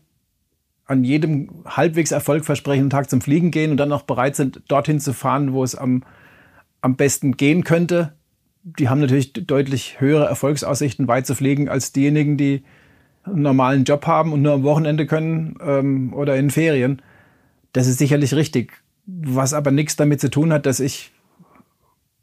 [0.86, 5.12] an jedem halbwegs erfolgversprechenden Tag zum Fliegen gehen und dann auch bereit sind, dorthin zu
[5.12, 6.04] fahren, wo es am,
[6.80, 8.14] am besten gehen könnte.
[8.62, 12.62] Die haben natürlich deutlich höhere Erfolgsaussichten, weit zu fliegen, als diejenigen, die
[13.24, 17.02] einen normalen Job haben und nur am Wochenende können ähm, oder in Ferien.
[17.72, 18.72] Das ist sicherlich richtig.
[19.06, 21.12] Was aber nichts damit zu tun hat, dass ich,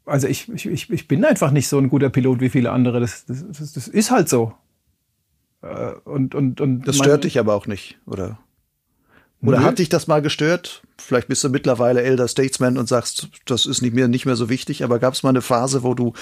[0.06, 3.00] also ich, ich, ich bin einfach nicht so ein guter Pilot wie viele andere.
[3.00, 4.54] Das, das, das ist halt so.
[5.62, 8.38] Äh, und, und, und das stört dich aber auch nicht, oder?
[9.44, 9.64] Oder Nö.
[9.64, 10.82] hat dich das mal gestört?
[10.98, 14.48] Vielleicht bist du mittlerweile Elder Statesman und sagst, das ist nicht mehr, nicht mehr so
[14.48, 16.14] wichtig, aber gab es mal eine Phase, wo du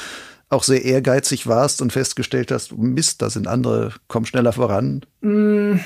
[0.49, 5.03] auch sehr ehrgeizig warst und festgestellt hast, Mist, da sind andere, kommen schneller voran?
[5.21, 5.77] Mm.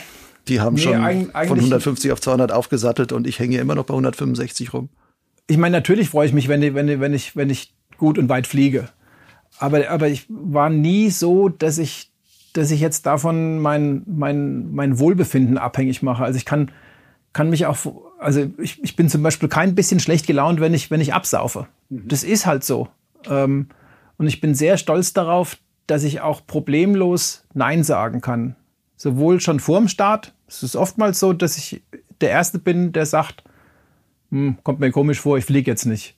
[0.48, 3.94] Die haben nee, schon von 150 auf 200 aufgesattelt und ich hänge immer noch bei
[3.94, 4.88] 165 rum.
[5.48, 8.46] Ich meine, natürlich freue ich mich, wenn, wenn, wenn, ich, wenn ich gut und weit
[8.46, 8.88] fliege.
[9.58, 12.10] Aber, aber ich war nie so, dass ich,
[12.52, 16.24] dass ich jetzt davon mein, mein, mein Wohlbefinden abhängig mache.
[16.24, 16.70] Also ich kann,
[17.36, 17.76] kann mich auch,
[18.18, 21.66] also ich, ich bin zum Beispiel kein bisschen schlecht gelaunt, wenn ich, wenn ich absaufe.
[21.90, 22.08] Mhm.
[22.08, 22.88] Das ist halt so.
[23.28, 23.68] Ähm,
[24.16, 28.56] Und ich bin sehr stolz darauf, dass ich auch problemlos Nein sagen kann.
[28.96, 31.82] Sowohl schon vorm Start, es ist oftmals so, dass ich
[32.22, 33.44] der Erste bin, der sagt,
[34.30, 36.16] hm, kommt mir komisch vor, ich fliege jetzt nicht.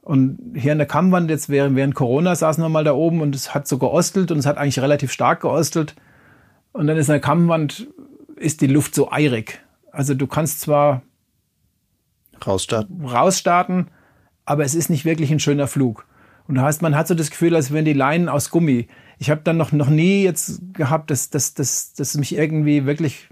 [0.00, 3.34] Und hier an der Kammwand, jetzt während, während Corona saßen wir mal da oben und
[3.34, 5.94] es hat so geostelt und es hat eigentlich relativ stark geostelt.
[6.72, 7.88] Und dann ist an der Kammwand,
[8.36, 9.60] ist die Luft so eirig.
[9.92, 11.02] Also du kannst zwar
[12.44, 13.90] rausstarten, rausstarten
[14.44, 16.06] aber es ist nicht wirklich ein schöner Flug.
[16.48, 18.88] Und du hast, man hat so das Gefühl, als wären die Leinen aus Gummi.
[19.18, 23.28] Ich habe dann noch, noch nie jetzt gehabt, dass, dass, dass, dass mich irgendwie wirklich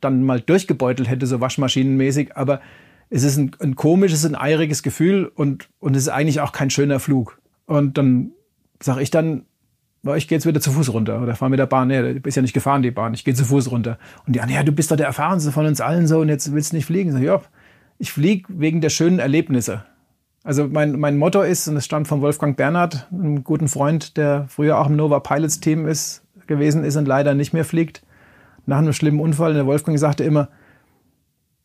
[0.00, 2.36] dann mal durchgebeutelt hätte, so waschmaschinenmäßig.
[2.36, 2.60] Aber
[3.10, 6.70] es ist ein, ein komisches, ein eiriges Gefühl und, und es ist eigentlich auch kein
[6.70, 7.38] schöner Flug.
[7.66, 8.32] Und dann
[8.82, 9.44] sage ich dann,
[10.14, 11.88] ich gehe jetzt wieder zu Fuß runter oder fahr mit der Bahn.
[11.88, 13.14] Nee, du bist ja nicht gefahren, die Bahn.
[13.14, 13.98] Ich gehe zu Fuß runter.
[14.26, 16.72] Und die, ja, du bist doch der Erfahrenste von uns allen so und jetzt willst
[16.72, 17.12] du nicht fliegen.
[17.12, 17.40] So, ja,
[17.98, 19.84] ich fliege wegen der schönen Erlebnisse.
[20.44, 24.46] Also mein, mein Motto ist, und es stammt von Wolfgang Bernhard, einem guten Freund, der
[24.48, 28.02] früher auch im Nova Pilots Team ist, gewesen ist und leider nicht mehr fliegt,
[28.64, 29.50] nach einem schlimmen Unfall.
[29.50, 30.48] Und der Wolfgang sagte immer,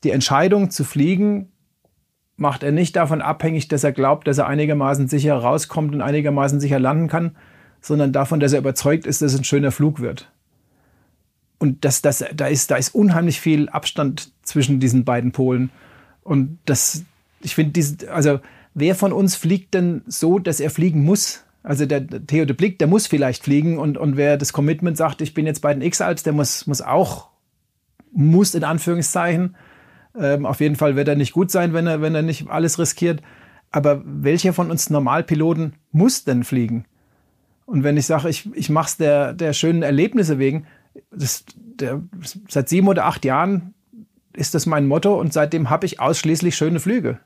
[0.03, 1.51] die Entscheidung zu fliegen
[2.37, 6.59] macht er nicht davon abhängig, dass er glaubt, dass er einigermaßen sicher rauskommt und einigermaßen
[6.59, 7.35] sicher landen kann,
[7.81, 10.31] sondern davon, dass er überzeugt ist, dass es ein schöner Flug wird.
[11.57, 15.69] Und das, das, da, ist, da ist unheimlich viel Abstand zwischen diesen beiden Polen.
[16.23, 17.03] Und das,
[17.41, 17.79] ich finde,
[18.11, 18.39] also
[18.73, 21.43] wer von uns fliegt denn so, dass er fliegen muss?
[21.63, 25.21] Also der Theo de Blick, der muss vielleicht fliegen und, und wer das Commitment sagt,
[25.21, 27.29] ich bin jetzt bei den X-Alps, der muss, muss auch,
[28.11, 29.55] muss in Anführungszeichen.
[30.19, 32.79] Ähm, auf jeden Fall wird er nicht gut sein, wenn er, wenn er nicht alles
[32.79, 33.21] riskiert.
[33.69, 36.85] Aber welcher von uns Normalpiloten muss denn fliegen?
[37.65, 40.65] Und wenn ich sage, ich, ich mache es der, der schönen Erlebnisse wegen,
[41.11, 42.01] das, der,
[42.49, 43.73] seit sieben oder acht Jahren
[44.33, 47.19] ist das mein Motto und seitdem habe ich ausschließlich schöne Flüge.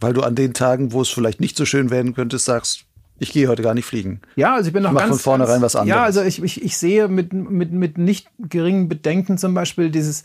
[0.00, 2.86] Weil du an den Tagen, wo es vielleicht nicht so schön werden könnte, sagst,
[3.18, 4.20] ich gehe heute gar nicht fliegen.
[4.36, 5.96] Ja, also ich bin noch ich ganz von vornherein was anderes.
[5.96, 10.24] Ja, also ich, ich, ich sehe mit, mit, mit nicht geringen Bedenken zum Beispiel dieses,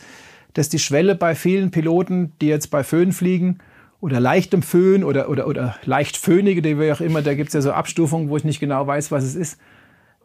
[0.53, 3.59] dass die Schwelle bei vielen Piloten, die jetzt bei Föhn fliegen
[4.01, 7.53] oder leichtem Föhn oder, oder, oder leicht Föhnige, die wir auch immer, da gibt es
[7.53, 9.59] ja so Abstufungen, wo ich nicht genau weiß, was es ist.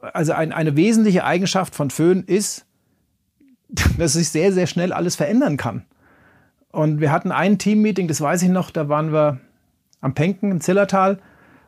[0.00, 2.66] Also ein, eine wesentliche Eigenschaft von Föhn ist,
[3.98, 5.84] dass sich sehr, sehr schnell alles verändern kann.
[6.70, 9.40] Und wir hatten ein Teammeeting, das weiß ich noch, da waren wir
[10.00, 11.18] am Penken im Zillertal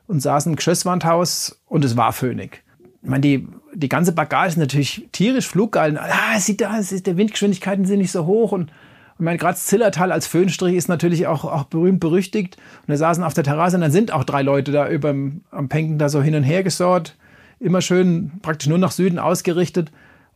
[0.07, 2.62] und saßen im Geschösswandhaus und es war Föhnig.
[3.03, 5.97] Ich meine, die, die ganze Bagage ist natürlich tierisch fluggeil.
[5.97, 8.73] Ah, sieht da, der Windgeschwindigkeiten sind nicht so hoch und
[9.18, 12.56] ich meine, gerade Zillertal als Föhnstrich ist natürlich auch, auch berühmt berüchtigt.
[12.56, 15.68] Und da saßen auf der Terrasse und dann sind auch drei Leute da über am
[15.70, 17.16] Penken da so hin und her gesort.
[17.59, 19.90] Immer schön praktisch nur nach Süden ausgerichtet.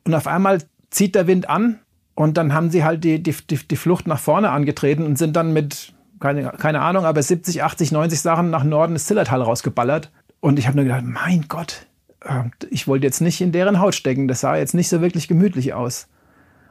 [0.07, 1.79] Und auf einmal zieht der Wind an
[2.15, 5.37] und dann haben sie halt die, die, die, die Flucht nach vorne angetreten und sind
[5.37, 10.11] dann mit, keine, keine Ahnung, aber 70, 80, 90 Sachen nach Norden des Zillertal rausgeballert.
[10.41, 11.87] Und ich habe nur gedacht, mein Gott,
[12.25, 14.27] äh, ich wollte jetzt nicht in deren Haut stecken.
[14.27, 16.09] Das sah jetzt nicht so wirklich gemütlich aus.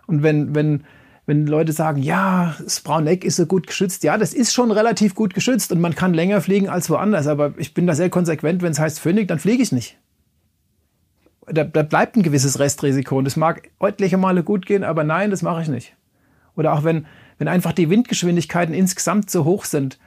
[0.08, 0.86] Und wenn, wenn,
[1.30, 5.16] wenn Leute sagen, ja, das Brauneck ist so gut geschützt, ja, das ist schon relativ
[5.16, 7.28] gut geschützt und man kann länger fliegen als woanders.
[7.28, 9.98] Aber ich bin da sehr konsequent, wenn es heißt Phoenix, dann fliege ich nicht
[11.52, 13.18] da, da bleibt ein gewisses Restrisiko.
[13.18, 15.96] Und es mag etliche Male gut gehen, aber nein, das mache ich nicht.
[16.56, 17.06] Oder auch wenn,
[17.38, 20.00] wenn einfach die Windgeschwindigkeiten insgesamt so hoch sind.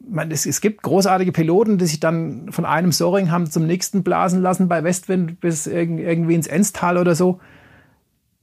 [0.00, 4.02] Man, es, es gibt großartige Piloten, die sich dann von einem Soaring haben zum nächsten
[4.02, 7.40] blasen lassen bei Westwind bis irgendwie ins Enstal oder so.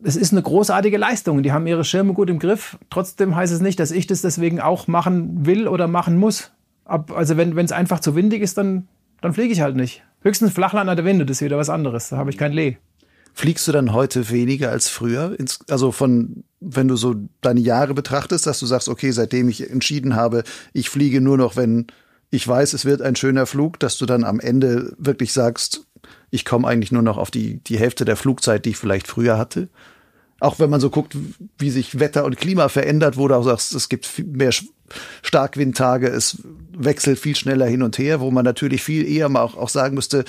[0.05, 1.41] Das ist eine großartige Leistung.
[1.41, 2.77] Die haben ihre Schirme gut im Griff.
[2.91, 6.51] Trotzdem heißt es nicht, dass ich das deswegen auch machen will oder machen muss.
[6.83, 8.87] Ab, also wenn es einfach zu windig ist, dann,
[9.21, 10.03] dann fliege ich halt nicht.
[10.21, 12.09] Höchstens Flachland an der Winde, das ist wieder was anderes.
[12.09, 12.77] Da habe ich kein Lee.
[13.33, 15.35] Fliegst du dann heute weniger als früher?
[15.71, 20.15] Also von, wenn du so deine Jahre betrachtest, dass du sagst, okay, seitdem ich entschieden
[20.15, 21.87] habe, ich fliege nur noch, wenn
[22.29, 25.87] ich weiß, es wird ein schöner Flug, dass du dann am Ende wirklich sagst,
[26.29, 29.39] ich komme eigentlich nur noch auf die, die Hälfte der Flugzeit, die ich vielleicht früher
[29.39, 29.69] hatte?
[30.45, 31.17] Auch wenn man so guckt,
[31.57, 34.51] wie sich Wetter und Klima verändert, wo du auch sagst, es gibt mehr
[35.23, 36.43] Starkwindtage, es
[36.77, 39.95] wechselt viel schneller hin und her, wo man natürlich viel eher mal auch, auch sagen
[39.95, 40.23] müsste,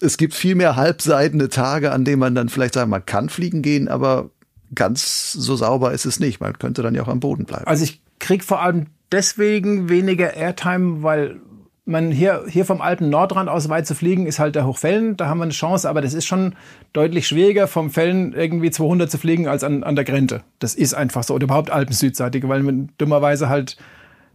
[0.00, 3.62] es gibt viel mehr halbseidene Tage, an denen man dann vielleicht sagen, man kann fliegen
[3.62, 4.30] gehen, aber
[4.74, 6.40] ganz so sauber ist es nicht.
[6.40, 7.66] Man könnte dann ja auch am Boden bleiben.
[7.66, 11.40] Also ich krieg vor allem deswegen weniger Airtime, weil
[11.86, 15.16] man hier, hier vom alten Nordrand aus weit zu fliegen, ist halt der Hochfällen.
[15.16, 16.54] Da haben wir eine Chance, aber das ist schon
[16.92, 20.42] deutlich schwieriger, vom Fällen irgendwie 200 zu fliegen, als an, an der Grenze.
[20.58, 21.34] Das ist einfach so.
[21.34, 23.76] Oder überhaupt Alpen-Südseitige, weil man dummerweise halt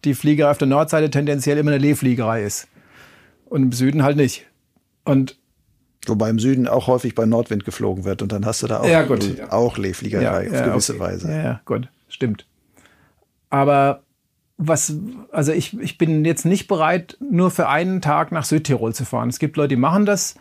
[0.05, 2.67] die Fliegerei auf der Nordseite tendenziell immer eine Lehfliegerei ist.
[3.45, 4.45] Und im Süden halt nicht.
[5.03, 5.37] Und
[6.05, 8.87] Wobei im Süden auch häufig bei Nordwind geflogen wird und dann hast du da auch,
[8.87, 11.01] ja, gut, auch Lehfliegerei ja, auf gewisse okay.
[11.01, 11.29] Weise.
[11.29, 12.45] Ja, ja, gut, stimmt.
[13.49, 14.01] Aber
[14.61, 14.93] was,
[15.31, 19.29] also ich, ich bin jetzt nicht bereit, nur für einen Tag nach Südtirol zu fahren.
[19.29, 20.35] Es gibt Leute, die machen das,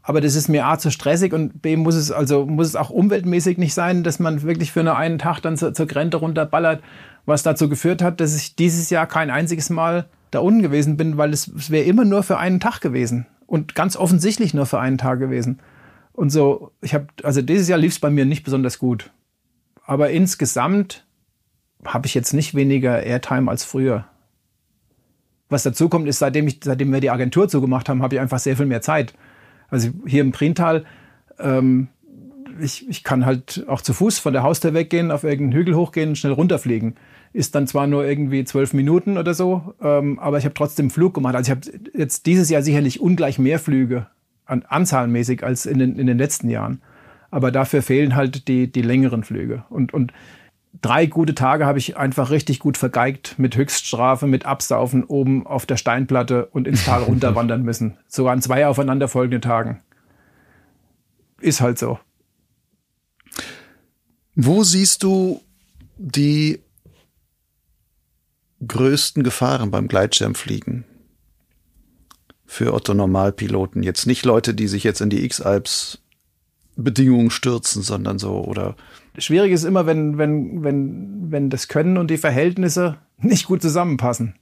[0.00, 2.90] aber das ist mir A zu stressig und B muss es also muss es auch
[2.90, 6.84] umweltmäßig nicht sein, dass man wirklich für nur einen Tag dann zur, zur Grenze runterballert,
[7.26, 11.16] was dazu geführt hat, dass ich dieses Jahr kein einziges Mal da unten gewesen bin,
[11.16, 14.78] weil es, es wäre immer nur für einen Tag gewesen und ganz offensichtlich nur für
[14.78, 15.58] einen Tag gewesen.
[16.12, 19.10] Und so, ich habe, also dieses Jahr lief es bei mir nicht besonders gut.
[19.84, 21.04] Aber insgesamt
[21.84, 24.06] habe ich jetzt nicht weniger Airtime als früher.
[25.48, 28.38] Was dazu kommt, ist, seitdem, ich, seitdem wir die Agentur zugemacht haben, habe ich einfach
[28.38, 29.14] sehr viel mehr Zeit.
[29.68, 30.84] Also hier im Priental,
[31.38, 31.88] ähm,
[32.60, 36.16] ich, ich kann halt auch zu Fuß von der Haustür weggehen, auf irgendeinen Hügel hochgehen,
[36.16, 36.96] schnell runterfliegen.
[37.32, 41.14] Ist dann zwar nur irgendwie zwölf Minuten oder so, ähm, aber ich habe trotzdem Flug
[41.14, 41.34] gemacht.
[41.34, 44.06] Also ich habe jetzt dieses Jahr sicherlich ungleich mehr Flüge
[44.46, 46.80] an, anzahlmäßig als in den, in den letzten Jahren.
[47.30, 49.64] Aber dafür fehlen halt die, die längeren Flüge.
[49.68, 50.12] Und, und
[50.82, 55.66] drei gute Tage habe ich einfach richtig gut vergeigt mit Höchststrafe, mit Absaufen oben auf
[55.66, 57.96] der Steinplatte und ins Tal runterwandern müssen.
[58.08, 59.82] Sogar an zwei aufeinanderfolgenden Tagen.
[61.40, 61.98] Ist halt so.
[64.34, 65.42] Wo siehst du
[65.96, 66.60] die
[68.66, 70.84] größten Gefahren beim Gleitschirmfliegen?
[72.46, 73.82] Für Otto Normalpiloten.
[73.82, 75.98] Jetzt nicht Leute, die sich jetzt in die X-Alps
[76.76, 78.76] Bedingungen stürzen, sondern so oder
[79.18, 84.34] Schwierig ist immer, wenn, wenn, wenn, wenn das Können und die Verhältnisse nicht gut zusammenpassen.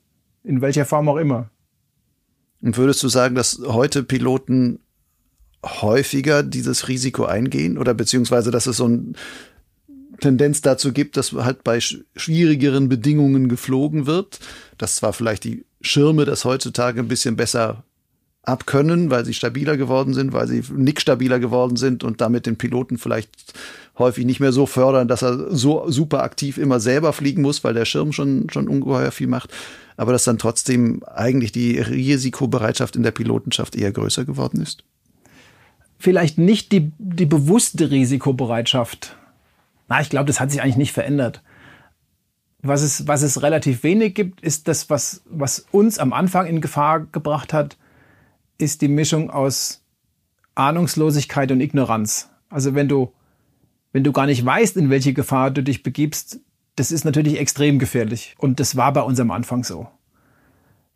[0.45, 1.51] In welcher Form auch immer.
[2.63, 4.81] Und würdest du sagen, dass heute Piloten
[5.65, 9.13] häufiger dieses Risiko eingehen oder beziehungsweise, dass es so eine
[10.21, 14.41] Tendenz dazu gibt, dass halt bei schwierigeren Bedingungen geflogen wird,
[14.79, 17.85] dass zwar vielleicht die Schirme das heutzutage ein bisschen besser
[18.45, 22.57] abkönnen, weil sie stabiler geworden sind, weil sie nicht stabiler geworden sind und damit den
[22.57, 23.55] Piloten vielleicht
[23.99, 27.75] häufig nicht mehr so fördern, dass er so super aktiv immer selber fliegen muss, weil
[27.75, 29.51] der Schirm schon, schon ungeheuer viel macht.
[29.97, 34.85] Aber dass dann trotzdem eigentlich die Risikobereitschaft in der Pilotenschaft eher größer geworden ist?
[35.99, 39.17] Vielleicht nicht die, die bewusste Risikobereitschaft.
[39.89, 41.43] Na, ich glaube, das hat sich eigentlich nicht verändert.
[42.63, 46.61] Was es, was es relativ wenig gibt, ist das, was, was uns am Anfang in
[46.61, 47.77] Gefahr gebracht hat,
[48.59, 49.83] ist die Mischung aus
[50.55, 52.31] Ahnungslosigkeit und Ignoranz.
[52.49, 53.13] Also wenn du,
[53.93, 56.41] wenn du gar nicht weißt, in welche Gefahr du dich begibst,
[56.77, 58.35] das ist natürlich extrem gefährlich.
[58.39, 59.89] Und das war bei uns am Anfang so.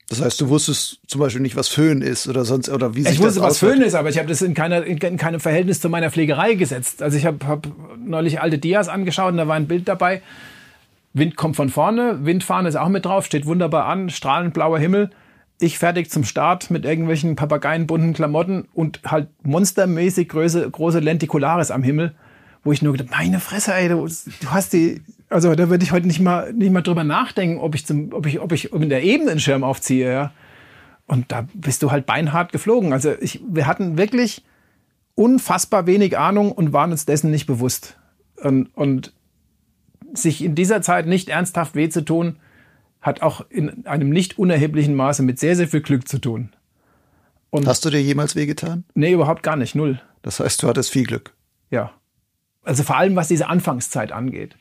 [0.09, 3.13] Das heißt, du wusstest zum Beispiel nicht, was Föhn ist oder sonst oder wie sich
[3.13, 5.81] Ich wusste, was Föhn ist, aber ich habe das in, keiner, in, in, keinem Verhältnis
[5.81, 7.03] zu meiner Pflegerei gesetzt.
[7.03, 7.67] Also ich habe hab
[7.99, 10.23] neulich alte Dias angeschaut und da war ein Bild dabei.
[11.13, 15.11] Wind kommt von vorne, Windfahren ist auch mit drauf, steht wunderbar an, strahlend blauer Himmel
[15.59, 21.83] ich fertig zum Start mit irgendwelchen papageienbunten Klamotten und halt monstermäßig große, große Lenticularis am
[21.83, 22.15] Himmel,
[22.67, 25.93] wo ich nur gedacht, meine Fresse, ey, du, du hast die, also da würde ich
[25.93, 28.89] heute nicht mal, nicht mal drüber nachdenken, ob ich zum, ob ich, ob ich in
[28.89, 30.33] der Ebene einen Schirm aufziehe, ja.
[31.07, 32.93] Und da bist du halt beinhart geflogen.
[32.93, 34.45] Also ich, wir hatten wirklich
[35.15, 37.97] unfassbar wenig Ahnung und waren uns dessen nicht bewusst.
[38.43, 39.13] Und, und
[40.13, 42.39] sich in dieser Zeit nicht ernsthaft weh zu tun,
[43.01, 46.51] hat auch in einem nicht unerheblichen Maße mit sehr, sehr viel Glück zu tun.
[47.51, 48.83] Und Hast du dir jemals wehgetan?
[48.95, 50.01] Nee, überhaupt gar nicht, null.
[50.23, 51.33] Das heißt, du hattest viel Glück.
[51.71, 51.93] Ja.
[52.67, 54.57] Also vor allem, was diese Anfangszeit angeht.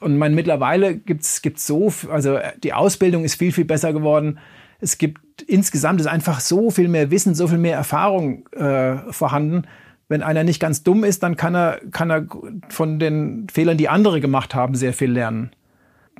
[0.00, 4.38] Und mein, mittlerweile gibt's gibt's so, also die Ausbildung ist viel, viel besser geworden.
[4.80, 9.62] Es gibt insgesamt ist einfach so viel mehr Wissen, so viel mehr Erfahrung äh, vorhanden.
[10.08, 12.26] Wenn einer nicht ganz dumm ist, dann kann er, kann er
[12.68, 15.50] von den Fehlern, die andere gemacht haben, sehr viel lernen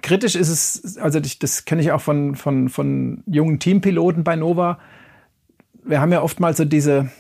[0.03, 4.79] kritisch ist es, also das kenne ich auch von, von, von jungen Teampiloten bei Nova.
[5.85, 7.11] Wir haben ja oftmals so diese,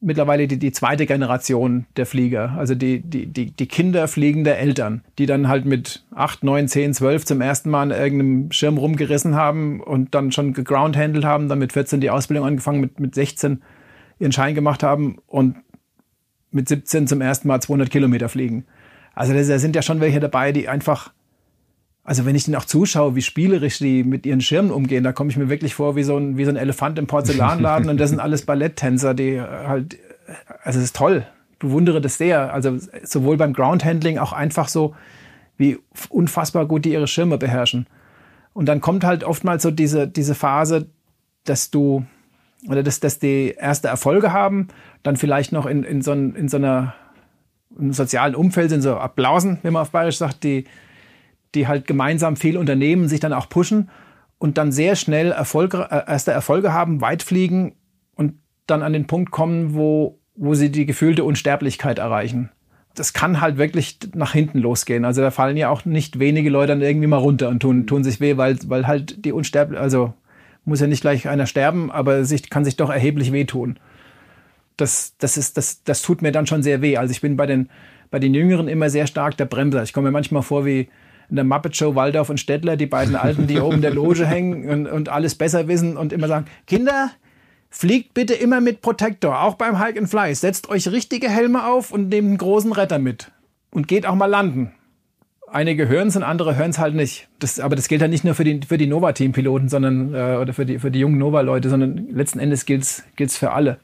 [0.00, 5.02] mittlerweile die, die zweite Generation der Flieger, also die, die, die, die Kinder fliegender Eltern,
[5.18, 9.34] die dann halt mit 8, 9, 10, 12 zum ersten Mal an irgendeinem Schirm rumgerissen
[9.34, 13.62] haben und dann schon gegroundhandelt haben, dann mit 14 die Ausbildung angefangen, mit, mit 16
[14.18, 15.56] ihren Schein gemacht haben und
[16.50, 18.64] mit 17 zum ersten Mal 200 Kilometer fliegen.
[19.14, 21.12] Also da sind ja schon welche dabei, die einfach
[22.06, 25.30] also wenn ich denen auch zuschaue, wie spielerisch die mit ihren Schirmen umgehen, da komme
[25.30, 28.10] ich mir wirklich vor wie so ein, wie so ein Elefant im Porzellanladen und das
[28.10, 29.98] sind alles Balletttänzer, die halt,
[30.62, 31.26] also es ist toll,
[31.58, 32.54] bewundere das sehr.
[32.54, 34.94] Also sowohl beim Groundhandling auch einfach so,
[35.56, 35.78] wie
[36.08, 37.88] unfassbar gut die ihre Schirme beherrschen.
[38.52, 40.86] Und dann kommt halt oftmals so diese, diese Phase,
[41.42, 42.06] dass du,
[42.68, 44.68] oder dass, dass die erste Erfolge haben,
[45.02, 46.94] dann vielleicht noch in, in, so, in so einer
[47.76, 50.66] im sozialen Umfeld sind so Applausen, wie man auf Bayerisch sagt, die,
[51.56, 53.90] die halt gemeinsam viel unternehmen, sich dann auch pushen
[54.38, 57.74] und dann sehr schnell Erfolge, äh, erste Erfolge haben, weit fliegen
[58.14, 58.34] und
[58.66, 62.50] dann an den Punkt kommen, wo, wo sie die gefühlte Unsterblichkeit erreichen.
[62.94, 65.04] das kann halt wirklich nach hinten losgehen.
[65.04, 68.02] Also da fallen ja auch nicht wenige Leute dann irgendwie mal runter und tun, tun
[68.02, 70.14] sich weh, weil, weil halt die Unsterblichen, also
[70.64, 73.78] muss ja nicht gleich einer sterben, aber sich, kann sich doch erheblich wehtun.
[74.76, 76.96] Das, das, ist, das, das tut mir dann schon sehr weh.
[76.96, 77.68] Also ich bin bei den,
[78.10, 79.82] bei den Jüngeren immer sehr stark der Bremser.
[79.82, 80.88] Ich komme mir manchmal vor wie
[81.28, 84.26] in der Muppet Show Waldorf und Stettler, die beiden Alten, die oben in der Loge
[84.28, 87.10] hängen und, und alles besser wissen und immer sagen, Kinder,
[87.78, 90.34] Fliegt bitte immer mit Protektor, auch beim Hike and Fly.
[90.34, 93.30] Setzt euch richtige Helme auf und nehmt einen großen Retter mit.
[93.70, 94.72] Und geht auch mal landen.
[95.48, 97.28] Einige hören es und andere hören es halt nicht.
[97.38, 100.54] Das, aber das gilt ja nicht nur für die, für die Nova-Team-Piloten, sondern äh, oder
[100.54, 103.78] für die, für die jungen Nova-Leute, sondern letzten Endes gilt es für alle.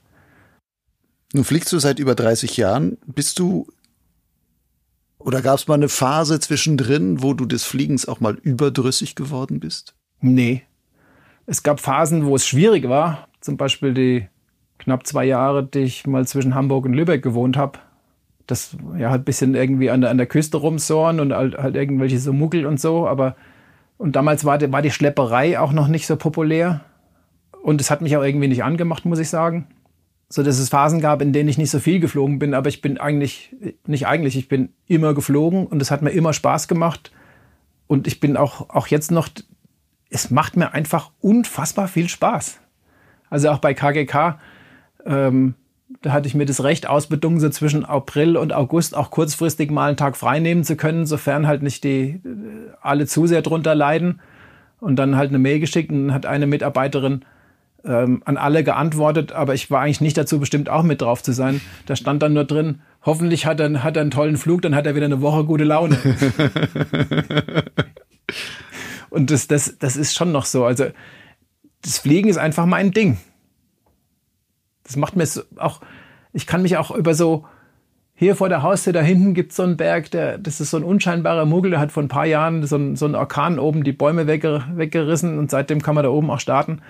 [1.35, 2.97] Nun fliegst du seit über 30 Jahren.
[3.07, 3.67] Bist du
[5.25, 9.61] oder gab es mal eine Phase zwischendrin, wo du des Fliegens auch mal überdrüssig geworden
[9.61, 9.95] bist?
[10.21, 10.63] Nee.
[11.47, 14.29] Es gab Phasen, wo es schwierig war, zum Beispiel die
[14.79, 17.79] knapp zwei Jahre, die ich mal zwischen Hamburg und Lübeck gewohnt habe,
[18.47, 21.77] das ja halt ein bisschen irgendwie an der, an der Küste rumsoren und halt, halt
[21.77, 23.37] irgendwelche so Muggel und so, aber
[23.99, 26.81] und damals war die, war die Schlepperei auch noch nicht so populär
[27.63, 29.67] und es hat mich auch irgendwie nicht angemacht, muss ich sagen.
[30.33, 32.81] So dass es Phasen gab, in denen ich nicht so viel geflogen bin, aber ich
[32.81, 33.55] bin eigentlich,
[33.87, 37.13] nicht eigentlich, ich bin immer geflogen und es hat mir immer Spaß gemacht.
[37.87, 39.29] Und ich bin auch, auch jetzt noch,
[40.09, 42.61] es macht mir einfach unfassbar viel Spaß.
[43.29, 44.39] Also auch bei KGK,
[45.05, 45.53] ähm,
[46.01, 49.89] da hatte ich mir das Recht ausbedungen, so zwischen April und August auch kurzfristig mal
[49.89, 53.75] einen Tag frei nehmen zu können, sofern halt nicht die äh, alle zu sehr drunter
[53.75, 54.23] leiden.
[54.81, 57.23] Und dann halt eine Mail geschickt und dann hat eine Mitarbeiterin
[57.85, 61.33] ähm, an alle geantwortet, aber ich war eigentlich nicht dazu bestimmt, auch mit drauf zu
[61.33, 61.61] sein.
[61.87, 64.87] Da stand dann nur drin, hoffentlich hat er, hat er einen tollen Flug, dann hat
[64.87, 65.99] er wieder eine Woche gute Laune.
[69.11, 70.65] und das, das, das ist schon noch so.
[70.65, 70.87] Also
[71.83, 73.19] das Fliegen ist einfach mein Ding.
[74.85, 75.81] Das macht mir so auch,
[76.33, 77.45] ich kann mich auch über so,
[78.15, 80.77] hier vor der Haustür da hinten gibt es so einen Berg, der, das ist so
[80.77, 83.83] ein unscheinbarer Muggel, der hat vor ein paar Jahren so, ein, so einen Orkan oben
[83.83, 86.83] die Bäume wegger, weggerissen und seitdem kann man da oben auch starten.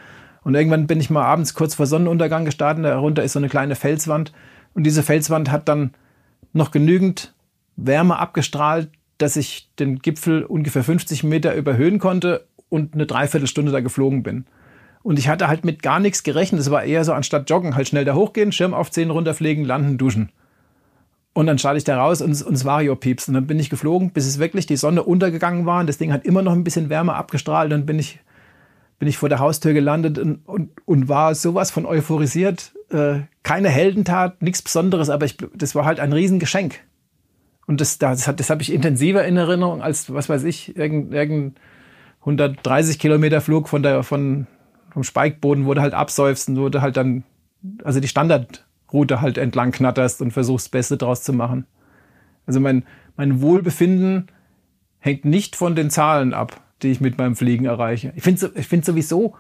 [0.44, 3.76] Und irgendwann bin ich mal abends kurz vor Sonnenuntergang gestartet, darunter ist so eine kleine
[3.76, 4.32] Felswand
[4.74, 5.92] und diese Felswand hat dann
[6.52, 7.32] noch genügend
[7.76, 8.88] Wärme abgestrahlt,
[9.18, 14.46] dass ich den Gipfel ungefähr 50 Meter überhöhen konnte und eine Dreiviertelstunde da geflogen bin.
[15.02, 16.60] Und ich hatte halt mit gar nichts gerechnet.
[16.60, 20.30] Es war eher so, anstatt joggen, halt schnell da hochgehen, Schirm aufziehen, runterfliegen, landen, duschen.
[21.34, 23.28] Und dann starte ich da raus und, und es Vario piepst.
[23.28, 25.80] Und dann bin ich geflogen, bis es wirklich die Sonne untergegangen war.
[25.80, 27.72] Und das Ding hat immer noch ein bisschen Wärme abgestrahlt.
[27.72, 28.20] Dann bin ich,
[29.02, 32.70] bin ich vor der Haustür gelandet und, und, und war sowas von euphorisiert.
[32.88, 36.78] Äh, keine Heldentat, nichts Besonderes, aber ich, das war halt ein Riesengeschenk.
[37.66, 41.54] Und das, das, das habe ich intensiver in Erinnerung als, was weiß ich, irgendein, irgendein
[42.20, 44.46] 130 Kilometer Flug von der, von,
[44.92, 47.24] vom Speikboden, wo du halt absäufst und wo du halt dann,
[47.82, 51.66] also die Standardroute halt entlang knatterst und versuchst, das Beste draus zu machen.
[52.46, 52.84] Also mein,
[53.16, 54.28] mein Wohlbefinden
[55.00, 58.12] hängt nicht von den Zahlen ab, die ich mit meinem Fliegen erreiche.
[58.16, 59.34] Ich finde ich find sowieso,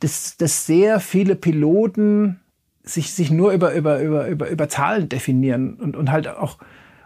[0.00, 2.40] dass, dass sehr viele Piloten
[2.82, 6.58] sich, sich nur über, über, über, über, über Zahlen definieren und, und halt auch,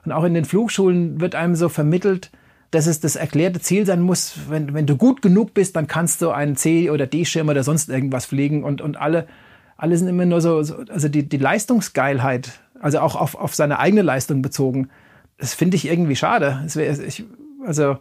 [0.05, 2.31] und auch in den Flugschulen wird einem so vermittelt,
[2.71, 6.23] dass es das erklärte Ziel sein muss, wenn, wenn du gut genug bist, dann kannst
[6.23, 9.27] du einen C- oder D-Schirm oder sonst irgendwas fliegen und, und alle,
[9.77, 13.79] alle sind immer nur so, so also die, die Leistungsgeilheit, also auch auf, auf seine
[13.79, 14.89] eigene Leistung bezogen,
[15.39, 16.65] das finde ich irgendwie schade.
[16.73, 17.25] Wär, ich,
[17.67, 17.99] also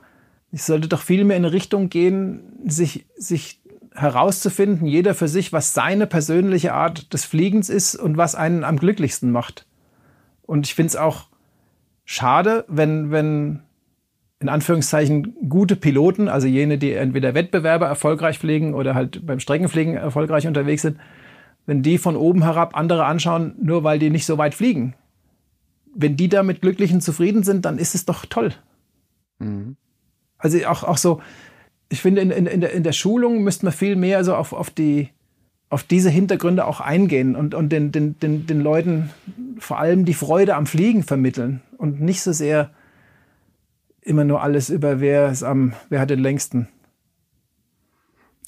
[0.52, 3.62] ich sollte doch viel mehr in eine Richtung gehen, sich, sich
[3.94, 8.78] herauszufinden, jeder für sich, was seine persönliche Art des Fliegens ist und was einen am
[8.78, 9.66] glücklichsten macht.
[10.44, 11.28] Und ich finde es auch
[12.06, 13.62] schade, wenn, wenn
[14.40, 19.96] in Anführungszeichen gute Piloten, also jene, die entweder Wettbewerber erfolgreich fliegen oder halt beim Streckenfliegen
[19.96, 20.98] erfolgreich unterwegs sind,
[21.66, 24.96] wenn die von oben herab andere anschauen, nur weil die nicht so weit fliegen.
[25.94, 28.54] Wenn die damit glücklich und zufrieden sind, dann ist es doch toll.
[29.40, 29.76] Mhm.
[30.42, 31.22] Also auch, auch so,
[31.90, 34.54] ich finde, in, in, in, der, in der Schulung müsste man viel mehr so auf,
[34.54, 35.10] auf, die,
[35.70, 39.12] auf diese Hintergründe auch eingehen und, und den, den, den, den Leuten
[39.60, 42.72] vor allem die Freude am Fliegen vermitteln und nicht so sehr
[44.02, 46.68] immer nur alles über wer ist am, wer hat den längsten.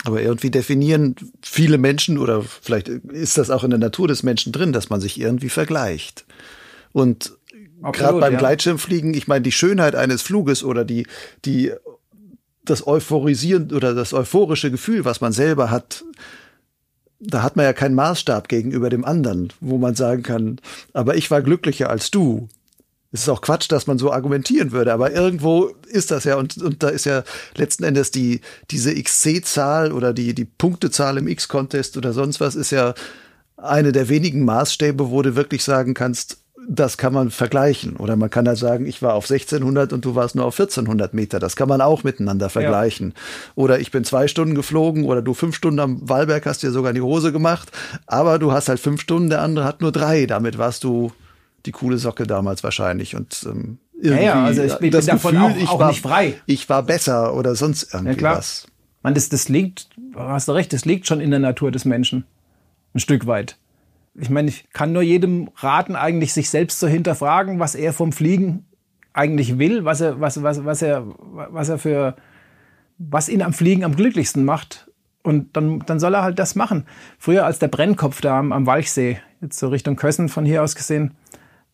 [0.03, 4.51] Aber irgendwie definieren viele Menschen oder vielleicht ist das auch in der Natur des Menschen
[4.51, 6.25] drin, dass man sich irgendwie vergleicht.
[6.91, 7.37] Und
[7.91, 8.39] gerade beim ja.
[8.39, 11.07] Gleitschirmfliegen, ich meine, die Schönheit eines Fluges oder die,
[11.45, 11.71] die,
[12.63, 16.03] das Euphorisieren oder das euphorische Gefühl, was man selber hat,
[17.19, 20.59] da hat man ja keinen Maßstab gegenüber dem anderen, wo man sagen kann,
[20.93, 22.49] aber ich war glücklicher als du
[23.13, 26.57] es ist auch Quatsch, dass man so argumentieren würde, aber irgendwo ist das ja und,
[26.57, 27.23] und da ist ja
[27.55, 28.41] letzten Endes die,
[28.71, 32.95] diese XC-Zahl oder die, die Punktezahl im X-Contest oder sonst was ist ja
[33.55, 37.97] eine der wenigen Maßstäbe, wo du wirklich sagen kannst, das kann man vergleichen.
[37.97, 41.13] Oder man kann halt sagen, ich war auf 1600 und du warst nur auf 1400
[41.13, 41.39] Meter.
[41.39, 43.13] Das kann man auch miteinander vergleichen.
[43.15, 43.53] Ja.
[43.55, 46.91] Oder ich bin zwei Stunden geflogen oder du fünf Stunden am Wallberg hast dir sogar
[46.91, 47.71] in die Hose gemacht.
[48.07, 50.25] Aber du hast halt fünf Stunden, der andere hat nur drei.
[50.25, 51.11] Damit warst du
[51.65, 53.15] die coole Socke damals wahrscheinlich.
[53.15, 55.89] Und ähm, irgendwie, ja, ja, also ich bin das davon Gefühl, auch, ich auch war,
[55.89, 56.35] nicht frei.
[56.45, 58.37] Ich war besser oder sonst irgendwie ja, klar.
[58.37, 58.67] was.
[59.01, 62.25] Man, das, das liegt, hast du recht, das liegt schon in der Natur des Menschen.
[62.93, 63.57] Ein Stück weit
[64.15, 68.11] ich meine, ich kann nur jedem raten, eigentlich sich selbst zu hinterfragen, was er vom
[68.11, 68.65] Fliegen
[69.13, 72.15] eigentlich will, was er, was, was, was er, was er für,
[72.97, 74.91] was ihn am Fliegen am glücklichsten macht.
[75.23, 76.85] Und dann, dann soll er halt das machen.
[77.17, 80.75] Früher als der Brennkopf da am, am Walchsee, jetzt so Richtung Kössen von hier aus
[80.75, 81.15] gesehen,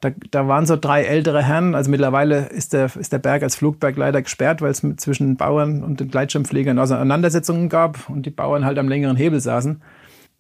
[0.02, 1.76] da, da waren so drei ältere Herren.
[1.76, 5.84] Also mittlerweile ist der, ist der Berg als Flugberg leider gesperrt, weil es zwischen Bauern
[5.84, 9.82] und den Gleitschirmfliegern Auseinandersetzungen gab und die Bauern halt am längeren Hebel saßen.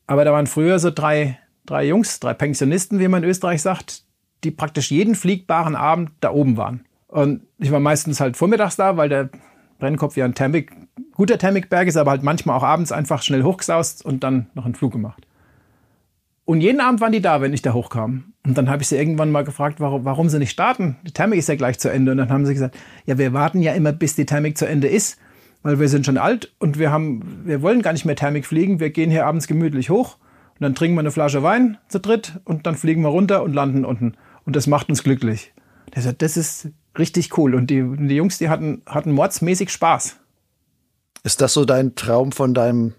[0.07, 4.03] Aber da waren früher so drei, drei Jungs, drei Pensionisten, wie man in Österreich sagt,
[4.43, 6.85] die praktisch jeden fliegbaren Abend da oben waren.
[7.07, 9.29] Und ich war meistens halt vormittags da, weil der
[9.79, 10.71] Brennkopf ja ein Thermik,
[11.13, 14.75] guter Thermikberg ist, aber halt manchmal auch abends einfach schnell hochgesaust und dann noch einen
[14.75, 15.25] Flug gemacht.
[16.45, 18.33] Und jeden Abend waren die da, wenn ich da hochkam.
[18.45, 20.97] Und dann habe ich sie irgendwann mal gefragt, warum, warum sie nicht starten.
[21.03, 22.11] Die Thermik ist ja gleich zu Ende.
[22.11, 22.75] Und dann haben sie gesagt,
[23.05, 25.19] ja, wir warten ja immer, bis die Thermik zu Ende ist,
[25.61, 28.79] weil wir sind schon alt und wir haben, wir wollen gar nicht mehr Thermik fliegen.
[28.79, 30.17] Wir gehen hier abends gemütlich hoch
[30.59, 33.53] und dann trinken wir eine Flasche Wein zu dritt und dann fliegen wir runter und
[33.53, 34.15] landen unten.
[34.43, 35.53] Und das macht uns glücklich.
[35.95, 36.67] Der sagt, das ist
[36.97, 37.55] richtig cool.
[37.55, 40.17] Und die, die Jungs, die hatten, hatten mordsmäßig Spaß.
[41.23, 42.93] Ist das so dein Traum von deinem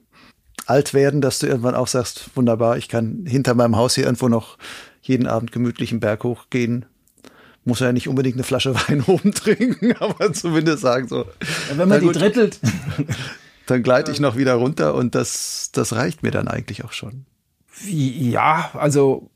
[0.65, 4.57] Altwerden, dass du irgendwann auch sagst, wunderbar, ich kann hinter meinem Haus hier irgendwo noch
[5.03, 6.87] jeden Abend gemütlich einen Berg hochgehen?
[7.65, 11.27] Muss ja nicht unbedingt eine Flasche Wein oben trinken, aber zumindest sagen so.
[11.71, 12.59] Ja, wenn man die drittelt.
[13.67, 17.27] Dann gleite ich noch wieder runter und das, das reicht mir dann eigentlich auch schon.
[17.87, 19.31] Ja, also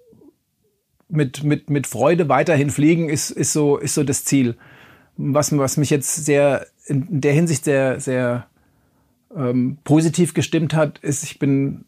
[1.08, 4.56] mit, mit, mit Freude weiterhin fliegen ist, ist, so, ist so das Ziel.
[5.16, 8.46] Was, was mich jetzt sehr in der Hinsicht sehr, sehr
[9.34, 11.84] ähm, positiv gestimmt hat, ist, ich bin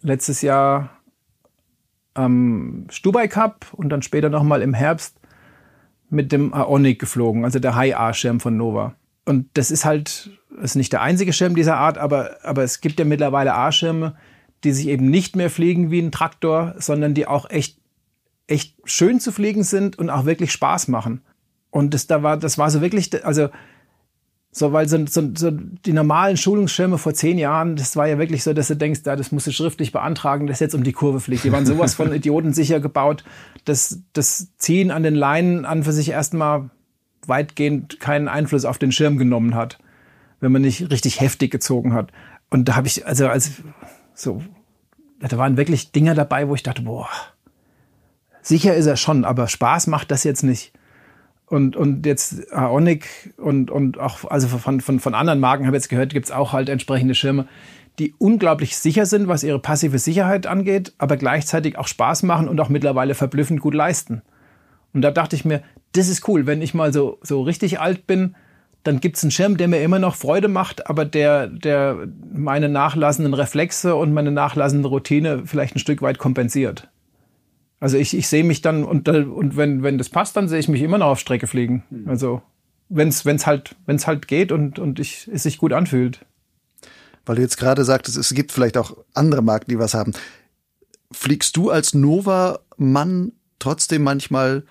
[0.00, 0.90] letztes Jahr
[2.14, 5.18] am Stubai Cup und dann später nochmal im Herbst
[6.10, 8.94] mit dem Aonic geflogen, also der High-A-Schirm von Nova.
[9.24, 10.30] Und das ist halt,
[10.62, 14.16] ist nicht der einzige Schirm dieser Art, aber, aber es gibt ja mittlerweile A-Schirme,
[14.64, 17.78] die sich eben nicht mehr fliegen wie ein Traktor, sondern die auch echt,
[18.46, 21.20] echt schön zu fliegen sind und auch wirklich Spaß machen.
[21.70, 23.48] Und das, da war, das war so wirklich, also,
[24.56, 28.44] so, weil so, so, so die normalen Schulungsschirme vor zehn Jahren, das war ja wirklich
[28.44, 31.18] so, dass du denkst, da, das musst du schriftlich beantragen, dass jetzt um die Kurve
[31.18, 31.42] fliegt.
[31.42, 33.24] Die waren sowas von idiotensicher gebaut,
[33.64, 36.70] dass das Ziehen an den Leinen an für sich erstmal
[37.26, 39.78] weitgehend keinen Einfluss auf den Schirm genommen hat,
[40.38, 42.12] wenn man nicht richtig heftig gezogen hat.
[42.50, 43.50] Und da habe ich, also als
[44.14, 44.40] so,
[45.28, 47.08] da waren wirklich Dinge dabei, wo ich dachte, boah,
[48.42, 50.72] sicher ist er schon, aber Spaß macht das jetzt nicht.
[51.46, 55.82] Und, und jetzt Aonic und, und auch, also von, von, von anderen Marken habe ich
[55.82, 57.46] jetzt gehört, gibt es auch halt entsprechende Schirme,
[57.98, 62.60] die unglaublich sicher sind, was ihre passive Sicherheit angeht, aber gleichzeitig auch Spaß machen und
[62.60, 64.22] auch mittlerweile verblüffend gut leisten.
[64.92, 68.06] Und da dachte ich mir, das ist cool, wenn ich mal so, so richtig alt
[68.06, 68.34] bin,
[68.84, 73.34] dann gibt's einen Schirm, der mir immer noch Freude macht, aber der, der meine nachlassenden
[73.34, 76.88] Reflexe und meine nachlassende Routine vielleicht ein Stück weit kompensiert.
[77.80, 80.68] Also ich, ich sehe mich dann und, und wenn, wenn das passt, dann sehe ich
[80.68, 81.82] mich immer noch auf Strecke fliegen.
[81.90, 82.08] Mhm.
[82.08, 82.42] Also
[82.88, 86.24] wenn es wenn's halt, wenn's halt geht und, und ich, es sich gut anfühlt.
[87.26, 90.12] Weil du jetzt gerade sagtest, es gibt vielleicht auch andere Marken, die was haben.
[91.10, 94.64] Fliegst du als Nova-Mann trotzdem manchmal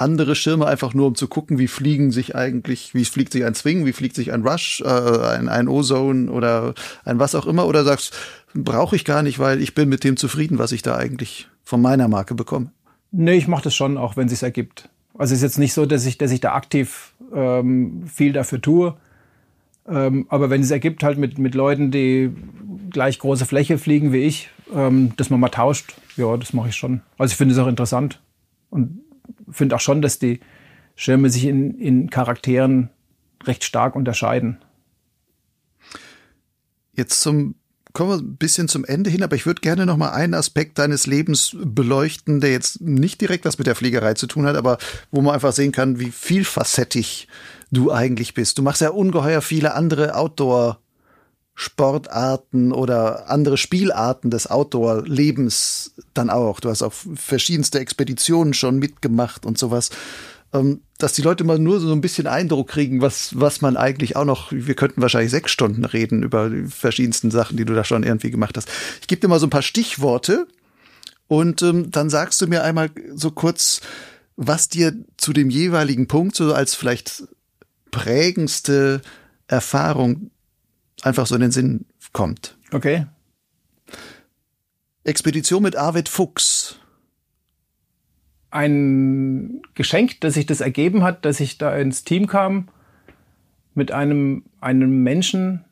[0.00, 3.54] andere Schirme einfach nur, um zu gucken, wie fliegen sich eigentlich, wie fliegt sich ein
[3.54, 7.66] Swing, wie fliegt sich ein Rush, äh, ein, ein Ozone oder ein was auch immer,
[7.66, 8.14] oder sagst,
[8.54, 11.82] brauche ich gar nicht, weil ich bin mit dem zufrieden, was ich da eigentlich von
[11.82, 12.70] meiner Marke bekomme?
[13.10, 14.88] Nee, ich mache das schon, auch wenn es ergibt.
[15.14, 18.60] Also es ist jetzt nicht so, dass ich, dass ich da aktiv ähm, viel dafür
[18.60, 18.96] tue.
[19.88, 22.30] Ähm, aber wenn es ergibt, halt mit, mit Leuten, die
[22.90, 26.76] gleich große Fläche fliegen wie ich, ähm, dass man mal tauscht, ja, das mache ich
[26.76, 27.00] schon.
[27.16, 28.20] Also ich finde es auch interessant.
[28.70, 29.00] Und
[29.50, 30.40] finde auch schon, dass die
[30.96, 32.90] Schirme sich in, in Charakteren
[33.44, 34.58] recht stark unterscheiden.
[36.92, 37.54] Jetzt zum
[37.92, 40.78] kommen wir ein bisschen zum Ende hin, aber ich würde gerne noch mal einen Aspekt
[40.78, 44.78] deines Lebens beleuchten, der jetzt nicht direkt was mit der Fliegerei zu tun hat, aber
[45.10, 47.26] wo man einfach sehen kann, wie vielfacettig
[47.72, 48.58] du eigentlich bist.
[48.58, 50.80] Du machst ja ungeheuer viele andere Outdoor
[51.60, 56.60] Sportarten oder andere Spielarten des Outdoor-Lebens dann auch.
[56.60, 59.90] Du hast auch verschiedenste Expeditionen schon mitgemacht und sowas.
[60.52, 64.14] Ähm, dass die Leute mal nur so ein bisschen Eindruck kriegen, was, was man eigentlich
[64.14, 67.82] auch noch, wir könnten wahrscheinlich sechs Stunden reden über die verschiedensten Sachen, die du da
[67.82, 68.68] schon irgendwie gemacht hast.
[69.00, 70.46] Ich gebe dir mal so ein paar Stichworte
[71.26, 73.80] Und ähm, dann sagst du mir einmal so kurz,
[74.36, 77.24] was dir zu dem jeweiligen Punkt so als vielleicht
[77.90, 79.02] prägendste
[79.48, 80.30] Erfahrung
[81.02, 82.56] einfach so in den Sinn kommt.
[82.72, 83.06] Okay.
[85.04, 86.78] Expedition mit Arvid Fuchs.
[88.50, 92.68] Ein Geschenk, dass sich das ergeben hat, dass ich da ins Team kam
[93.74, 95.64] mit einem, einem Menschen,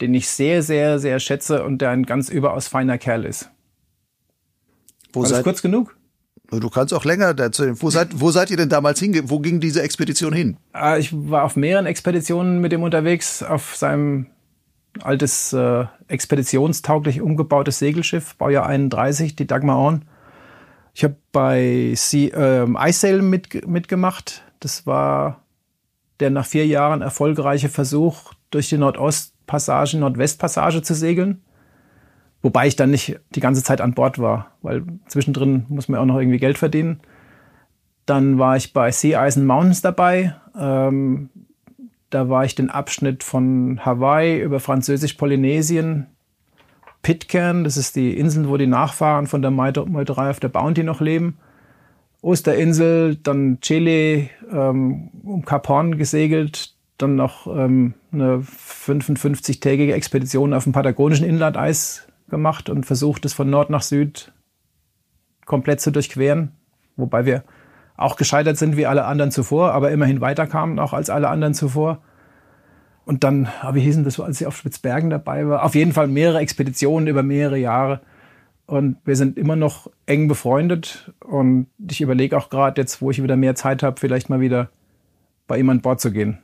[0.00, 3.50] den ich sehr, sehr, sehr schätze und der ein ganz überaus feiner Kerl ist.
[5.12, 5.96] Wo War das seid, kurz genug?
[6.50, 7.76] du kannst auch länger erzählen.
[7.80, 9.30] Wo seid, wo seid ihr denn damals hinge?
[9.30, 10.56] Wo ging diese Expedition hin?
[10.74, 14.26] Äh, Ich war auf mehreren Expeditionen mit ihm unterwegs, auf seinem
[15.02, 20.04] altes äh, expeditionstauglich umgebautes Segelschiff, Baujahr 31, die Dagmar Orn.
[20.94, 24.42] Ich habe bei sea, ähm, Ice mit, mitgemacht.
[24.60, 25.42] Das war
[26.20, 31.42] der nach vier Jahren erfolgreiche Versuch, durch die Nordostpassage, Nordwestpassage zu segeln.
[32.42, 36.04] Wobei ich dann nicht die ganze Zeit an Bord war, weil zwischendrin muss man auch
[36.04, 37.00] noch irgendwie Geld verdienen.
[38.06, 40.36] Dann war ich bei Sea and Mountains dabei.
[40.56, 41.30] Ähm,
[42.14, 46.06] da war ich den Abschnitt von Hawaii über Französisch-Polynesien,
[47.02, 50.84] Pitcairn, das ist die Insel, wo die Nachfahren von der Meute- Meuterei auf der Bounty
[50.84, 51.38] noch leben.
[52.22, 60.64] Osterinsel, dann Chile, ähm, um Kap Horn gesegelt, dann noch ähm, eine 55-tägige Expedition auf
[60.64, 64.32] dem patagonischen Inlandeis gemacht und versucht, es von Nord nach Süd
[65.44, 66.52] komplett zu durchqueren.
[66.96, 67.44] Wobei wir
[67.96, 72.02] auch gescheitert sind wie alle anderen zuvor, aber immerhin weiterkamen auch als alle anderen zuvor.
[73.04, 75.62] Und dann, ah, wie hieß denn das, als ich auf Spitzbergen dabei war?
[75.62, 78.00] Auf jeden Fall mehrere Expeditionen über mehrere Jahre.
[78.66, 81.12] Und wir sind immer noch eng befreundet.
[81.20, 84.70] Und ich überlege auch gerade jetzt, wo ich wieder mehr Zeit habe, vielleicht mal wieder
[85.46, 86.38] bei ihm an Bord zu gehen,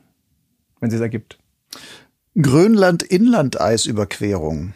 [0.79, 1.39] wenn es ergibt.
[2.39, 4.73] Grönland-Inlandeisüberquerung.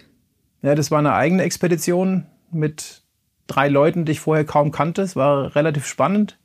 [0.63, 3.03] Ja, das war eine eigene Expedition mit
[3.45, 5.03] drei Leuten, die ich vorher kaum kannte.
[5.03, 6.39] Es war relativ spannend.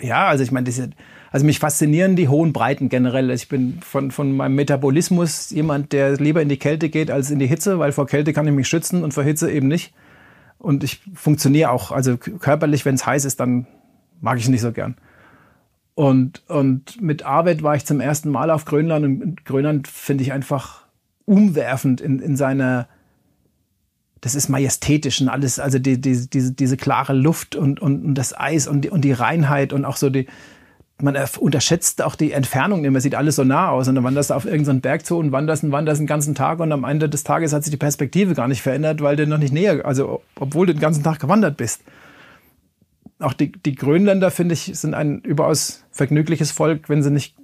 [0.00, 0.90] Ja, also ich meine, diese,
[1.30, 3.30] also mich faszinieren die hohen Breiten generell.
[3.30, 7.38] Ich bin von, von meinem Metabolismus jemand, der lieber in die Kälte geht als in
[7.38, 9.94] die Hitze, weil vor Kälte kann ich mich schützen und vor Hitze eben nicht.
[10.58, 13.66] Und ich funktioniere auch, also körperlich, wenn es heiß ist, dann
[14.20, 14.96] mag ich es nicht so gern.
[15.94, 20.32] Und, und mit Arbeit war ich zum ersten Mal auf Grönland und Grönland finde ich
[20.32, 20.86] einfach
[21.24, 22.86] umwerfend in, in seiner,
[24.20, 28.14] das ist majestätisch und alles, also die, die, diese, diese klare Luft und, und, und
[28.14, 30.26] das Eis und die, und die Reinheit und auch so die,
[31.00, 34.34] man unterschätzt auch die Entfernung, immer sieht alles so nah aus und dann wanderst du
[34.34, 37.22] auf irgendeinen Berg zu und wanderst und wanderst den ganzen Tag und am Ende des
[37.22, 40.66] Tages hat sich die Perspektive gar nicht verändert, weil du noch nicht näher, also obwohl
[40.66, 41.82] du den ganzen Tag gewandert bist.
[43.18, 47.34] Auch die, die Grönländer, finde ich, sind ein überaus vergnügliches Volk, wenn sie nicht,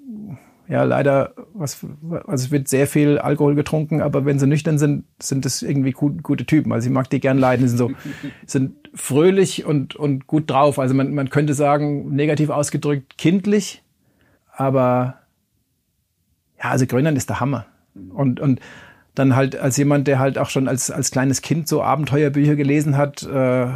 [0.68, 1.84] ja leider, was,
[2.26, 5.93] also es wird sehr viel Alkohol getrunken, aber wenn sie nüchtern sind, sind das irgendwie
[5.93, 6.72] gut, gute Typen.
[6.72, 7.90] Also ich mag die gern leiden, die sind so,
[8.47, 10.78] sind fröhlich und, und gut drauf.
[10.78, 13.82] Also man, man könnte sagen, negativ ausgedrückt, kindlich,
[14.55, 15.18] aber
[16.62, 17.66] ja, also Grönland ist der Hammer.
[18.10, 18.60] Und, und
[19.14, 22.97] dann halt als jemand, der halt auch schon als, als kleines Kind so Abenteuerbücher gelesen
[22.97, 23.66] hat, äh,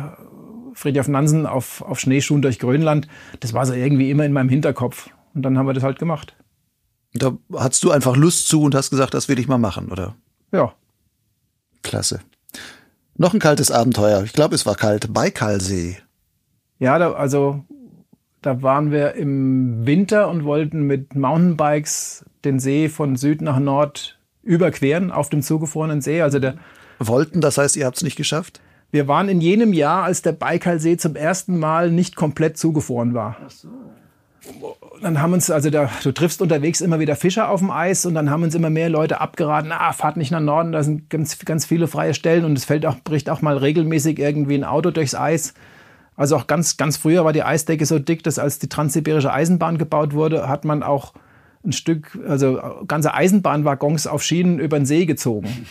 [0.72, 3.08] Fridtjof Nansen auf, auf Schneeschuhen durch Grönland,
[3.40, 5.10] das war so irgendwie immer in meinem Hinterkopf.
[5.34, 6.35] Und dann haben wir das halt gemacht.
[7.14, 10.14] Da hattest du einfach Lust zu und hast gesagt, das will ich mal machen, oder?
[10.52, 10.74] Ja,
[11.82, 12.20] Klasse.
[13.16, 14.24] Noch ein kaltes Abenteuer.
[14.24, 15.12] Ich glaube, es war kalt.
[15.14, 15.98] Baikalsee.
[16.78, 17.64] Ja, da, also
[18.42, 24.18] da waren wir im Winter und wollten mit Mountainbikes den See von Süd nach Nord
[24.42, 26.20] überqueren auf dem zugefrorenen See.
[26.20, 26.56] Also der,
[26.98, 28.60] Wollten, das heißt, ihr habt es nicht geschafft?
[28.92, 33.36] wir waren in jenem Jahr, als der Baikalsee zum ersten Mal nicht komplett zugefroren war.
[35.02, 38.14] Dann haben uns, also da, du triffst unterwegs immer wieder Fischer auf dem Eis und
[38.14, 41.38] dann haben uns immer mehr Leute abgeraten, ah, fahrt nicht nach Norden, da sind ganz,
[41.44, 44.90] ganz viele freie Stellen und es fällt auch, bricht auch mal regelmäßig irgendwie ein Auto
[44.90, 45.54] durchs Eis.
[46.16, 49.76] Also auch ganz, ganz früher war die Eisdecke so dick, dass als die transsibirische Eisenbahn
[49.76, 51.12] gebaut wurde, hat man auch
[51.64, 52.58] ein Stück, also
[52.88, 55.66] ganze Eisenbahnwaggons auf Schienen über den See gezogen.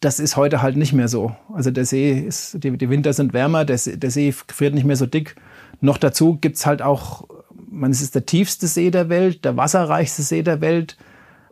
[0.00, 1.36] Das ist heute halt nicht mehr so.
[1.52, 4.86] Also der See ist, die, die Winter sind wärmer, der, See- der See friert nicht
[4.86, 5.36] mehr so dick.
[5.82, 7.28] Noch dazu gibt's halt auch,
[7.70, 10.96] man, es ist der tiefste See der Welt, der wasserreichste See der Welt.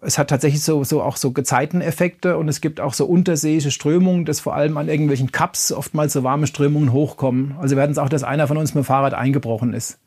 [0.01, 4.25] Es hat tatsächlich so, so auch so Gezeiteneffekte und es gibt auch so unterseeische Strömungen,
[4.25, 7.57] dass vor allem an irgendwelchen Kaps oftmals so warme Strömungen hochkommen.
[7.59, 9.99] Also wir hatten es auch, dass einer von uns mit dem Fahrrad eingebrochen ist.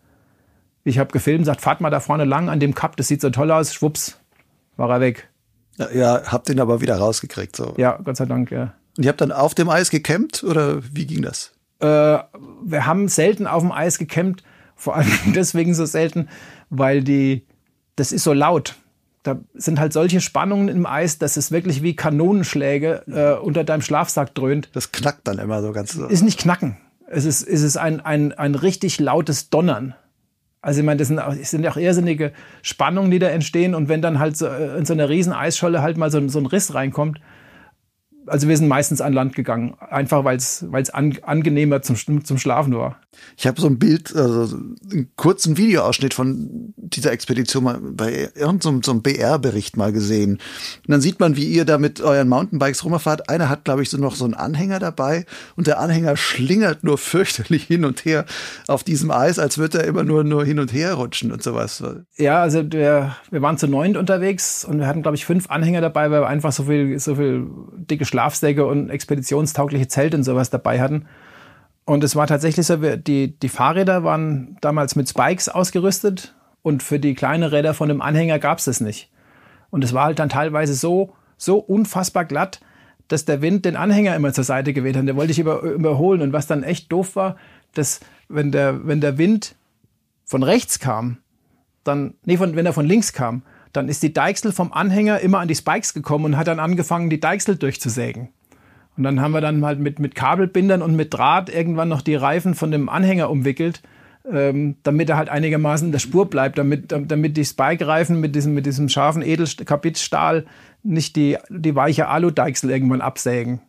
[0.84, 3.30] Ich habe gefilmt, sagt, fahrt mal da vorne lang an dem Kap, das sieht so
[3.30, 4.18] toll aus, schwupps,
[4.78, 5.30] war er weg.
[5.94, 7.56] Ja, habt ihn aber wieder rausgekriegt.
[7.56, 7.74] So.
[7.78, 8.74] Ja, Gott sei Dank, ja.
[8.98, 11.52] Und ihr habt dann auf dem Eis gecampt oder wie ging das?
[11.80, 14.44] Äh, wir haben selten auf dem Eis gecampt,
[14.82, 16.28] vor allem deswegen so selten,
[16.70, 17.46] weil die,
[17.96, 18.76] das ist so laut.
[19.24, 23.84] Da sind halt solche Spannungen im Eis, dass es wirklich wie Kanonenschläge äh, unter deinem
[23.84, 24.70] Schlafsack dröhnt.
[24.74, 26.08] Das knackt dann immer so ganz so.
[26.08, 26.78] Ist nicht knacken.
[27.06, 29.94] es ist, es ist ein, ein, ein richtig lautes Donnern.
[30.64, 32.32] Also ich meine, das sind, das sind auch irrsinnige
[32.64, 33.76] Spannungen, die da entstehen.
[33.76, 36.40] Und wenn dann halt so äh, in so einer riesen Eisscholle halt mal so, so
[36.40, 37.22] ein Riss reinkommt,
[38.28, 42.76] also wir sind meistens an Land gegangen, einfach weil es an, angenehmer zum, zum Schlafen
[42.76, 43.00] war.
[43.38, 48.82] Ich habe so ein Bild, also einen kurzen Videoausschnitt von dieser Expedition mal bei irgendeinem
[48.84, 50.34] so, so BR-Bericht mal gesehen.
[50.34, 53.30] Und dann sieht man, wie ihr da mit euren Mountainbikes rumfahrt.
[53.30, 55.26] Einer hat, glaube ich, so noch so einen Anhänger dabei
[55.56, 58.26] und der Anhänger schlingert nur fürchterlich hin und her
[58.68, 61.84] auf diesem Eis, als würde er immer nur, nur hin und her rutschen und sowas.
[62.18, 65.82] Ja, also wir, wir waren zu neunt unterwegs und wir hatten, glaube ich, fünf Anhänger
[65.82, 70.50] dabei, weil wir einfach so viel, so viel dicke Schlafsäcke und expeditionstaugliche Zelte und sowas
[70.50, 71.06] dabei hatten.
[71.86, 77.00] Und es war tatsächlich so, die, die Fahrräder waren damals mit Spikes ausgerüstet und für
[77.00, 79.10] die kleinen Räder von dem Anhänger gab es das nicht.
[79.72, 82.60] Und es war halt dann teilweise so, so unfassbar glatt,
[83.08, 85.08] dass der Wind den Anhänger immer zur Seite geweht hat.
[85.08, 86.22] Der wollte ich über, überholen.
[86.22, 87.38] Und was dann echt doof war,
[87.74, 89.56] dass wenn der, wenn der Wind
[90.26, 91.18] von rechts kam,
[91.84, 93.42] dann, nee, von, wenn er von links kam,
[93.74, 97.10] dann ist die Deichsel vom Anhänger immer an die Spikes gekommen und hat dann angefangen,
[97.10, 98.30] die Deichsel durchzusägen.
[98.98, 102.16] Und dann haben wir dann halt mit, mit Kabelbindern und mit Draht irgendwann noch die
[102.16, 103.82] Reifen von dem Anhänger umwickelt,
[104.30, 108.54] ähm, damit er halt einigermaßen in der Spur bleibt, damit, damit die Spike-Reifen mit diesem,
[108.54, 110.46] mit diesem scharfen Edelkapitstahl
[110.84, 113.62] nicht die, die weiche Aludeichsel irgendwann absägen.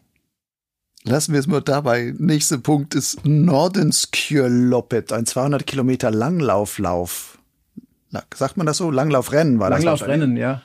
[1.05, 2.15] Lassen wir es mal dabei.
[2.17, 7.39] Nächster Punkt ist Nordenskjörloppet, ein 200 Kilometer Langlauflauf.
[8.35, 8.91] Sagt man das so?
[8.91, 9.79] Langlaufrennen war das?
[9.79, 10.63] Langlaufrennen, ja.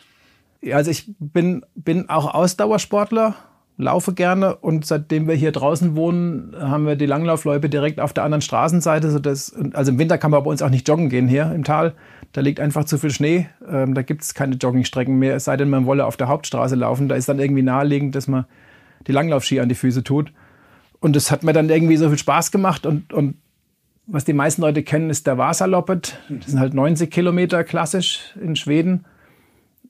[0.71, 3.35] Also ich bin, bin auch Ausdauersportler
[3.77, 8.23] laufe gerne und seitdem wir hier draußen wohnen, haben wir die Langlaufläufe direkt auf der
[8.23, 9.11] anderen Straßenseite.
[9.11, 11.93] Sodass, also im Winter kann man bei uns auch nicht joggen gehen hier im Tal.
[12.33, 13.47] Da liegt einfach zu viel Schnee.
[13.69, 16.75] Ähm, da gibt es keine Joggingstrecken mehr, es sei denn, man wolle auf der Hauptstraße
[16.75, 17.07] laufen.
[17.07, 18.45] Da ist dann irgendwie naheliegend, dass man
[19.05, 20.33] die Langlaufski an die Füße tut.
[20.99, 22.87] Und das hat mir dann irgendwie so viel Spaß gemacht.
[22.87, 23.35] Und, und
[24.07, 26.17] was die meisten Leute kennen, ist der Vasaloppet.
[26.29, 29.05] Das sind halt 90 Kilometer klassisch in Schweden.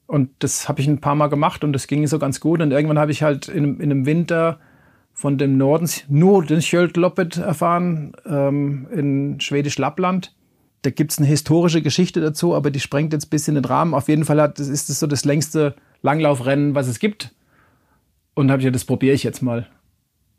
[0.07, 2.61] Und das habe ich ein paar Mal gemacht und das ging so ganz gut.
[2.61, 4.60] Und irgendwann habe ich halt in, in einem Winter
[5.14, 10.34] von dem Norden nur den Skjöldloppet erfahren, ähm, in Schwedisch Lappland.
[10.84, 13.94] Da gibt es eine historische Geschichte dazu, aber die sprengt jetzt ein bisschen den Rahmen.
[13.94, 17.35] Auf jeden Fall hat, das ist das so das längste Langlaufrennen, was es gibt.
[18.34, 19.68] Und habe ich ja, das probiere ich jetzt mal.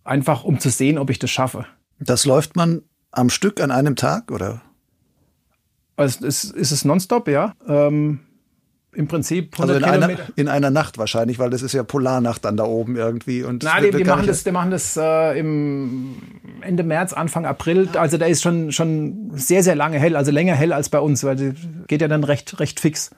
[0.05, 1.67] Einfach um zu sehen, ob ich das schaffe.
[1.99, 4.63] Das läuft man am Stück an einem Tag, oder?
[5.97, 7.55] Also ist, ist es nonstop, ja.
[7.67, 8.21] Ähm,
[8.93, 10.23] im Prinzip 100 also in Kilometer.
[10.25, 13.45] Einer, in einer Nacht wahrscheinlich, weil das ist ja Polarnacht dann da oben irgendwie.
[13.45, 16.17] Und Na, die, die machen das, die machen das äh, im
[16.63, 17.89] Ende März, Anfang April.
[17.95, 21.23] Also da ist schon, schon sehr, sehr lange hell, also länger hell als bei uns,
[21.23, 21.53] weil die
[21.87, 23.11] geht ja dann recht, recht fix.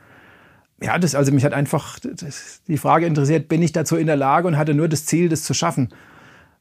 [0.83, 4.17] Ja, das, also mich hat einfach das, die Frage interessiert, bin ich dazu in der
[4.17, 5.91] Lage und hatte nur das Ziel, das zu schaffen.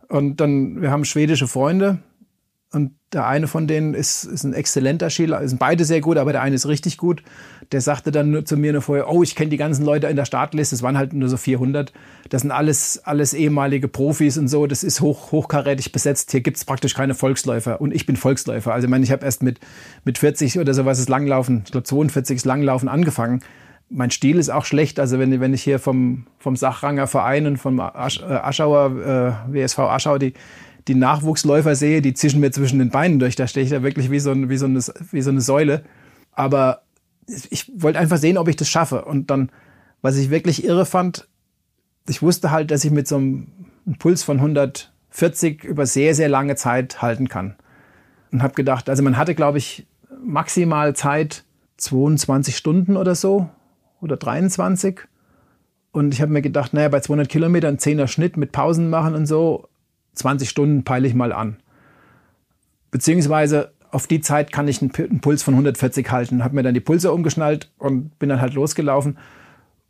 [0.07, 1.99] Und dann, wir haben schwedische Freunde,
[2.71, 6.31] und der eine von denen ist, ist ein exzellenter Skilaufer, sind beide sehr gut, aber
[6.31, 7.23] der eine ist richtig gut.
[7.71, 10.25] Der sagte dann zu mir nur vorher, oh, ich kenne die ganzen Leute in der
[10.25, 11.91] Startliste, es waren halt nur so 400.
[12.29, 16.29] Das sind alles, alles ehemalige Profis und so, das ist hoch, hochkarätig besetzt.
[16.29, 18.71] Hier gibt's praktisch keine Volksläufer und ich bin Volksläufer.
[18.73, 19.59] Also ich meine, ich habe erst mit,
[20.03, 23.41] mit 40 oder sowas ist Langlaufen, ich glaube 42 ist Langlaufen angefangen.
[23.91, 27.57] Mein Stil ist auch schlecht, also wenn, wenn ich hier vom, vom Sachranger Verein und
[27.57, 30.35] vom Asch, äh, Aschauer, äh, WSV Aschau die
[30.89, 33.35] die Nachwuchsläufer sehe, die zischen mir zwischen den Beinen durch.
[33.35, 34.79] Da stehe ich da wirklich wie so, ein, wie so, eine,
[35.11, 35.83] wie so eine Säule.
[36.31, 36.81] Aber
[37.27, 39.05] ich wollte einfach sehen, ob ich das schaffe.
[39.05, 39.51] Und dann,
[40.01, 41.27] was ich wirklich irre fand,
[42.07, 43.47] ich wusste halt, dass ich mit so einem
[43.99, 47.55] Puls von 140 über sehr, sehr lange Zeit halten kann.
[48.31, 49.85] Und habe gedacht, also man hatte, glaube ich,
[50.23, 51.43] maximal Zeit
[51.77, 53.47] 22 Stunden oder so
[54.01, 55.01] oder 23.
[55.91, 59.27] Und ich habe mir gedacht, naja, bei 200 Kilometern 10er Schnitt mit Pausen machen und
[59.27, 59.69] so,
[60.19, 61.57] 20 Stunden peile ich mal an.
[62.91, 66.43] Beziehungsweise auf die Zeit kann ich einen Puls von 140 halten.
[66.43, 69.17] Habe mir dann die Pulse umgeschnallt und bin dann halt losgelaufen.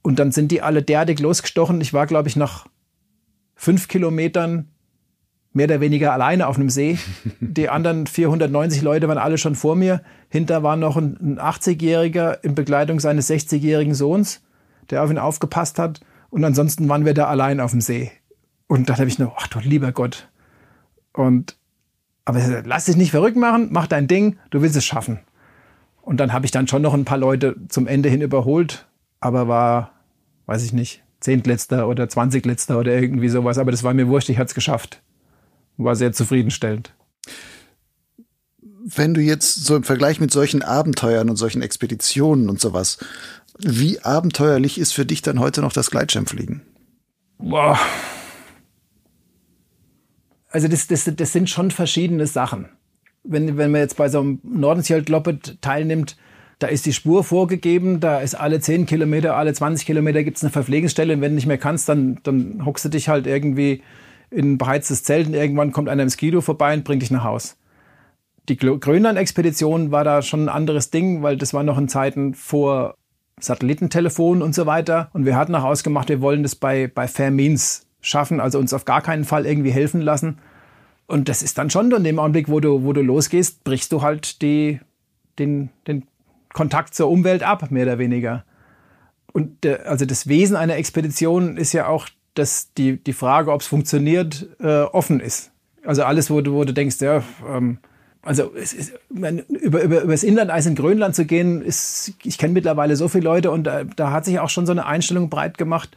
[0.02, 1.82] Und dann sind die alle derartig losgestochen.
[1.82, 2.68] Ich war, glaube ich, nach
[3.56, 4.70] fünf Kilometern
[5.52, 6.98] mehr oder weniger alleine auf einem See.
[7.42, 10.02] Die anderen 490 Leute waren alle schon vor mir.
[10.30, 14.42] Hinter war noch ein 80-Jähriger in Begleitung seines 60-jährigen Sohns,
[14.90, 16.00] der auf ihn aufgepasst hat.
[16.30, 18.12] Und ansonsten waren wir da allein auf dem See.
[18.70, 20.30] Und dann habe ich nur, ach du lieber Gott.
[21.12, 21.58] Und
[22.24, 25.20] aber lass dich nicht verrückt machen, mach dein Ding, du willst es schaffen.
[26.04, 28.88] Und dann habe ich dann schon noch ein paar Leute zum Ende hin überholt,
[29.20, 29.94] aber war,
[30.46, 33.58] weiß ich nicht, Zehntletzter oder Zwanzigletzter oder irgendwie sowas.
[33.58, 35.02] Aber das war mir wurscht, ich hatte es geschafft.
[35.78, 36.94] War sehr zufriedenstellend.
[38.62, 43.00] Wenn du jetzt so im Vergleich mit solchen Abenteuern und solchen Expeditionen und sowas,
[43.58, 46.62] wie abenteuerlich ist für dich dann heute noch das Gleitschirmfliegen?
[47.40, 47.80] Boah,
[50.50, 52.70] Also das, das, das sind schon verschiedene Sachen.
[53.24, 56.18] Wenn, wenn man jetzt bei so einem Nordensjeld-Loppet teilnimmt,
[56.58, 60.44] da ist die Spur vorgegeben, da ist alle 10 Kilometer, alle 20 Kilometer gibt es
[60.44, 63.82] eine Verpflegungsstelle und wenn du nicht mehr kannst, dann, dann hockst du dich halt irgendwie
[64.30, 67.24] in ein beheiztes Zelt und irgendwann kommt einer im Skido vorbei und bringt dich nach
[67.24, 67.58] Haus.
[68.50, 72.96] Die Grönland-Expedition war da schon ein anderes Ding, weil das war noch in Zeiten vor
[73.40, 75.10] Satellitentelefon und so weiter.
[75.14, 78.74] Und wir hatten auch ausgemacht, wir wollen das bei, bei Fair Means schaffen, also uns
[78.74, 80.40] auf gar keinen Fall irgendwie helfen lassen.
[81.08, 84.02] Und das ist dann schon in dem Augenblick, wo du, wo du losgehst, brichst du
[84.02, 84.80] halt die,
[85.40, 86.04] den, den
[86.54, 88.46] Kontakt zur Umwelt ab, mehr oder weniger.
[89.34, 93.62] Und der, also das Wesen einer Expedition ist ja auch, dass die, die Frage, ob
[93.62, 95.52] es funktioniert, äh, offen ist.
[95.84, 97.80] Also alles, wo du, wo du denkst, ja, ähm,
[98.22, 102.38] also es ist, meine, über, über, über das Inlandeis in Grönland zu gehen, ist, ich
[102.38, 105.30] kenne mittlerweile so viele Leute und da, da hat sich auch schon so eine Einstellung
[105.30, 105.96] breit gemacht.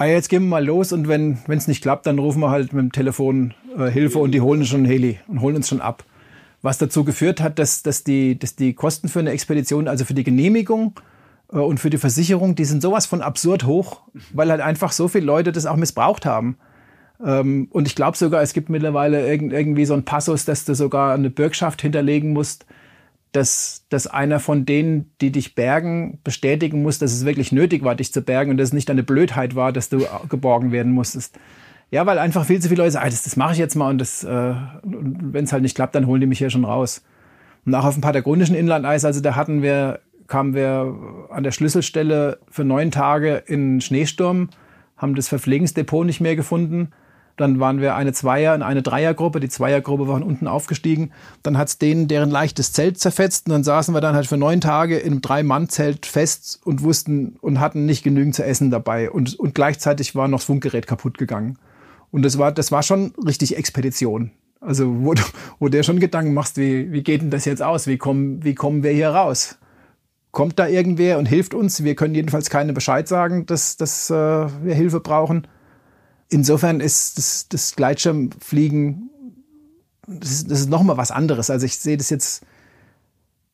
[0.00, 2.72] Ah, jetzt gehen wir mal los und wenn es nicht klappt, dann rufen wir halt
[2.72, 5.80] mit dem Telefon äh, Hilfe und die holen schon einen Heli und holen uns schon
[5.80, 6.04] ab
[6.62, 10.14] was dazu geführt hat, dass, dass, die, dass die Kosten für eine Expedition, also für
[10.14, 10.94] die Genehmigung
[11.52, 14.02] äh, und für die Versicherung, die sind sowas von absurd hoch,
[14.32, 16.56] weil halt einfach so viele Leute das auch missbraucht haben.
[17.24, 20.74] Ähm, und ich glaube sogar, es gibt mittlerweile irg irgendwie so einen Passus, dass du
[20.74, 22.66] sogar eine Bürgschaft hinterlegen musst,
[23.32, 27.94] dass, dass einer von denen, die dich bergen, bestätigen muss, dass es wirklich nötig war,
[27.94, 31.38] dich zu bergen und dass es nicht deine Blödheit war, dass du geborgen werden musstest.
[31.90, 33.90] Ja, weil einfach viel zu viele Leute sagen, ah, das, das mache ich jetzt mal
[33.90, 37.02] und das, äh, wenn es halt nicht klappt, dann holen die mich hier schon raus.
[37.66, 42.38] Und auch auf dem patagonischen Inlandeis, also da hatten wir, kamen wir an der Schlüsselstelle
[42.48, 44.48] für neun Tage in Schneesturm,
[44.96, 46.90] haben das Verpflegungsdepot nicht mehr gefunden.
[47.40, 49.40] Dann waren wir eine Zweier- und eine Dreiergruppe.
[49.40, 51.10] Die Zweiergruppe war von unten aufgestiegen.
[51.42, 53.46] Dann hat's denen deren leichtes Zelt zerfetzt.
[53.46, 57.36] Und dann saßen wir dann halt für neun Tage in einem Drei-Mann-Zelt fest und wussten
[57.40, 59.10] und hatten nicht genügend zu essen dabei.
[59.10, 61.56] Und, und gleichzeitig war noch das Funkgerät kaputt gegangen.
[62.10, 64.32] Und das war, das war schon richtig Expedition.
[64.60, 65.22] Also, wo du,
[65.58, 67.86] wo du dir schon Gedanken machst, wie, wie geht denn das jetzt aus?
[67.86, 69.56] Wie kommen, wie kommen wir hier raus?
[70.30, 71.84] Kommt da irgendwer und hilft uns?
[71.84, 75.46] Wir können jedenfalls keine Bescheid sagen, dass, dass äh, wir Hilfe brauchen.
[76.30, 79.10] Insofern ist das, das Gleitschirmfliegen,
[80.06, 81.50] das ist, das ist nochmal was anderes.
[81.50, 82.44] Also ich sehe das jetzt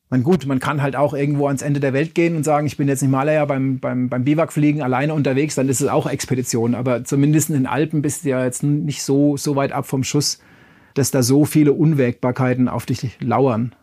[0.09, 2.77] man gut, man kann halt auch irgendwo ans Ende der Welt gehen und sagen, ich
[2.77, 6.75] bin jetzt nicht Himalaya beim, beim, beim Biwakfliegen alleine unterwegs, dann ist es auch Expedition.
[6.75, 10.03] Aber zumindest in den Alpen bist du ja jetzt nicht so, so weit ab vom
[10.03, 10.39] Schuss,
[10.93, 13.75] dass da so viele Unwägbarkeiten auf dich lauern.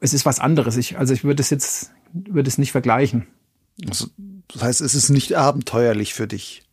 [0.00, 0.78] Es ist was anderes.
[0.78, 3.26] Ich, also ich würde es jetzt, würde es nicht vergleichen.
[3.86, 4.06] Also,
[4.48, 6.63] das heißt, es ist nicht abenteuerlich für dich.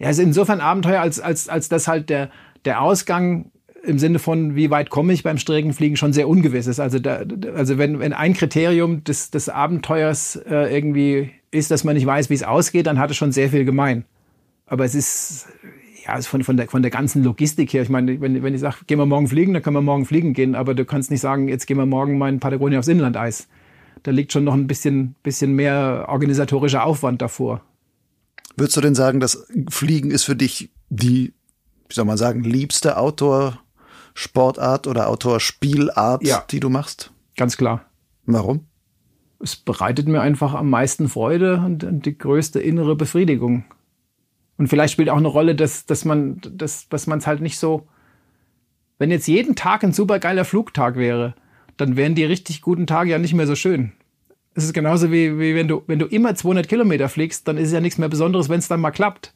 [0.00, 2.30] Ja, es ist insofern Abenteuer, als, als, als dass halt der,
[2.64, 3.52] der Ausgang
[3.84, 6.80] im Sinne von, wie weit komme ich beim Streckenfliegen, schon sehr ungewiss ist.
[6.80, 7.22] Also, da,
[7.54, 12.30] also wenn, wenn ein Kriterium des, des Abenteuers äh, irgendwie ist, dass man nicht weiß,
[12.30, 14.04] wie es ausgeht, dann hat es schon sehr viel gemein.
[14.66, 15.48] Aber es ist,
[16.06, 17.82] ja, ist von, von, der, von der ganzen Logistik her.
[17.82, 20.32] Ich meine, wenn, wenn ich sage, gehen wir morgen fliegen, dann können wir morgen fliegen
[20.32, 20.54] gehen.
[20.54, 23.48] Aber du kannst nicht sagen, jetzt gehen wir morgen mal in Patagonien aufs Inlandeis.
[24.02, 27.62] Da liegt schon noch ein bisschen, bisschen mehr organisatorischer Aufwand davor.
[28.56, 31.32] Würdest du denn sagen, dass Fliegen ist für dich die,
[31.88, 33.58] wie soll man sagen, liebste Outdoor-
[34.14, 37.12] Sportart oder Outdoor-Spielart, ja, die du machst?
[37.36, 37.86] Ganz klar.
[38.26, 38.66] Warum?
[39.42, 43.64] Es bereitet mir einfach am meisten Freude und, und die größte innere Befriedigung.
[44.58, 47.58] Und vielleicht spielt auch eine Rolle, dass, dass man dass, dass man es halt nicht
[47.58, 47.88] so.
[48.98, 51.34] Wenn jetzt jeden Tag ein supergeiler Flugtag wäre,
[51.78, 53.92] dann wären die richtig guten Tage ja nicht mehr so schön.
[54.54, 57.68] Es ist genauso wie, wie wenn du wenn du immer 200 Kilometer fliegst, dann ist
[57.68, 59.32] es ja nichts mehr Besonderes, wenn es dann mal klappt.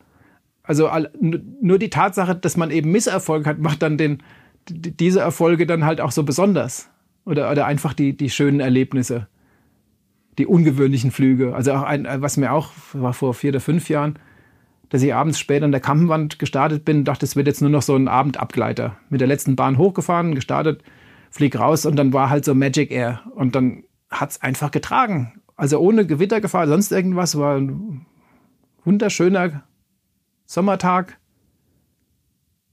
[0.62, 4.22] Also nur die Tatsache, dass man eben Misserfolg hat, macht dann den
[4.68, 6.88] diese Erfolge dann halt auch so besonders.
[7.24, 9.28] Oder, oder einfach die, die schönen Erlebnisse.
[10.38, 11.54] Die ungewöhnlichen Flüge.
[11.54, 14.18] Also auch ein, was mir auch war vor vier oder fünf Jahren,
[14.88, 17.82] dass ich abends spät an der Kampenwand gestartet bin, dachte, es wird jetzt nur noch
[17.82, 18.96] so ein Abendabgleiter.
[19.10, 20.82] Mit der letzten Bahn hochgefahren, gestartet,
[21.30, 23.22] flieg raus und dann war halt so Magic Air.
[23.34, 23.84] Und dann
[24.20, 25.40] hat's einfach getragen.
[25.56, 28.06] Also ohne Gewittergefahr, sonst irgendwas, war ein
[28.84, 29.62] wunderschöner
[30.46, 31.18] Sommertag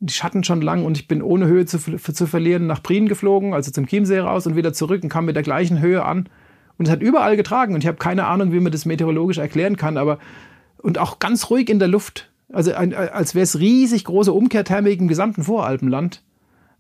[0.02, 3.54] die Schatten schon lang und ich bin ohne Höhe zu, zu verlieren nach Prien geflogen,
[3.54, 6.28] also zum Chiemsee raus und wieder zurück und kam mit der gleichen Höhe an.
[6.78, 9.78] Und es hat überall getragen und ich habe keine Ahnung, wie man das meteorologisch erklären
[9.78, 10.18] kann, aber
[10.80, 12.32] und auch ganz ruhig in der Luft.
[12.52, 16.24] Also ein, als wäre es riesig große Umkehrthermik im gesamten Voralpenland.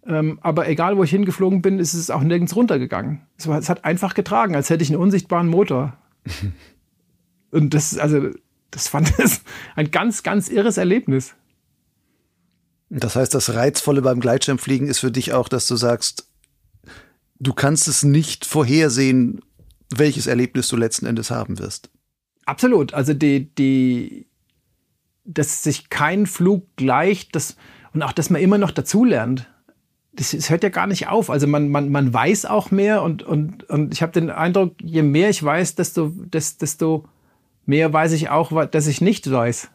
[0.05, 3.21] Ähm, aber egal, wo ich hingeflogen bin, ist es auch nirgends runtergegangen.
[3.37, 5.97] Es, war, es hat einfach getragen, als hätte ich einen unsichtbaren Motor.
[7.51, 8.29] und das, also,
[8.71, 9.39] das fand ich
[9.75, 11.35] ein ganz, ganz irres Erlebnis.
[12.89, 16.29] Das heißt, das Reizvolle beim Gleitschirmfliegen ist für dich auch, dass du sagst,
[17.39, 19.41] du kannst es nicht vorhersehen,
[19.89, 21.89] welches Erlebnis du letzten Endes haben wirst.
[22.45, 22.93] Absolut.
[22.93, 24.27] Also die, die,
[25.23, 27.55] dass sich kein Flug gleicht, das,
[27.93, 29.47] Und auch, dass man immer noch dazulernt.
[30.13, 31.29] Das, das hört ja gar nicht auf.
[31.29, 35.03] Also man, man, man weiß auch mehr und, und, und ich habe den Eindruck, je
[35.03, 37.05] mehr ich weiß, desto, desto
[37.65, 39.69] mehr weiß ich auch, dass ich nicht weiß.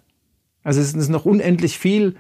[0.63, 2.17] Also es ist noch unendlich viel,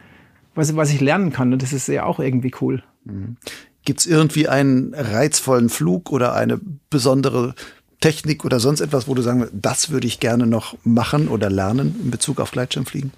[0.55, 1.52] was, was ich lernen kann.
[1.52, 2.82] Und das ist ja auch irgendwie cool.
[3.05, 3.36] Mhm.
[3.84, 6.59] Gibt es irgendwie einen reizvollen Flug oder eine
[6.90, 7.55] besondere
[8.01, 11.94] Technik oder sonst etwas, wo du sagen, das würde ich gerne noch machen oder lernen
[12.02, 13.12] in Bezug auf Gleitschirmfliegen?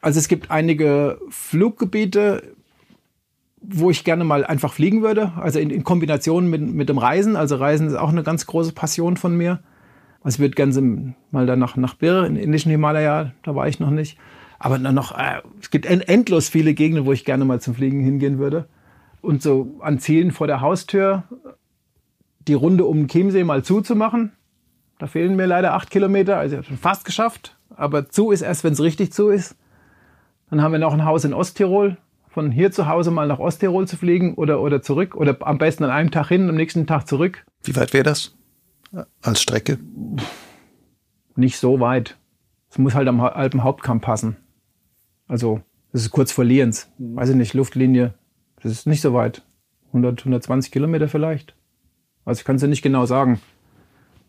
[0.00, 2.42] Also es gibt einige Fluggebiete,
[3.62, 7.36] wo ich gerne mal einfach fliegen würde, also in, in Kombination mit, mit dem Reisen.
[7.36, 9.60] Also Reisen ist auch eine ganz große Passion von mir.
[10.22, 13.80] Also ich würde gerne mal dann nach, nach Bir, in indischen Himalaya, da war ich
[13.80, 14.18] noch nicht.
[14.58, 18.00] Aber dann noch, äh, es gibt endlos viele Gegenden, wo ich gerne mal zum Fliegen
[18.00, 18.66] hingehen würde.
[19.22, 21.24] Und so an Zielen vor der Haustür
[22.48, 24.32] die Runde um den Chiemsee mal zuzumachen.
[24.98, 27.56] Da fehlen mir leider acht Kilometer, also ich habe schon fast geschafft.
[27.74, 29.56] Aber zu ist erst, wenn es richtig zu ist.
[30.50, 31.96] Dann haben wir noch ein Haus in Osttirol.
[32.30, 35.16] Von hier zu Hause mal nach Osttirol zu fliegen oder, oder zurück.
[35.16, 37.44] Oder am besten an einem Tag hin, am nächsten Tag zurück.
[37.64, 38.36] Wie weit wäre das
[39.20, 39.78] als Strecke?
[41.34, 42.16] Nicht so weit.
[42.70, 44.36] Es muss halt am Alpenhauptkamm passen.
[45.26, 45.60] Also,
[45.92, 46.90] das ist kurz vor Lienz.
[46.98, 48.14] Weiß ich nicht, Luftlinie.
[48.62, 49.42] Das ist nicht so weit.
[49.88, 51.56] 100, 120 Kilometer vielleicht.
[52.24, 53.40] Also ich kann es ja nicht genau sagen.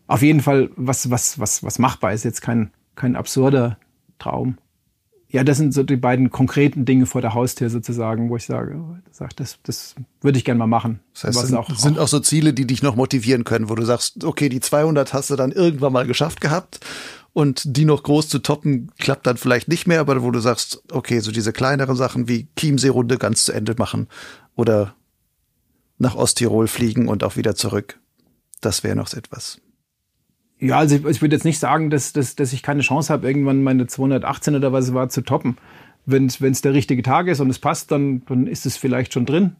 [0.08, 3.78] Auf jeden Fall, was, was, was, was machbar ist, jetzt kein, kein absurder
[4.18, 4.58] Traum.
[5.32, 8.76] Ja, das sind so die beiden konkreten Dinge vor der Haustür sozusagen, wo ich sage,
[9.38, 11.00] das, das würde ich gerne mal machen.
[11.14, 13.86] Das heißt, sind auch, sind auch so Ziele, die dich noch motivieren können, wo du
[13.86, 16.82] sagst, okay, die 200 hast du dann irgendwann mal geschafft gehabt
[17.32, 20.84] und die noch groß zu toppen klappt dann vielleicht nicht mehr, aber wo du sagst,
[20.92, 24.08] okay, so diese kleineren Sachen wie Chiemsee-Runde ganz zu Ende machen
[24.56, 24.96] oder
[25.98, 28.00] nach Osttirol fliegen und auch wieder zurück.
[28.60, 29.62] Das wäre noch etwas.
[30.62, 33.28] Ja, also ich, ich würde jetzt nicht sagen, dass, dass, dass ich keine Chance habe,
[33.28, 35.58] irgendwann meine 218 oder was es war zu toppen.
[36.06, 39.26] Wenn es der richtige Tag ist und es passt, dann, dann ist es vielleicht schon
[39.26, 39.56] drin.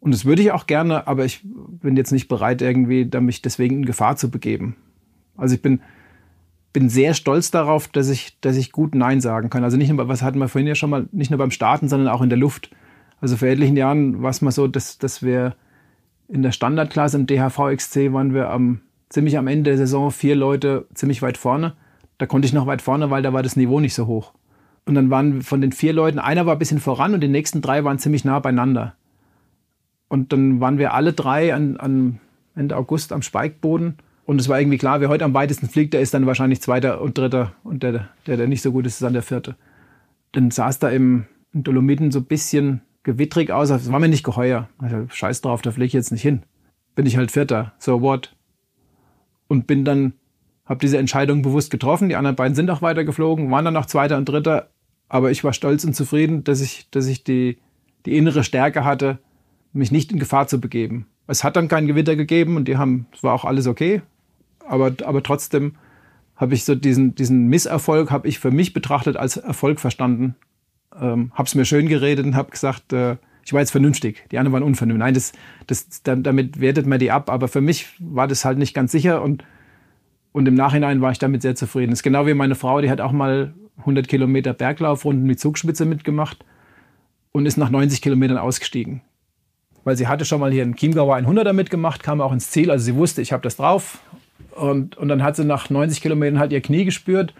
[0.00, 3.42] Und das würde ich auch gerne, aber ich bin jetzt nicht bereit, irgendwie da mich
[3.42, 4.76] deswegen in Gefahr zu begeben.
[5.36, 5.80] Also ich bin,
[6.72, 9.64] bin sehr stolz darauf, dass ich, dass ich gut Nein sagen kann.
[9.64, 12.08] Also nicht nur, was hatten wir vorhin ja schon mal, nicht nur beim Starten, sondern
[12.08, 12.70] auch in der Luft.
[13.20, 15.56] Also vor etlichen Jahren war es mal so, dass, dass wir
[16.28, 20.36] in der Standardklasse im DHV XC waren wir am, ziemlich am Ende der Saison vier
[20.36, 21.74] Leute ziemlich weit vorne.
[22.18, 24.32] Da konnte ich noch weit vorne, weil da war das Niveau nicht so hoch.
[24.86, 27.60] Und dann waren von den vier Leuten, einer war ein bisschen voran und die nächsten
[27.60, 28.94] drei waren ziemlich nah beieinander.
[30.08, 32.20] Und dann waren wir alle drei an, an
[32.54, 33.96] Ende August am Speikboden.
[34.24, 37.00] Und es war irgendwie klar, wer heute am weitesten fliegt, der ist dann wahrscheinlich Zweiter
[37.00, 37.52] und Dritter.
[37.64, 39.56] Und der, der, der nicht so gut ist, ist dann der Vierte.
[40.32, 43.68] Dann saß da im Dolomiten so ein bisschen gewittrig aus.
[43.68, 44.68] Das war mir nicht geheuer.
[44.78, 46.42] Also, scheiß drauf, da fliege ich jetzt nicht hin.
[46.94, 47.72] Bin ich halt Vierter.
[47.78, 48.35] So what?
[49.48, 50.14] Und bin dann,
[50.64, 52.08] habe diese Entscheidung bewusst getroffen.
[52.08, 54.70] Die anderen beiden sind auch weitergeflogen, waren dann noch Zweiter und Dritter.
[55.08, 57.58] Aber ich war stolz und zufrieden, dass ich, dass ich die,
[58.06, 59.18] die innere Stärke hatte,
[59.72, 61.06] mich nicht in Gefahr zu begeben.
[61.28, 64.02] Es hat dann kein Gewitter gegeben und die haben, es war auch alles okay.
[64.66, 65.76] Aber, aber trotzdem
[66.34, 70.34] habe ich so diesen, diesen Misserfolg, habe ich für mich betrachtet als Erfolg verstanden
[71.00, 73.16] ähm, habe es mir schön geredet und habe gesagt, äh,
[73.46, 74.24] ich war jetzt vernünftig.
[74.32, 74.98] Die anderen waren unvernünftig.
[74.98, 75.32] Nein, das,
[75.68, 77.30] das, damit wertet man die ab.
[77.30, 79.44] Aber für mich war das halt nicht ganz sicher und,
[80.32, 81.90] und im Nachhinein war ich damit sehr zufrieden.
[81.90, 85.84] Das ist genau wie meine Frau, die hat auch mal 100 Kilometer Berglaufrunden mit Zugspitze
[85.84, 86.44] mitgemacht
[87.30, 89.02] und ist nach 90 Kilometern ausgestiegen.
[89.84, 92.72] Weil sie hatte schon mal hier in Chiemgauer 100er mitgemacht, kam auch ins Ziel.
[92.72, 94.00] Also sie wusste, ich habe das drauf.
[94.50, 97.32] Und, und dann hat sie nach 90 Kilometern halt ihr Knie gespürt.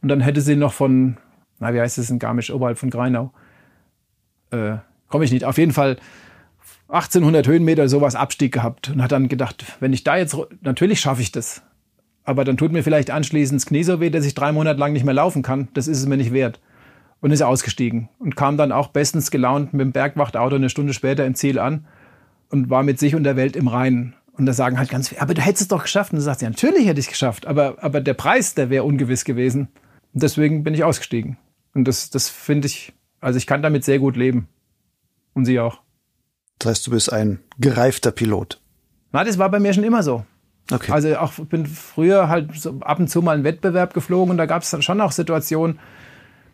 [0.00, 1.18] Und dann hätte sie noch von
[1.62, 3.32] na, wie heißt es in Garmisch, oberhalb von Greinau?
[4.50, 4.78] Äh,
[5.12, 5.44] Komme ich nicht.
[5.44, 5.98] Auf jeden Fall
[6.88, 11.20] 1800 Höhenmeter sowas Abstieg gehabt und hat dann gedacht, wenn ich da jetzt, natürlich schaffe
[11.20, 11.60] ich das.
[12.24, 14.94] Aber dann tut mir vielleicht anschließend das Knie so weh, dass ich drei Monate lang
[14.94, 15.68] nicht mehr laufen kann.
[15.74, 16.60] Das ist es mir nicht wert.
[17.20, 21.26] Und ist ausgestiegen und kam dann auch bestens gelaunt mit dem Bergwachtauto eine Stunde später
[21.26, 21.86] im Ziel an
[22.48, 24.14] und war mit sich und der Welt im Reinen.
[24.32, 26.12] Und da sagen halt ganz viele, aber du hättest es doch geschafft.
[26.12, 28.84] Und du sagst, ja, natürlich hätte ich es geschafft, aber, aber der Preis, der wäre
[28.84, 29.68] ungewiss gewesen.
[30.14, 31.36] Und deswegen bin ich ausgestiegen.
[31.74, 34.48] Und das, das finde ich, also ich kann damit sehr gut leben.
[35.34, 35.80] Und sie auch.
[36.58, 38.60] Das heißt, du bist ein gereifter Pilot.
[39.12, 40.24] Na, das war bei mir schon immer so.
[40.70, 40.92] Okay.
[40.92, 44.46] Also auch bin früher halt so ab und zu mal einen Wettbewerb geflogen und da
[44.46, 45.80] gab es dann schon auch Situationen,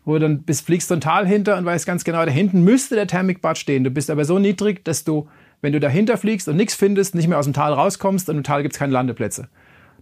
[0.04, 2.64] wo du dann bist, fliegst du ein Tal hinter und weißt ganz genau, da hinten
[2.64, 3.84] müsste der Thermikbad stehen.
[3.84, 5.28] Du bist aber so niedrig, dass du,
[5.60, 8.44] wenn du dahinter fliegst und nichts findest, nicht mehr aus dem Tal rauskommst und im
[8.44, 9.48] Tal gibt es keine Landeplätze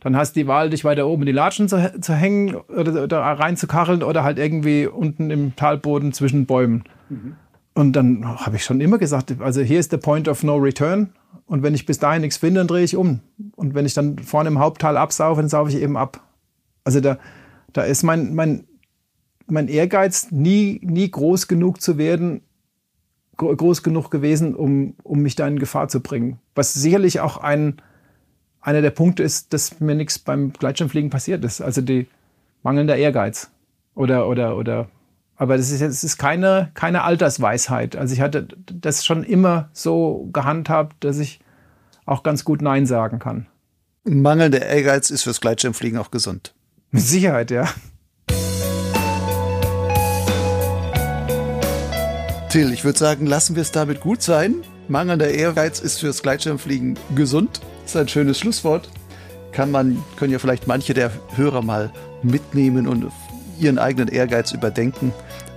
[0.00, 3.02] dann hast du die Wahl, dich weiter oben in die Latschen zu, zu hängen oder,
[3.02, 6.84] oder reinzukacheln oder halt irgendwie unten im Talboden zwischen Bäumen.
[7.08, 7.36] Mhm.
[7.76, 11.10] Und dann habe ich schon immer gesagt, also hier ist der Point of No Return.
[11.46, 13.20] Und wenn ich bis dahin nichts finde, dann drehe ich um.
[13.54, 16.20] Und wenn ich dann vorne im Haupttal absaufe, dann saufe ich eben ab.
[16.82, 17.18] Also da,
[17.72, 18.64] da ist mein, mein
[19.46, 22.42] mein Ehrgeiz nie, nie groß genug zu werden,
[23.36, 26.38] groß genug gewesen, um, um mich da in Gefahr zu bringen.
[26.54, 27.76] Was sicherlich auch ein,
[28.60, 31.60] einer der Punkte ist, dass mir nichts beim Gleitschirmfliegen passiert ist.
[31.60, 32.06] Also die
[32.62, 33.50] mangelnder Ehrgeiz.
[33.94, 34.88] Oder, oder, oder.
[35.36, 37.94] Aber das ist jetzt, ist keine, keine Altersweisheit.
[37.94, 41.40] Also ich hatte das schon immer so gehandhabt, dass ich
[42.06, 43.46] auch ganz gut Nein sagen kann.
[44.04, 46.54] Mangelnder Ehrgeiz ist fürs Gleitschirmfliegen auch gesund.
[46.90, 47.68] Mit Sicherheit, ja.
[52.48, 54.62] Till, ich würde sagen, lassen wir es damit gut sein.
[54.88, 57.60] Mangelnder Ehrgeiz ist fürs Gleitschirmfliegen gesund.
[57.82, 58.88] Das ist ein schönes Schlusswort.
[59.52, 61.92] Kann man, können ja vielleicht manche der Hörer mal
[62.22, 63.10] mitnehmen und
[63.58, 65.12] ihren eigenen Ehrgeiz überdenken,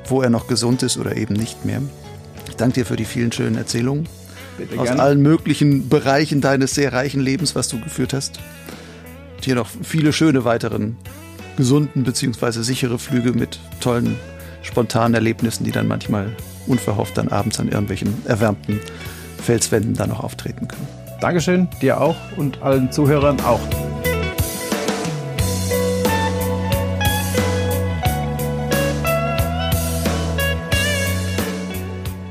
[0.10, 1.81] wo er noch gesund ist oder eben nicht mehr.
[2.49, 4.07] Ich danke dir für die vielen schönen Erzählungen
[4.57, 5.02] Bitte aus gerne.
[5.02, 8.40] allen möglichen Bereichen deines sehr reichen Lebens, was du geführt hast.
[9.36, 10.98] Und hier noch viele schöne weiteren
[11.56, 12.61] gesunden bzw.
[12.61, 14.18] sichere Flüge mit tollen
[14.61, 16.36] spontanen Erlebnissen, die dann manchmal
[16.68, 18.80] unverhofft dann abends an irgendwelchen erwärmten
[19.41, 20.88] Felswänden dann noch auftreten können.
[21.22, 23.60] Dankeschön, dir auch und allen Zuhörern auch.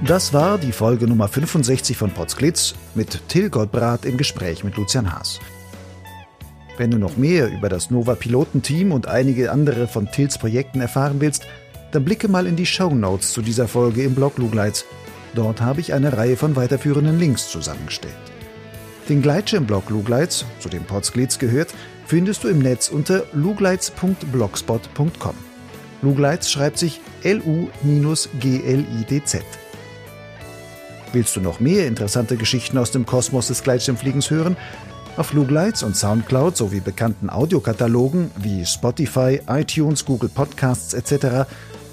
[0.09, 5.13] Das war die Folge Nummer 65 von Potsglitz mit Till Gottbrat im Gespräch mit Lucian
[5.13, 5.39] Haas.
[6.79, 11.17] Wenn du noch mehr über das Nova Pilotenteam und einige andere von Tills Projekten erfahren
[11.19, 11.47] willst,
[11.93, 14.87] dann blicke mal in die Show Notes zu dieser Folge im Blog Lugleitz.
[15.35, 18.15] Dort habe ich eine Reihe von weiterführenden Links zusammengestellt.
[19.11, 21.75] Den Gleitschirm-Blog Lugleitz, zu dem Potsglitz gehört,
[22.07, 25.35] findest du im Netz unter lugleitz.blogspot.com.
[26.01, 28.39] Lugleitz schreibt sich L-U-G-L-I-D-Z.
[31.13, 34.57] Willst du noch mehr interessante Geschichten aus dem Kosmos des Gleitschirmfliegens hören?
[35.17, 41.47] Auf Lugleitz und Soundcloud sowie bekannten Audiokatalogen wie Spotify, iTunes, Google Podcasts etc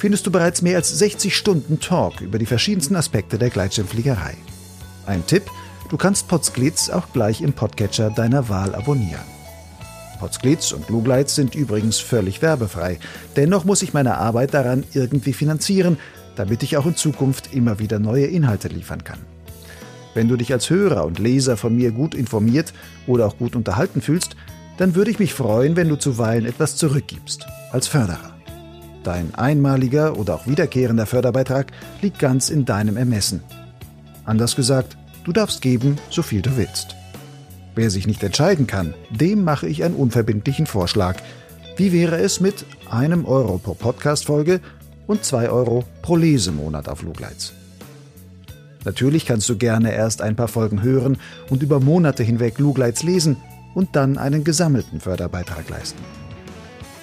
[0.06, 4.36] findest du bereits mehr als 60 Stunden Talk über die verschiedensten Aspekte der Gleitschirmfliegerei.
[5.06, 5.50] Ein Tipp,
[5.90, 9.24] du kannst Potsglitz auch gleich im Podcatcher deiner Wahl abonnieren.
[10.20, 13.00] Potsglitz und Lugleitz sind übrigens völlig werbefrei.
[13.36, 15.98] Dennoch muss ich meine Arbeit daran irgendwie finanzieren,
[16.36, 19.20] damit ich auch in Zukunft immer wieder neue Inhalte liefern kann.
[20.14, 22.74] Wenn du dich als Hörer und Leser von mir gut informiert
[23.06, 24.36] oder auch gut unterhalten fühlst,
[24.78, 28.36] dann würde ich mich freuen, wenn du zuweilen etwas zurückgibst, als Förderer.
[29.04, 31.72] Dein einmaliger oder auch wiederkehrender Förderbeitrag
[32.02, 33.44] liegt ganz in deinem Ermessen.
[34.26, 36.96] Anders gesagt, du darfst geben, so viel du willst.
[37.76, 41.18] Wer sich nicht entscheiden kann, dem mache ich einen unverbindlichen Vorschlag.
[41.78, 44.62] Wie wäre es mit einem Euro pro Podcast-Folge
[45.08, 47.54] und zwei Euro pro Lesemonat auf Lugleitz?
[48.86, 51.18] Natürlich kannst du gerne erst ein paar Folgen hören
[51.50, 53.38] und über Monate hinweg Lugleitz lesen
[53.74, 56.00] und dann einen gesammelten Förderbeitrag leisten.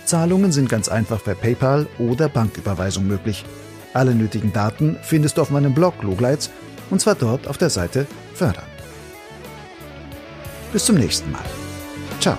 [0.05, 3.45] Zahlungen sind ganz einfach per PayPal oder Banküberweisung möglich.
[3.95, 6.51] Alle nötigen Daten findest du auf meinem Blog Lugleitz
[6.91, 8.65] und zwar dort auf der Seite Fördern.
[10.73, 11.45] Bis zum nächsten Mal.
[12.21, 12.39] Ciao.